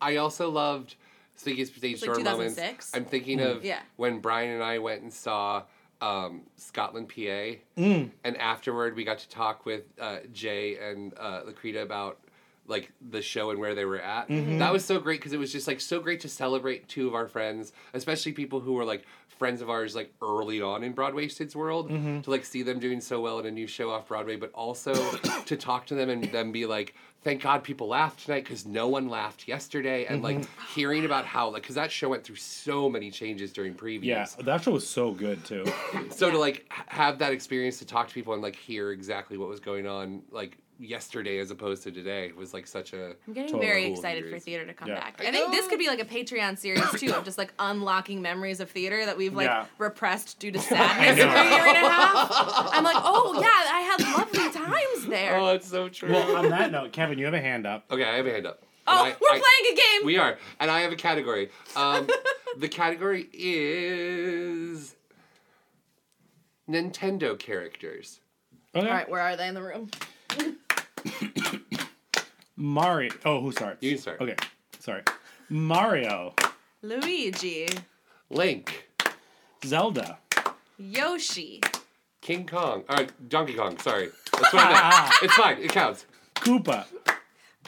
I 0.00 0.16
also 0.16 0.48
loved 0.50 0.94
speaking 1.40 1.62
of 1.62 1.68
stage 1.68 1.94
It's 1.94 2.06
like 2.06 2.22
moments. 2.22 2.90
I'm 2.94 3.04
thinking 3.06 3.38
Mm. 3.38 3.56
of 3.56 3.64
Yeah. 3.64 3.80
when 3.96 4.20
Brian 4.20 4.50
and 4.52 4.62
I 4.62 4.78
went 4.78 5.02
and 5.02 5.12
saw 5.12 5.64
um, 6.02 6.46
Scotland, 6.56 7.10
PA, 7.10 7.58
Mm. 7.76 8.10
and 8.24 8.36
afterward 8.38 8.96
we 8.96 9.04
got 9.04 9.18
to 9.18 9.28
talk 9.28 9.66
with 9.66 9.82
uh, 9.98 10.20
Jay 10.32 10.78
and 10.78 11.12
uh, 11.18 11.42
Lakrita 11.42 11.82
about 11.82 12.18
like 12.66 12.90
the 13.10 13.20
show 13.20 13.50
and 13.50 13.58
where 13.60 13.74
they 13.74 13.84
were 13.84 14.00
at. 14.00 14.28
Mm-hmm. 14.28 14.58
That 14.58 14.72
was 14.72 14.82
so 14.84 14.98
great 14.98 15.20
because 15.20 15.32
it 15.34 15.38
was 15.38 15.52
just 15.52 15.66
like 15.66 15.78
so 15.80 16.00
great 16.00 16.20
to 16.20 16.28
celebrate 16.28 16.88
two 16.88 17.06
of 17.08 17.14
our 17.14 17.26
friends, 17.28 17.72
especially 17.92 18.32
people 18.32 18.60
who 18.60 18.72
were 18.74 18.84
like 18.84 19.04
friends 19.40 19.62
of 19.62 19.70
ours 19.70 19.94
like 19.96 20.12
early 20.20 20.60
on 20.60 20.84
in 20.84 20.92
Broadwaysted's 20.94 21.56
world 21.56 21.90
Mm-hmm. 21.90 22.20
to 22.20 22.30
like 22.30 22.44
see 22.44 22.62
them 22.62 22.78
doing 22.78 23.00
so 23.00 23.22
well 23.22 23.38
in 23.40 23.46
a 23.46 23.50
new 23.50 23.66
show 23.66 23.90
off 23.90 24.06
Broadway, 24.06 24.36
but 24.36 24.52
also 24.52 24.92
to 25.46 25.56
talk 25.56 25.86
to 25.86 25.94
them 25.94 26.10
and 26.10 26.22
them 26.24 26.52
be 26.52 26.66
like, 26.66 26.94
thank 27.22 27.40
God 27.42 27.64
people 27.64 27.88
laughed 27.88 28.26
tonight 28.26 28.44
because 28.44 28.66
no 28.66 28.86
one 28.88 29.08
laughed 29.08 29.48
yesterday, 29.48 30.04
and 30.04 30.22
like 30.22 30.36
Mm-hmm. 30.36 30.74
hearing 30.74 31.04
about 31.06 31.24
how 31.24 31.48
like 31.48 31.62
because 31.62 31.74
that 31.76 31.90
show 31.90 32.10
went 32.10 32.22
through 32.22 32.36
so 32.36 32.90
many 32.90 33.10
changes 33.10 33.50
during 33.50 33.72
previews. 33.74 34.04
Yeah, 34.04 34.26
that 34.44 34.62
show 34.62 34.72
was 34.72 34.86
so 34.86 35.12
good 35.12 35.42
too. 35.46 35.64
So 36.10 36.30
to 36.30 36.38
like 36.38 36.70
have 36.88 37.18
that 37.20 37.32
experience 37.32 37.78
to 37.78 37.86
talk 37.86 38.08
to 38.08 38.14
people 38.14 38.34
and 38.34 38.42
like 38.42 38.56
hear 38.56 38.92
exactly 38.92 39.38
what 39.38 39.48
was 39.48 39.58
going 39.60 39.86
on 39.86 40.22
like 40.30 40.58
yesterday 40.80 41.38
as 41.38 41.50
opposed 41.50 41.82
to 41.82 41.92
today 41.92 42.32
was 42.32 42.54
like 42.54 42.66
such 42.66 42.92
a. 42.94 43.14
I'm 43.26 43.34
getting 43.34 43.50
Totally 43.52 43.66
very 43.66 43.84
cool 43.88 43.92
excited 43.94 44.30
for 44.30 44.38
theater 44.38 44.64
to 44.66 44.72
come 44.72 44.88
Yeah. 44.88 44.94
back. 45.00 45.20
I 45.22 45.28
I, 45.28 45.30
think 45.30 45.52
this 45.52 45.66
could 45.68 45.78
be 45.78 45.88
like 45.88 46.00
a 46.00 46.04
Patreon 46.04 46.56
series 46.58 46.90
too 46.92 47.12
of 47.12 47.24
just 47.24 47.36
like 47.38 47.52
unlocking 47.58 48.22
memories 48.22 48.60
of 48.60 48.70
theater 48.70 49.04
that 49.04 49.16
we've 49.16 49.34
like 49.34 49.46
Yeah. 49.46 49.66
repressed 49.78 50.38
due 50.38 50.50
to 50.52 50.58
sadness 50.60 51.18
for 51.22 51.28
a 51.28 51.44
year 51.44 51.66
and 51.66 51.86
a 51.86 51.90
half. 51.90 52.70
I'm 52.72 52.82
like, 52.84 52.96
oh 52.98 53.34
yeah, 53.40 53.48
I 53.48 53.80
had 53.80 54.00
lovely 54.18 54.50
times 54.58 55.06
there. 55.06 55.36
Oh, 55.36 55.48
it's 55.54 55.68
so 55.68 55.88
true. 55.88 56.10
well, 56.12 56.36
on 56.36 56.48
that 56.48 56.72
note, 56.72 56.92
Kevin, 56.92 57.18
you 57.18 57.26
have 57.26 57.34
a 57.34 57.40
hand 57.40 57.66
up. 57.66 57.84
okay, 57.90 58.04
I 58.04 58.16
have 58.16 58.26
a 58.26 58.30
hand 58.30 58.46
up. 58.46 58.62
oh, 58.86 59.04
I- 59.04 59.08
we're 59.20 59.28
I- 59.36 59.40
playing 59.40 59.72
a 59.72 59.76
game. 59.76 60.06
We 60.06 60.16
are, 60.16 60.38
and 60.58 60.70
I 60.70 60.80
have 60.80 60.92
a 60.92 60.96
category. 60.96 61.50
Um, 61.76 62.08
the 62.56 62.68
category 62.68 63.28
is 63.34 64.96
Nintendo 66.68 67.38
characters. 67.38 68.20
Okay. 68.74 68.86
All 68.86 68.92
right, 68.94 69.08
where 69.08 69.20
are 69.20 69.36
they 69.36 69.48
in 69.48 69.54
the 69.54 69.62
room? 69.62 69.90
Mario. 72.56 73.10
Oh, 73.24 73.40
who 73.40 73.52
starts? 73.52 73.82
You 73.82 73.96
start. 73.96 74.20
Okay, 74.20 74.36
sorry. 74.78 75.02
Mario, 75.48 76.34
Luigi, 76.82 77.68
Link, 78.28 78.88
Zelda, 79.64 80.18
Yoshi, 80.78 81.60
King 82.20 82.46
Kong. 82.46 82.84
All 82.88 82.96
right, 82.96 83.28
Donkey 83.28 83.54
Kong. 83.54 83.78
Sorry, 83.78 84.10
that's 84.32 84.52
what 84.52 84.66
I 84.66 84.90
meant. 85.08 85.12
It's 85.22 85.34
fine. 85.34 85.58
It 85.58 85.70
counts. 85.70 86.06
Koopa. 86.36 86.84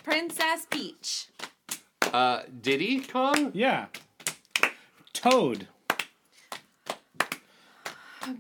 Princess 0.03 0.67
Peach, 0.71 1.27
Uh, 2.13 2.43
Diddy 2.61 3.01
Kong. 3.01 3.51
Yeah. 3.55 3.87
Toad. 5.13 5.69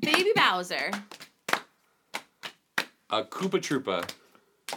Baby 0.00 0.32
Bowser, 0.34 0.90
Uh, 3.10 3.22
Koopa 3.24 3.58
Troopa. 3.60 4.08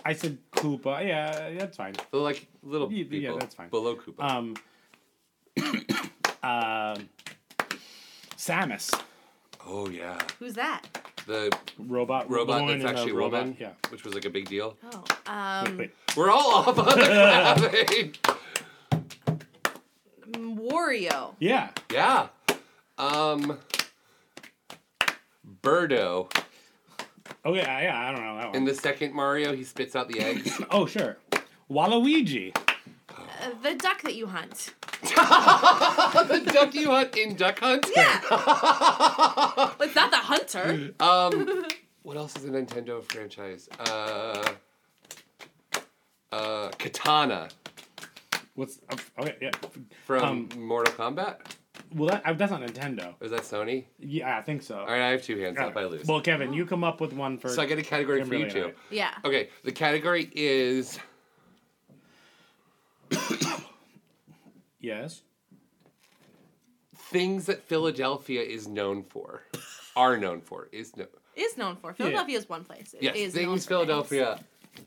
I 0.07 0.13
said 0.13 0.37
Koopa. 0.51 1.05
Yeah, 1.05 1.49
that's 1.57 1.77
fine. 1.77 1.95
The 2.11 2.17
like 2.17 2.47
little 2.61 2.91
Yeah, 2.91 3.03
people. 3.05 3.17
yeah, 3.19 3.33
that's 3.39 3.55
fine. 3.55 3.69
Below 3.69 3.95
Koopa. 3.95 4.21
Um. 4.23 4.55
uh, 6.43 6.95
Samus. 8.37 8.93
oh 9.65 9.89
yeah, 9.89 10.19
who's 10.39 10.53
that? 10.53 10.83
the 11.25 11.51
Robot. 11.79 12.29
robot 12.29 12.61
woman 12.61 12.77
that's 12.79 12.91
actually 12.99 13.13
a 13.13 13.15
robot. 13.15 13.39
woman. 13.41 13.57
Yeah. 13.59 13.71
which 13.89 14.03
was 14.03 14.13
like 14.13 14.25
a 14.25 14.29
big 14.29 14.47
deal. 14.47 14.77
Oh, 14.93 15.03
Wait, 15.09 15.27
um, 15.71 15.77
wait. 15.77 15.91
We're 16.15 16.29
all 16.29 16.53
off 16.53 16.67
on 16.67 16.75
the 16.75 16.83
clapping. 16.91 18.13
Wario, 20.31 21.33
Yeah. 21.39 21.69
Yeah. 21.91 22.27
Um. 22.99 23.57
Birdo. 25.63 26.29
Okay. 27.45 27.61
uh, 27.61 27.79
Yeah. 27.79 28.07
I 28.07 28.11
don't 28.11 28.23
know 28.23 28.37
that 28.37 28.47
one. 28.47 28.55
In 28.55 28.65
the 28.65 28.73
second 28.73 29.13
Mario, 29.13 29.55
he 29.55 29.63
spits 29.63 29.95
out 29.95 30.07
the 30.09 30.19
eggs. 30.19 30.59
oh 30.71 30.85
sure. 30.85 31.17
Waluigi. 31.69 32.55
uh, 33.09 33.49
the 33.61 33.75
duck 33.75 34.01
that 34.03 34.15
you 34.15 34.27
hunt. 34.27 34.73
the 35.01 36.41
duck 36.51 36.73
you 36.73 36.89
hunt 36.89 37.15
in 37.15 37.35
Duck 37.35 37.59
Hunt. 37.59 37.85
Yeah, 37.95 38.19
it's 39.79 39.95
not 39.95 40.09
the 40.11 40.17
hunter. 40.17 40.93
Um. 40.99 41.65
What 42.01 42.17
else 42.17 42.35
is 42.37 42.45
a 42.45 42.49
Nintendo 42.49 43.03
franchise? 43.03 43.67
Uh. 43.79 44.43
Uh, 46.31 46.69
Kitana 46.71 47.49
What's 48.55 48.79
uh, 48.89 48.95
okay? 49.19 49.35
Yeah. 49.41 49.51
from 50.05 50.23
Um, 50.23 50.49
Mortal 50.67 50.93
Kombat. 50.93 51.37
Well, 51.93 52.09
that, 52.09 52.37
that's 52.37 52.51
not 52.51 52.61
Nintendo. 52.61 53.13
Is 53.21 53.31
that 53.31 53.41
Sony? 53.41 53.85
Yeah, 53.99 54.37
I 54.37 54.41
think 54.41 54.61
so. 54.63 54.77
All 54.79 54.85
right, 54.85 55.01
I 55.01 55.09
have 55.11 55.23
two 55.23 55.37
hands 55.39 55.57
Yeah. 55.59 55.67
up. 55.67 55.77
I 55.77 55.85
lose. 55.85 56.05
Well, 56.05 56.21
Kevin, 56.21 56.53
you 56.53 56.65
come 56.65 56.83
up 56.83 56.99
with 57.01 57.13
one 57.13 57.37
for. 57.37 57.49
so 57.49 57.61
I 57.61 57.65
get 57.65 57.77
a 57.79 57.83
category 57.83 58.23
for 58.23 58.33
you 58.35 58.45
Kimberly 58.45 58.61
two. 58.61 58.67
and 58.67 58.75
Yeah. 58.91 59.11
Okay, 59.23 59.49
the 59.63 59.71
category 59.71 60.29
is 60.33 60.99
Yes. 64.79 65.21
things 66.95 67.45
that 67.47 67.63
Philadelphia 67.63 68.41
is 68.41 68.67
known 68.67 69.03
for, 69.03 69.43
are 69.95 70.17
known 70.17 70.41
for, 70.41 70.69
is 70.71 70.95
no. 70.97 71.05
Is 71.35 71.57
known 71.57 71.75
for 71.75 71.93
Philadelphia 71.93 72.37
is 72.37 72.47
one 72.47 72.63
place. 72.63 72.93
It 72.93 73.03
Yes, 73.03 73.15
is 73.15 73.35
known 73.35 73.45
things 73.45 73.63
for 73.65 73.69
Philadelphia 73.69 74.39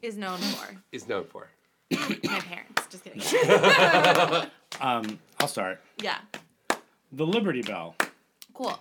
is 0.02 0.16
known 0.16 0.38
for? 0.38 0.76
is 0.92 1.08
known 1.08 1.24
for? 1.24 1.48
My 1.90 2.40
parents. 2.40 2.86
Just 2.90 3.04
kidding. 3.04 3.20
Um, 4.80 5.18
I'll 5.40 5.48
start. 5.48 5.80
yeah. 6.02 6.18
The 7.12 7.26
Liberty 7.26 7.62
Bell, 7.62 7.94
Cool. 8.54 8.78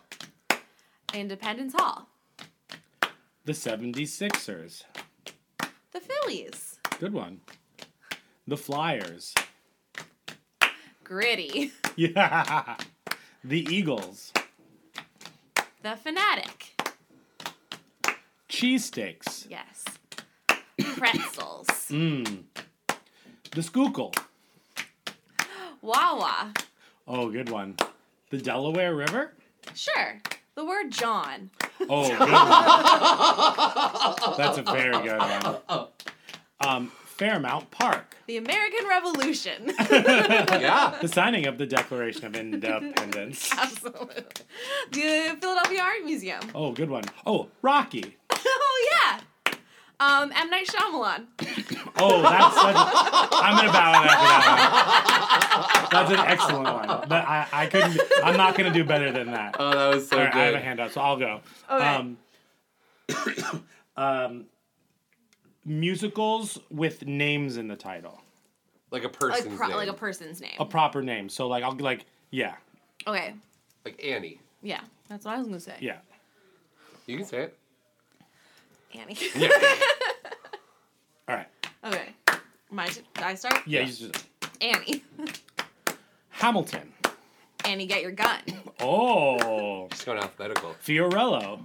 Independence 1.13 1.73
Hall. 1.77 2.07
the 3.45 3.53
76ers. 3.53 4.83
The 5.91 5.99
Phillies. 6.01 6.79
Good 6.99 7.13
one. 7.13 7.39
The 8.47 8.57
Flyers. 8.57 9.33
Gritty. 11.03 11.71
Yeah. 11.99 12.75
The 13.43 13.65
Eagles. 13.75 14.31
The 15.81 15.95
Fanatic. 15.95 16.79
Cheesesteaks. 18.47 19.47
Yes. 19.49 19.83
Pretzels. 20.95 21.67
Mmm. 21.89 22.43
The 23.51 23.63
Schuylkill. 23.63 24.11
Wawa. 25.81 26.53
Oh, 27.07 27.29
good 27.31 27.49
one. 27.49 27.75
The 28.29 28.37
Delaware 28.37 28.93
River. 28.95 29.33
Sure. 29.73 30.21
The 30.55 30.65
word 30.65 30.91
jawn. 30.91 31.49
Oh, 31.89 32.07
good 32.09 32.19
one. 32.19 32.29
That's 34.37 34.57
a 34.57 34.63
very 34.63 35.01
good 35.03 35.19
one. 35.19 35.87
Um, 36.59 36.91
Fairmount 37.05 37.69
Park. 37.71 38.15
The 38.27 38.37
American 38.37 38.87
Revolution. 38.87 39.71
Yeah. 39.79 40.97
The 41.01 41.07
signing 41.07 41.45
of 41.45 41.57
the 41.57 41.65
Declaration 41.65 42.25
of 42.25 42.35
Independence. 42.35 43.51
Absolutely. 43.57 44.23
The 44.91 45.37
Philadelphia 45.39 45.81
Art 45.81 46.03
Museum. 46.03 46.41
Oh, 46.53 46.71
good 46.71 46.89
one. 46.89 47.03
Oh, 47.25 47.49
Rocky. 47.61 48.17
oh 48.31 48.89
yeah. 48.91 49.19
Um, 49.99 50.31
M 50.35 50.49
Night 50.49 50.67
Shyamalan. 50.67 51.25
Oh, 51.99 52.21
that's 52.21 52.53
such 52.55 52.75
I'm 52.75 53.57
gonna 53.57 53.71
bow 53.71 53.91
out 53.91 54.05
after 54.05 54.27
that 54.27 55.79
one. 55.81 55.89
That's 55.91 56.11
an 56.11 56.27
excellent 56.27 56.63
one. 56.87 56.87
But 57.09 57.25
I, 57.27 57.47
I 57.51 57.65
couldn't 57.65 57.99
I'm 58.23 58.37
not 58.37 58.55
gonna 58.55 58.71
do 58.71 58.83
better 58.83 59.11
than 59.11 59.31
that. 59.31 59.55
Oh, 59.57 59.71
that 59.71 59.95
was 59.95 60.07
so 60.07 60.17
All 60.19 60.23
right, 60.25 60.35
I 60.35 60.45
have 60.45 60.53
a 60.53 60.59
handout, 60.59 60.91
so 60.91 61.01
I'll 61.01 61.17
go. 61.17 61.41
Okay. 61.71 61.85
Um, 61.95 62.17
um, 63.97 64.45
musicals 65.65 66.59
with 66.69 67.05
names 67.07 67.57
in 67.57 67.67
the 67.67 67.75
title. 67.75 68.21
Like 68.91 69.01
a 69.03 69.07
Like 69.07 69.19
person's 69.19 69.57
pro- 69.57 69.67
name. 69.69 69.77
like 69.77 69.89
a 69.89 69.93
person's 69.93 70.39
name. 70.39 70.55
A 70.59 70.65
proper 70.65 71.01
name. 71.01 71.29
So 71.29 71.47
like 71.47 71.63
I'll 71.63 71.75
like 71.75 72.05
yeah. 72.29 72.55
Okay. 73.07 73.33
Like 73.85 73.99
Annie. 74.05 74.39
Yeah. 74.61 74.81
That's 75.09 75.25
what 75.25 75.33
I 75.33 75.39
was 75.39 75.47
gonna 75.47 75.59
say. 75.59 75.77
Yeah. 75.79 75.97
You 77.07 77.17
can 77.17 77.25
say 77.25 77.41
it. 77.43 77.56
Annie. 78.93 79.17
Yeah. 79.35 79.49
All 81.27 81.35
right. 81.35 81.47
okay. 81.83 82.09
My 82.69 82.87
did 82.87 83.03
I 83.17 83.35
start? 83.35 83.61
Yeah, 83.65 83.81
you 83.81 83.93
just 83.93 84.25
Annie. 84.61 85.03
Hamilton. 86.29 86.93
Annie, 87.65 87.85
get 87.85 88.01
your 88.01 88.11
gun. 88.11 88.39
Oh. 88.79 89.87
Just 89.89 90.05
going 90.05 90.19
alphabetical. 90.19 90.75
Fiorello. 90.85 91.59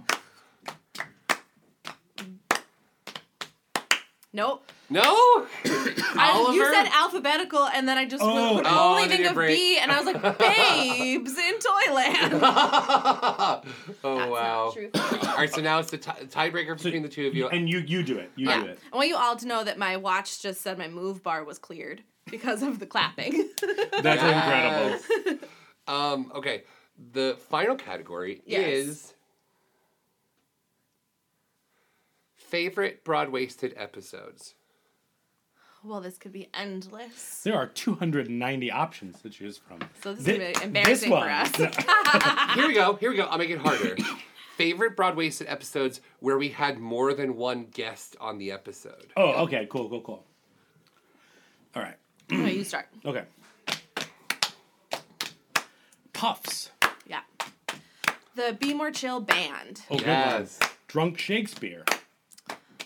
Nope. 4.35 4.69
No. 4.89 5.03
I, 5.65 6.51
you 6.53 6.65
said 6.73 6.89
alphabetical, 6.93 7.67
and 7.73 7.87
then 7.87 7.97
I 7.97 8.05
just 8.05 8.23
Oh. 8.23 8.55
could 8.57 8.65
Oh, 8.67 8.89
only 8.91 9.03
and 9.03 9.11
then 9.11 9.17
think 9.19 9.29
of 9.29 9.35
brain- 9.35 9.55
B, 9.55 9.77
and 9.79 9.91
I 9.91 10.01
was 10.01 10.05
like, 10.05 10.21
babes 10.39 11.37
in 11.37 11.53
Toyland. 11.59 12.43
oh 14.03 14.29
wow. 14.29 14.73
All 14.95 15.37
right, 15.37 15.51
so 15.53 15.61
now 15.61 15.79
it's 15.79 15.91
the 15.91 15.97
ti 15.97 16.11
tiebreaker 16.27 16.75
between 16.81 17.03
the 17.03 17.09
two 17.09 17.27
of 17.27 17.35
you. 17.35 17.47
And 17.49 17.69
you 17.69 17.79
you 17.79 18.03
do 18.03 18.17
it. 18.17 18.31
You 18.35 18.49
Yeah. 18.49 18.61
do 18.63 18.65
it. 18.69 18.79
I 18.91 18.95
want 18.95 19.09
you 19.09 19.17
all 19.17 19.35
to 19.35 19.47
know 19.47 19.63
that 19.63 19.77
my 19.77 19.97
watch 19.97 20.41
just 20.41 20.61
said 20.61 20.77
my 20.77 20.87
move 20.87 21.23
bar 21.23 21.43
was 21.43 21.59
cleared 21.59 22.01
because 22.29 22.61
of 22.63 22.79
the 22.79 22.85
clapping. 22.85 23.49
That's 24.01 24.23
incredible. 24.23 25.47
Um, 25.87 26.31
okay, 26.35 26.63
the 27.11 27.37
final 27.49 27.75
category 27.75 28.41
Yes. 28.45 28.67
is 28.67 29.12
favorite 32.57 33.03
Broadwaysted 33.03 33.73
episodes. 33.75 34.53
well, 35.83 35.99
this 36.01 36.19
could 36.19 36.31
be 36.31 36.49
endless. 36.53 37.41
There 37.41 37.55
are 37.55 37.65
290 37.65 38.69
options 38.71 39.19
to 39.23 39.29
choose 39.31 39.57
from. 39.57 39.79
So 40.03 40.13
this 40.13 40.23
Thi- 40.23 40.31
is 40.33 40.37
gonna 40.37 40.59
be 40.59 40.63
embarrassing 40.79 41.09
this 41.09 41.19
for 41.57 41.65
us. 41.65 42.53
Here 42.55 42.67
we 42.67 42.75
go. 42.75 42.93
Here 42.93 43.09
we 43.09 43.17
go. 43.17 43.23
I'll 43.23 43.39
make 43.39 43.49
it 43.49 43.57
harder. 43.57 43.95
favorite 44.55 44.95
Broadwaysted 44.95 45.45
episodes 45.51 45.99
where 46.19 46.37
we 46.37 46.49
had 46.49 46.77
more 46.77 47.15
than 47.15 47.35
one 47.37 47.65
guest 47.73 48.15
on 48.21 48.37
the 48.37 48.51
episode. 48.51 49.07
Oh, 49.17 49.43
okay, 49.45 49.67
cool, 49.71 49.89
cool, 49.89 50.01
cool. 50.01 50.23
All 51.75 51.81
right. 51.81 51.97
okay, 52.31 52.53
you 52.53 52.63
start. 52.63 52.85
Okay. 53.03 53.23
Puffs. 56.13 56.69
Yeah. 57.07 57.21
The 58.35 58.55
Be 58.59 58.75
More 58.75 58.91
Chill 58.91 59.19
band. 59.21 59.81
Oh, 59.89 59.97
good 59.97 60.05
Yes. 60.05 60.59
one. 60.61 60.69
Drunk 60.87 61.17
Shakespeare. 61.17 61.83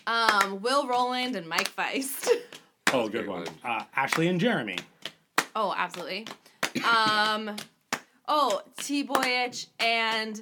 Um, 0.08 0.62
Will 0.62 0.86
Roland 0.88 1.36
and 1.36 1.46
Mike 1.46 1.68
Faist. 1.68 2.28
Oh, 2.90 3.06
good 3.06 3.28
one. 3.28 3.44
Uh, 3.62 3.82
Ashley 3.94 4.28
and 4.28 4.40
Jeremy. 4.40 4.78
Oh, 5.54 5.74
absolutely. 5.76 6.26
Um, 6.82 7.54
oh, 8.26 8.62
T 8.78 9.04
Boyich 9.06 9.66
and 9.78 10.40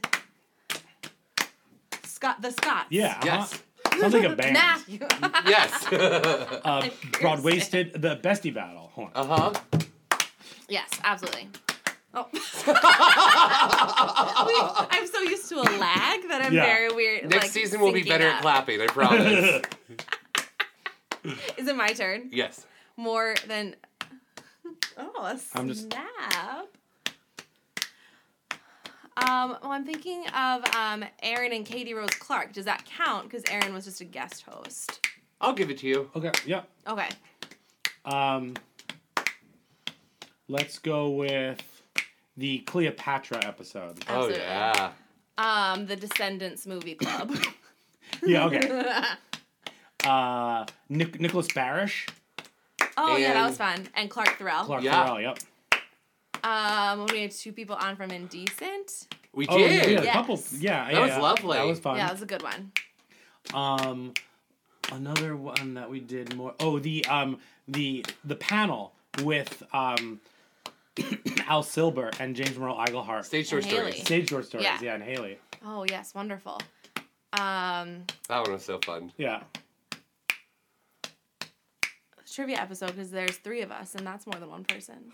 Scott 2.04 2.40
the 2.40 2.52
Scots. 2.52 2.86
Yeah. 2.90 3.18
uh-huh. 3.20 3.24
Yes. 3.24 3.62
Sounds 4.00 4.14
like 4.14 4.22
a 4.22 4.36
band. 4.36 4.52
Matthew. 4.52 4.98
Yes. 5.48 5.86
Uh, 5.92 6.88
Broadwaysted, 7.14 8.00
the 8.00 8.14
Bestie 8.22 8.54
Battle. 8.54 8.92
Hold 8.94 9.08
on. 9.16 9.30
uh 9.30 9.50
huh. 9.72 9.80
yes, 10.68 10.88
absolutely. 11.02 11.48
Oh. 12.18 12.28
I'm 14.90 15.06
so 15.06 15.20
used 15.20 15.48
to 15.50 15.56
a 15.56 15.68
lag 15.78 16.28
that 16.28 16.40
I'm 16.44 16.52
Yeah. 16.54 16.64
very 16.64 16.88
weird. 16.94 17.28
Next 17.28 17.44
like, 17.44 17.50
season 17.52 17.80
we'll 17.80 17.92
be 17.92 18.02
syncing 18.02 18.08
better 18.08 18.26
at 18.28 18.36
up. 18.36 18.42
clapping. 18.42 18.80
I 18.80 18.86
promise. 18.86 19.62
Is 21.58 21.68
it 21.68 21.76
my 21.76 21.92
turn? 21.92 22.30
yes. 22.32 22.66
More 22.96 23.34
than. 23.46 23.76
Oh, 24.96 25.24
a 25.24 25.38
I'm 25.54 25.68
just- 25.68 25.90
snap. 25.90 26.68
Um, 29.18 29.56
well, 29.62 29.72
I'm 29.72 29.84
thinking 29.86 30.26
of 30.28 30.62
um, 30.74 31.02
Aaron 31.22 31.50
and 31.52 31.64
Katie 31.64 31.94
Rose 31.94 32.10
Clark. 32.10 32.52
Does 32.52 32.66
that 32.66 32.84
count? 32.84 33.24
Because 33.24 33.42
Aaron 33.50 33.72
was 33.74 33.86
just 33.86 34.00
a 34.02 34.04
guest 34.04 34.42
host. 34.42 35.00
I'll 35.40 35.54
give 35.54 35.70
it 35.70 35.78
to 35.78 35.86
you. 35.86 36.10
Okay. 36.14 36.30
Yeah. 36.46 36.62
Okay. 36.86 37.08
Um, 38.04 38.54
let's 40.48 40.78
go 40.78 41.08
with 41.10 41.75
the 42.36 42.58
Cleopatra 42.60 43.44
episode. 43.44 43.98
Oh 44.08 44.28
yeah. 44.28 44.92
Um, 45.38 45.86
the 45.86 45.96
Descendants 45.96 46.66
movie 46.66 46.94
club. 46.94 47.34
Yeah. 48.24 48.44
Okay. 48.46 48.92
Uh, 50.04 50.64
Nic- 50.88 51.18
Nicholas 51.20 51.48
Barasch. 51.48 52.08
oh 52.96 53.16
yeah, 53.16 53.28
that 53.32 53.36
And- 53.38 53.46
was 53.48 53.56
fun. 53.56 53.88
And 53.94 54.08
Clark 54.08 54.38
Thorell. 54.38 54.64
Clark 54.64 54.84
Yeah. 54.84 55.04
Farrell. 55.04 55.20
Yep. 55.20 55.38
Um, 56.44 57.06
we 57.10 57.22
had 57.22 57.32
two 57.32 57.52
people 57.52 57.74
on 57.76 57.96
from 57.96 58.10
Indecent. 58.12 59.08
We 59.32 59.46
Oh, 59.48 59.58
did. 59.58 59.72
yeah, 59.90 59.98
a 60.00 60.04
Yes. 60.04 60.12
couple. 60.12 60.40
Yeah, 60.52 60.84
That 60.84 60.92
yeah, 60.92 61.00
was 61.00 61.08
yeah. 61.10 61.18
lovely. 61.20 61.56
That 61.58 61.66
was 61.66 61.80
fun. 61.80 61.96
Yeah, 61.96 62.04
that 62.06 62.12
was 62.12 62.22
a 62.22 62.26
good 62.26 62.42
one. 62.42 62.72
Um, 63.52 64.14
another 64.92 65.34
one 65.36 65.74
that 65.74 65.90
we 65.90 65.98
did 65.98 66.36
more. 66.36 66.54
Oh, 66.60 66.78
the 66.78 67.04
um 67.06 67.38
the 67.66 68.04
the 68.24 68.36
panel 68.36 68.92
with 69.24 69.62
um 69.72 70.20
Al 71.46 71.62
Silber 71.62 72.10
and 72.20 72.34
James 72.36 72.58
Merle 72.58 72.76
Iglehart. 72.76 73.24
Stage 73.24 73.50
door 73.50 73.58
And 73.60 73.66
Haley. 73.68 73.78
stories. 73.92 74.00
Stage 74.02 74.28
door 74.30 74.42
stories. 74.42 74.64
Yeah. 74.64 74.78
Yeah, 74.82 74.94
and 74.94 75.02
Haley. 75.02 75.38
Oh 75.64 75.84
yes, 75.88 76.14
wonderful. 76.14 76.60
Um, 77.32 78.04
That 78.28 78.40
one 78.42 78.52
was 78.52 78.64
so 78.64 78.78
fun. 78.84 79.12
Yeah. 79.16 79.42
trivia 82.32 82.56
episode 82.58 82.88
because 82.88 83.10
there's 83.10 83.36
three 83.36 83.62
of 83.62 83.72
us 83.72 83.94
and 83.94 84.06
that's 84.06 84.26
more 84.26 84.38
than 84.38 84.50
one 84.50 84.62
person. 84.64 85.10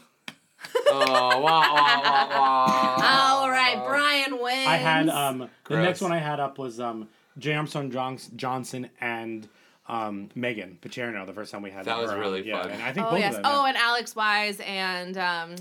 Oh, 0.88 1.06
wow, 1.08 1.40
wow, 1.40 1.74
wow, 1.74 2.28
wow. 2.30 2.96
All 3.40 3.50
right, 3.50 3.80
Brian 3.86 4.40
wins. 4.42 4.66
I 4.66 4.76
had 4.76 5.08
um 5.08 5.38
the 5.38 5.48
Gross. 5.64 5.84
next 5.84 6.00
one 6.00 6.12
I 6.12 6.18
had 6.18 6.40
up 6.40 6.58
was 6.58 6.80
um 6.80 7.08
Jay 7.38 7.54
Armstrong 7.54 7.90
Johns- 7.90 8.30
Johnson 8.34 8.88
and 9.00 9.48
um 9.92 10.30
Megan 10.34 10.78
Pacherno 10.80 11.26
the 11.26 11.32
first 11.34 11.52
time 11.52 11.62
we 11.62 11.70
had 11.70 11.84
That 11.84 11.98
was 11.98 12.10
her 12.10 12.16
on. 12.16 12.20
really 12.22 12.46
yeah, 12.48 12.62
fun. 12.62 12.70
And 12.72 12.82
I 12.82 12.92
think 12.92 13.06
Oh 13.06 13.10
both 13.10 13.20
yes. 13.20 13.36
of 13.36 13.42
them. 13.42 13.52
Oh, 13.54 13.62
yeah. 13.62 13.68
and 13.68 13.76
Alex 13.76 14.14
Wyse 14.14 14.60
and 14.66 15.18
um, 15.18 15.56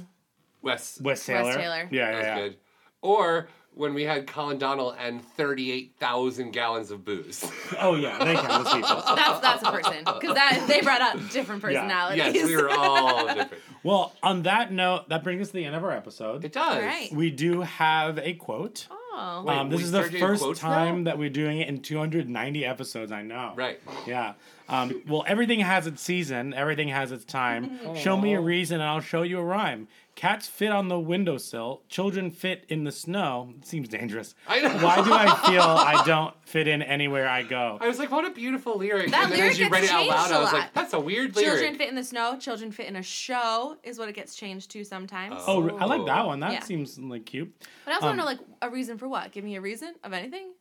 Wes. 0.61 0.99
Wes 1.01 1.25
Taylor. 1.25 1.53
Taylor. 1.53 1.87
Yeah, 1.91 2.05
That 2.05 2.11
yeah, 2.11 2.17
was 2.17 2.25
yeah. 2.25 2.35
good. 2.39 2.55
Or 3.01 3.47
when 3.73 3.93
we 3.93 4.03
had 4.03 4.27
Colin 4.27 4.57
Donnell 4.57 4.91
and 4.91 5.23
38,000 5.37 6.51
gallons 6.51 6.91
of 6.91 7.03
booze. 7.05 7.43
Oh 7.79 7.95
yeah, 7.95 8.23
they 8.23 8.35
count 8.35 8.67
as 8.67 8.73
people. 8.73 9.01
that's 9.15 9.39
that's 9.39 9.63
a 9.63 9.71
person 9.71 10.03
because 10.03 10.35
that 10.35 10.65
they 10.67 10.81
brought 10.81 11.01
up 11.01 11.17
different 11.31 11.63
Yeah. 11.63 11.69
personalities. 11.81 12.35
yes, 12.35 12.45
we 12.47 12.55
were 12.55 12.69
all 12.69 13.25
different. 13.33 13.53
Well, 13.83 14.13
on 14.21 14.43
that 14.43 14.71
note, 14.71 15.07
that 15.09 15.23
brings 15.23 15.41
us 15.41 15.47
to 15.47 15.53
the 15.53 15.65
end 15.65 15.75
of 15.75 15.83
our 15.83 15.91
episode. 15.91 16.43
It 16.45 16.51
does. 16.53 16.75
All 16.75 16.81
right. 16.81 17.11
We 17.13 17.31
do 17.31 17.61
have 17.61 18.19
a 18.19 18.33
quote. 18.33 18.87
Oh. 18.91 18.97
Oh. 19.13 19.47
um, 19.47 19.69
this 19.69 19.81
is 19.81 19.91
the 19.91 20.03
first 20.03 20.55
time 20.55 21.03
now? 21.03 21.11
that 21.11 21.17
we're 21.17 21.29
doing 21.29 21.59
it 21.59 21.67
in 21.67 21.81
290 21.81 22.65
episodes. 22.65 23.11
I 23.11 23.23
know. 23.23 23.53
Right. 23.55 23.79
Yeah. 24.07 24.33
Um, 24.69 25.01
well, 25.07 25.25
everything 25.27 25.59
has 25.59 25.85
its 25.85 26.01
season. 26.01 26.53
Everything 26.53 26.87
has 26.87 27.11
its 27.11 27.25
time. 27.25 27.95
Show 27.95 28.15
me 28.15 28.33
a 28.33 28.39
reason, 28.39 28.79
and 28.79 28.89
I'll 28.89 29.01
show 29.01 29.23
you 29.23 29.39
a 29.39 29.43
rhyme. 29.43 29.87
Cats 30.21 30.45
fit 30.45 30.71
on 30.71 30.87
the 30.87 30.99
windowsill. 30.99 31.81
Children 31.89 32.29
fit 32.29 32.63
in 32.69 32.83
the 32.83 32.91
snow. 32.91 33.55
It 33.57 33.65
seems 33.65 33.89
dangerous. 33.89 34.35
I 34.47 34.61
know. 34.61 34.69
Why 34.77 35.03
do 35.03 35.11
I 35.11 35.35
feel 35.49 35.61
I 35.63 36.03
don't 36.05 36.35
fit 36.45 36.67
in 36.67 36.83
anywhere 36.83 37.27
I 37.27 37.41
go? 37.41 37.79
I 37.81 37.87
was 37.87 37.97
like, 37.97 38.11
what 38.11 38.23
a 38.23 38.29
beautiful 38.29 38.77
lyric. 38.77 39.09
That 39.09 39.23
and 39.23 39.31
then 39.31 39.39
lyric 39.39 39.53
as 39.53 39.57
you 39.59 39.65
gets 39.65 39.73
read 39.73 39.83
it 39.85 39.89
out 39.89 39.97
changed 40.01 40.11
loud, 40.11 40.31
a 40.31 40.35
I 40.35 40.39
was 40.39 40.53
lot. 40.53 40.59
like, 40.59 40.73
that's 40.75 40.93
a 40.93 40.99
weird 40.99 41.35
lyric. 41.35 41.49
Children 41.53 41.75
fit 41.75 41.89
in 41.89 41.95
the 41.95 42.03
snow. 42.03 42.37
Children 42.37 42.71
fit 42.71 42.85
in 42.85 42.97
a 42.97 43.01
show 43.01 43.77
is 43.83 43.97
what 43.97 44.09
it 44.09 44.13
gets 44.15 44.35
changed 44.35 44.69
to 44.71 44.83
sometimes. 44.83 45.37
Oh, 45.47 45.67
I 45.79 45.85
like 45.85 46.05
that 46.05 46.23
one. 46.27 46.39
That 46.41 46.53
Yeah. 46.53 46.59
seems 46.61 46.99
like 46.99 47.25
cute. 47.25 47.51
But 47.83 47.93
I 47.93 47.95
also 47.95 48.05
want 48.05 48.19
Um, 48.19 48.27
to 48.27 48.35
know 48.35 48.39
like 48.39 48.47
a 48.61 48.69
reason 48.69 48.99
for 48.99 49.07
what. 49.07 49.31
Give 49.31 49.43
me 49.43 49.55
a 49.55 49.61
reason 49.61 49.95
of 50.03 50.13
anything. 50.13 50.51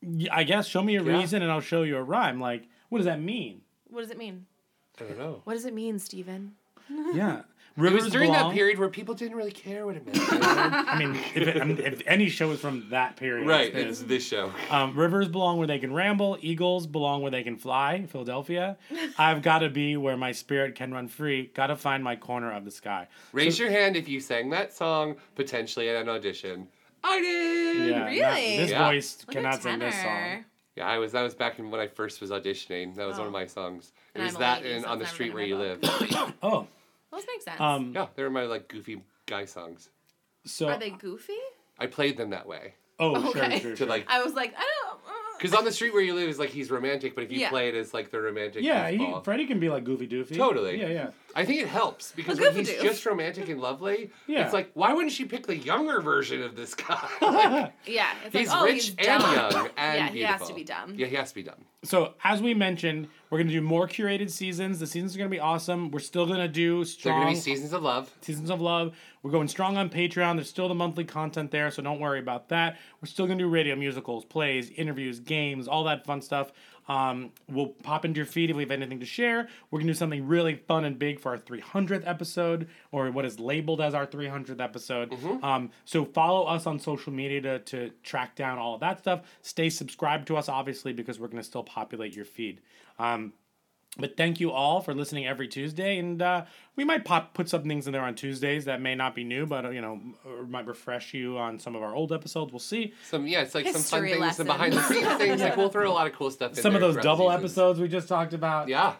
Yeah, 0.00 0.34
I 0.34 0.44
guess 0.44 0.66
show 0.66 0.82
me 0.82 0.96
a 0.96 1.02
Yeah. 1.02 1.18
reason, 1.18 1.42
and 1.42 1.52
I'll 1.52 1.60
show 1.60 1.82
you 1.82 1.98
a 1.98 2.02
rhyme. 2.02 2.40
Like, 2.40 2.68
what 2.88 3.00
does 3.00 3.04
that 3.06 3.20
mean? 3.20 3.60
What 3.90 4.00
does 4.00 4.10
it 4.10 4.16
mean? 4.16 4.46
I 4.98 5.04
don't 5.04 5.18
know. 5.18 5.42
What 5.44 5.52
does 5.52 5.66
it 5.66 5.74
mean, 5.74 5.98
Steven? 5.98 6.54
Yeah. 7.12 7.42
It 7.76 7.92
was 7.92 8.10
during 8.10 8.32
that 8.32 8.52
period 8.52 8.78
where 8.78 8.88
people 8.88 9.14
didn't 9.14 9.36
really 9.36 9.52
care 9.52 9.86
what 9.86 9.96
it 9.96 10.04
meant. 10.04 10.18
I 10.32 10.98
mean, 10.98 11.14
if, 11.34 11.36
it, 11.48 11.60
I 11.60 11.64
mean, 11.64 11.78
if 11.78 12.02
any 12.06 12.28
show 12.28 12.50
is 12.50 12.60
from 12.60 12.86
that 12.90 13.16
period, 13.16 13.46
right, 13.46 13.74
it's 13.74 14.00
it's 14.00 14.08
this 14.08 14.26
show. 14.26 14.52
Um, 14.70 14.94
rivers 14.96 15.28
belong 15.28 15.58
where 15.58 15.66
they 15.66 15.78
can 15.78 15.92
ramble. 15.94 16.36
Eagles 16.40 16.86
belong 16.86 17.22
where 17.22 17.30
they 17.30 17.42
can 17.42 17.56
fly. 17.56 18.06
Philadelphia. 18.06 18.76
I've 19.18 19.42
got 19.42 19.60
to 19.60 19.68
be 19.70 19.96
where 19.96 20.16
my 20.16 20.32
spirit 20.32 20.74
can 20.74 20.92
run 20.92 21.08
free. 21.08 21.50
Got 21.54 21.68
to 21.68 21.76
find 21.76 22.02
my 22.04 22.16
corner 22.16 22.52
of 22.52 22.64
the 22.64 22.70
sky. 22.70 23.06
Raise 23.32 23.58
your 23.58 23.70
hand 23.70 23.96
if 23.96 24.08
you 24.08 24.20
sang 24.20 24.50
that 24.50 24.72
song 24.74 25.16
potentially 25.34 25.88
at 25.88 25.96
an 26.02 26.08
audition. 26.08 26.68
I 27.02 27.20
did. 27.20 27.88
Yeah, 27.88 28.04
Really? 28.06 28.20
that- 28.20 28.34
this 28.62 28.70
Yeah. 28.72 28.88
voice 28.90 29.18
Look 29.26 29.34
cannot 29.34 29.62
sing 29.62 29.78
this 29.78 29.94
song. 29.94 30.44
Yeah, 30.76 30.86
I 30.86 30.98
was. 30.98 31.12
That 31.12 31.22
was 31.22 31.34
back 31.34 31.58
in 31.58 31.70
when 31.70 31.80
I 31.80 31.86
first 31.88 32.20
was 32.20 32.30
auditioning. 32.30 32.94
That 32.96 33.06
was 33.06 33.16
one 33.18 33.26
of 33.26 33.32
my 33.32 33.46
songs. 33.46 33.92
It 34.14 34.18
And 34.18 34.24
was 34.26 34.34
I'm 34.34 34.40
that 34.40 34.62
lady, 34.62 34.74
and 34.74 34.86
on 34.86 34.98
the 34.98 35.06
street 35.06 35.32
where 35.34 35.44
you 35.44 35.56
live. 35.56 35.78
Oh, 36.42 36.66
Those 37.12 37.24
make 37.26 37.42
sense. 37.42 37.60
um, 37.60 37.92
yeah, 37.94 38.06
they 38.14 38.22
were 38.22 38.30
my 38.30 38.42
like 38.44 38.68
goofy 38.68 39.02
guy 39.26 39.44
songs. 39.44 39.90
so 40.44 40.68
Are 40.68 40.78
they 40.78 40.90
goofy? 40.90 41.32
I 41.78 41.86
played 41.86 42.16
them 42.16 42.30
that 42.30 42.46
way 42.46 42.74
oh, 43.00 43.32
sure, 43.32 43.44
Okay. 43.44 43.60
sure, 43.60 43.76
to 43.76 43.86
like 43.86 44.04
I 44.08 44.22
was 44.22 44.34
like, 44.34 44.54
I 44.56 44.60
don't. 44.60 44.98
uh, 44.98 45.12
because 45.38 45.54
on 45.56 45.64
the 45.64 45.72
street 45.72 45.92
where 45.94 46.02
you 46.02 46.14
live 46.14 46.28
is 46.28 46.38
like 46.38 46.50
he's 46.50 46.70
romantic, 46.70 47.14
but 47.14 47.24
if 47.24 47.32
you 47.32 47.40
Yeah. 47.40 47.48
play 47.48 47.68
it 47.68 47.74
as 47.74 47.94
like 47.94 48.10
the 48.10 48.20
romantic, 48.20 48.62
yeah, 48.62 48.90
he, 48.90 49.14
Freddie 49.24 49.46
can 49.46 49.58
be 49.58 49.70
like 49.70 49.84
goofy 49.84 50.06
doofy. 50.06 50.36
Totally. 50.36 50.78
Yeah, 50.80 50.88
yeah. 50.88 51.10
I 51.34 51.44
think 51.44 51.60
it 51.62 51.68
helps 51.68 52.12
because 52.12 52.38
Well, 52.40 52.48
when 52.50 52.58
he's 52.58 52.68
goofy-doo. 52.68 52.88
just 52.88 53.06
romantic 53.06 53.48
and 53.48 53.60
lovely, 53.60 54.10
Yeah. 54.26 54.44
it's 54.44 54.52
like 54.52 54.70
why 54.74 54.92
wouldn't 54.92 55.12
she 55.12 55.24
pick 55.24 55.46
the 55.46 55.56
younger 55.56 56.00
version 56.00 56.42
of 56.42 56.56
this 56.56 56.74
guy? 56.74 57.08
Yeah, 57.86 58.08
it's 58.24 58.36
he's 58.36 58.48
like, 58.48 58.60
oh, 58.60 58.64
rich 58.64 58.74
he's 58.74 58.88
and 58.96 59.22
dumb. 59.22 59.34
young 59.52 59.68
and 59.76 59.98
yeah, 59.98 60.08
he 60.10 60.20
has 60.22 60.46
to 60.48 60.54
be 60.54 60.64
dumb. 60.64 60.94
Yeah, 60.96 61.06
he 61.06 61.16
has 61.16 61.28
to 61.30 61.34
be 61.34 61.42
dumb. 61.42 61.64
So 61.82 62.14
as 62.24 62.42
we 62.42 62.52
mentioned, 62.54 63.08
we're 63.30 63.38
gonna 63.38 63.50
do 63.50 63.62
more 63.62 63.86
curated 63.88 64.30
seasons. 64.30 64.78
The 64.80 64.86
seasons 64.86 65.14
are 65.14 65.18
gonna 65.18 65.30
be 65.30 65.40
awesome. 65.40 65.90
We're 65.90 66.00
still 66.00 66.26
gonna 66.26 66.48
do 66.48 66.78
They're 66.78 66.84
strong 66.84 67.20
gonna 67.22 67.30
be 67.34 67.40
seasons 67.40 67.72
of 67.72 67.82
love. 67.82 68.14
Seasons 68.20 68.50
of 68.50 68.60
Love. 68.60 68.94
We're 69.22 69.30
going 69.30 69.48
strong 69.48 69.76
on 69.76 69.90
Patreon. 69.90 70.36
There's 70.36 70.48
still 70.48 70.68
the 70.68 70.74
monthly 70.74 71.04
content 71.04 71.50
there, 71.50 71.70
so 71.70 71.82
don't 71.82 72.00
worry 72.00 72.18
about 72.20 72.48
that. 72.48 72.78
We're 73.00 73.06
still 73.06 73.26
gonna 73.26 73.38
do 73.38 73.48
radio 73.48 73.76
musicals, 73.76 74.24
plays, 74.24 74.70
interviews, 74.70 75.20
games, 75.20 75.68
all 75.68 75.84
that 75.84 76.04
fun 76.06 76.20
stuff. 76.22 76.52
Um, 76.90 77.30
we'll 77.48 77.68
pop 77.68 78.04
into 78.04 78.18
your 78.18 78.26
feed 78.26 78.50
if 78.50 78.56
we 78.56 78.64
have 78.64 78.72
anything 78.72 78.98
to 78.98 79.06
share. 79.06 79.48
We're 79.70 79.78
gonna 79.78 79.92
do 79.92 79.94
something 79.94 80.26
really 80.26 80.56
fun 80.56 80.84
and 80.84 80.98
big 80.98 81.20
for 81.20 81.30
our 81.30 81.38
300th 81.38 82.02
episode, 82.04 82.66
or 82.90 83.08
what 83.12 83.24
is 83.24 83.38
labeled 83.38 83.80
as 83.80 83.94
our 83.94 84.08
300th 84.08 84.60
episode. 84.60 85.12
Um, 85.44 85.70
so 85.84 86.04
follow 86.04 86.46
us 86.46 86.66
on 86.66 86.80
social 86.80 87.12
media 87.12 87.40
to, 87.42 87.58
to 87.60 87.90
track 88.02 88.34
down 88.34 88.58
all 88.58 88.74
of 88.74 88.80
that 88.80 88.98
stuff. 88.98 89.20
Stay 89.40 89.70
subscribed 89.70 90.26
to 90.26 90.36
us, 90.36 90.48
obviously, 90.48 90.92
because 90.92 91.20
we're 91.20 91.28
gonna 91.28 91.44
still 91.44 91.62
populate 91.62 92.16
your 92.16 92.24
feed. 92.24 92.60
Um, 92.98 93.34
but 93.98 94.16
thank 94.16 94.38
you 94.40 94.50
all 94.52 94.80
for 94.80 94.94
listening 94.94 95.26
every 95.26 95.48
Tuesday, 95.48 95.98
and 95.98 96.22
uh, 96.22 96.44
we 96.76 96.84
might 96.84 97.04
pop 97.04 97.34
put 97.34 97.48
some 97.48 97.64
things 97.64 97.86
in 97.86 97.92
there 97.92 98.02
on 98.02 98.14
Tuesdays 98.14 98.64
that 98.66 98.80
may 98.80 98.94
not 98.94 99.14
be 99.14 99.24
new, 99.24 99.46
but 99.46 99.64
uh, 99.66 99.70
you 99.70 99.80
know, 99.80 100.00
might 100.48 100.66
refresh 100.66 101.12
you 101.12 101.36
on 101.38 101.58
some 101.58 101.74
of 101.74 101.82
our 101.82 101.94
old 101.94 102.12
episodes. 102.12 102.52
We'll 102.52 102.60
see. 102.60 102.94
Some 103.08 103.26
yeah, 103.26 103.42
it's 103.42 103.54
like 103.54 103.66
some 103.66 103.82
fun 103.82 104.04
History 104.04 104.20
things, 104.20 104.36
some 104.36 104.46
behind 104.46 104.72
the 104.74 104.82
scenes 104.82 105.06
things. 105.18 105.40
Like 105.42 105.56
we'll 105.56 105.68
throw 105.70 105.90
a 105.90 105.92
lot 105.92 106.06
of 106.06 106.12
cool 106.14 106.30
stuff. 106.30 106.52
in 106.52 106.62
Some 106.62 106.74
of 106.74 106.80
those 106.80 106.96
double 106.96 107.28
seasons. 107.28 107.44
episodes 107.44 107.80
we 107.80 107.88
just 107.88 108.08
talked 108.08 108.32
about. 108.32 108.68
Yeah, 108.68 108.94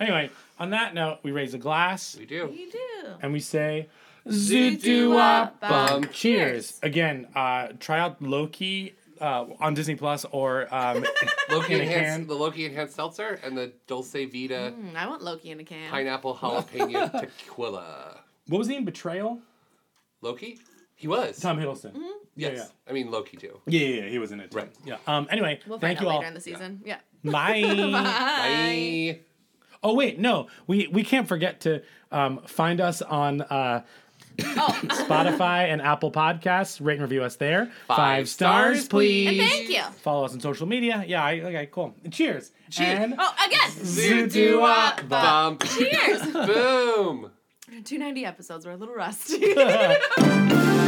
Anyway, 0.00 0.30
on 0.60 0.70
that 0.70 0.94
note, 0.94 1.18
we 1.24 1.32
raise 1.32 1.54
a 1.54 1.58
glass 1.58 2.16
we 2.16 2.24
do. 2.26 2.54
You 2.54 2.70
do. 2.70 3.08
and 3.20 3.32
we 3.32 3.40
say 3.40 3.88
Zoot-doo-wop 4.28 5.60
Zoot-doo-wop-bum. 5.60 6.02
bum. 6.02 6.10
Cheers. 6.12 6.78
Again, 6.82 7.26
uh, 7.34 7.68
try 7.80 7.98
out 7.98 8.20
Loki 8.22 8.94
uh, 9.20 9.46
on 9.60 9.74
Disney 9.74 9.94
Plus 9.94 10.24
or 10.30 10.72
um, 10.74 11.04
Loki 11.50 11.74
in 11.74 11.80
a 11.80 11.82
enhanced 11.84 12.18
can. 12.20 12.26
the 12.26 12.34
Loki 12.34 12.64
enhanced 12.66 12.94
seltzer 12.96 13.38
and 13.44 13.56
the 13.56 13.72
Dulce 13.86 14.12
Vida 14.12 14.72
Mm, 14.72 14.94
I 14.96 15.06
want 15.06 15.22
Loki 15.22 15.50
in 15.50 15.60
a 15.60 15.64
can. 15.64 15.90
pineapple 15.90 16.36
jalapeno 16.36 17.20
tequila. 17.20 18.20
What 18.48 18.58
was 18.58 18.68
the 18.68 18.74
name? 18.74 18.84
Betrayal. 18.84 19.40
Loki, 20.22 20.58
he 20.96 21.06
was. 21.08 21.38
Tom 21.38 21.58
Hiddleston. 21.58 21.92
Mm-hmm. 21.92 22.02
Yeah, 22.36 22.48
yes, 22.50 22.72
I 22.88 22.92
mean 22.92 23.10
Loki 23.10 23.36
too. 23.36 23.60
yeah, 23.66 23.80
yeah, 23.80 24.02
yeah. 24.04 24.08
He 24.10 24.18
was 24.18 24.30
in 24.32 24.38
it. 24.40 24.50
Too. 24.52 24.58
Right. 24.58 24.72
Yeah. 24.84 24.96
Um. 25.06 25.26
Anyway, 25.30 25.58
We'll 25.66 25.78
thank 25.78 25.98
find 25.98 26.04
you 26.06 26.08
out 26.08 26.12
all. 26.12 26.18
later 26.20 26.28
in 26.28 26.34
the 26.34 26.40
season. 26.40 26.80
Yeah. 26.84 26.98
Bye. 27.24 27.62
Bye. 27.92 29.20
Oh 29.82 29.94
wait, 29.94 30.18
no, 30.18 30.48
we 30.66 30.86
we 30.88 31.02
can't 31.04 31.26
forget 31.28 31.60
to 31.62 31.82
um, 32.10 32.40
find 32.46 32.80
us 32.80 33.00
on 33.02 33.42
uh, 33.42 33.84
Oh, 34.40 34.78
Spotify 34.84 35.68
and 35.72 35.80
Apple 35.82 36.12
Podcasts. 36.12 36.84
Rate 36.84 36.94
and 36.94 37.02
review 37.02 37.22
us 37.24 37.36
there. 37.36 37.70
Five 37.86 38.28
stars, 38.28 38.86
please. 38.88 39.28
and 39.40 39.48
thank 39.50 39.68
you. 39.68 39.82
Follow 40.02 40.24
us 40.24 40.32
on 40.32 40.40
social 40.40 40.66
media. 40.66 41.04
Yeah, 41.06 41.24
I, 41.24 41.40
okay, 41.40 41.66
cool. 41.72 41.94
And 42.04 42.12
cheers. 42.12 42.52
And 42.78 43.14
Oh, 43.18 43.34
again. 43.46 43.70
Zoot-doo-wop 43.70 45.08
Bump. 45.08 45.64
Cheers. 45.76 46.22
Boom. 46.32 47.30
290 47.70 48.24
episodes. 48.24 48.64
We're 48.66 48.72
a 48.72 48.76
little 48.76 48.94
rusty. 48.94 49.54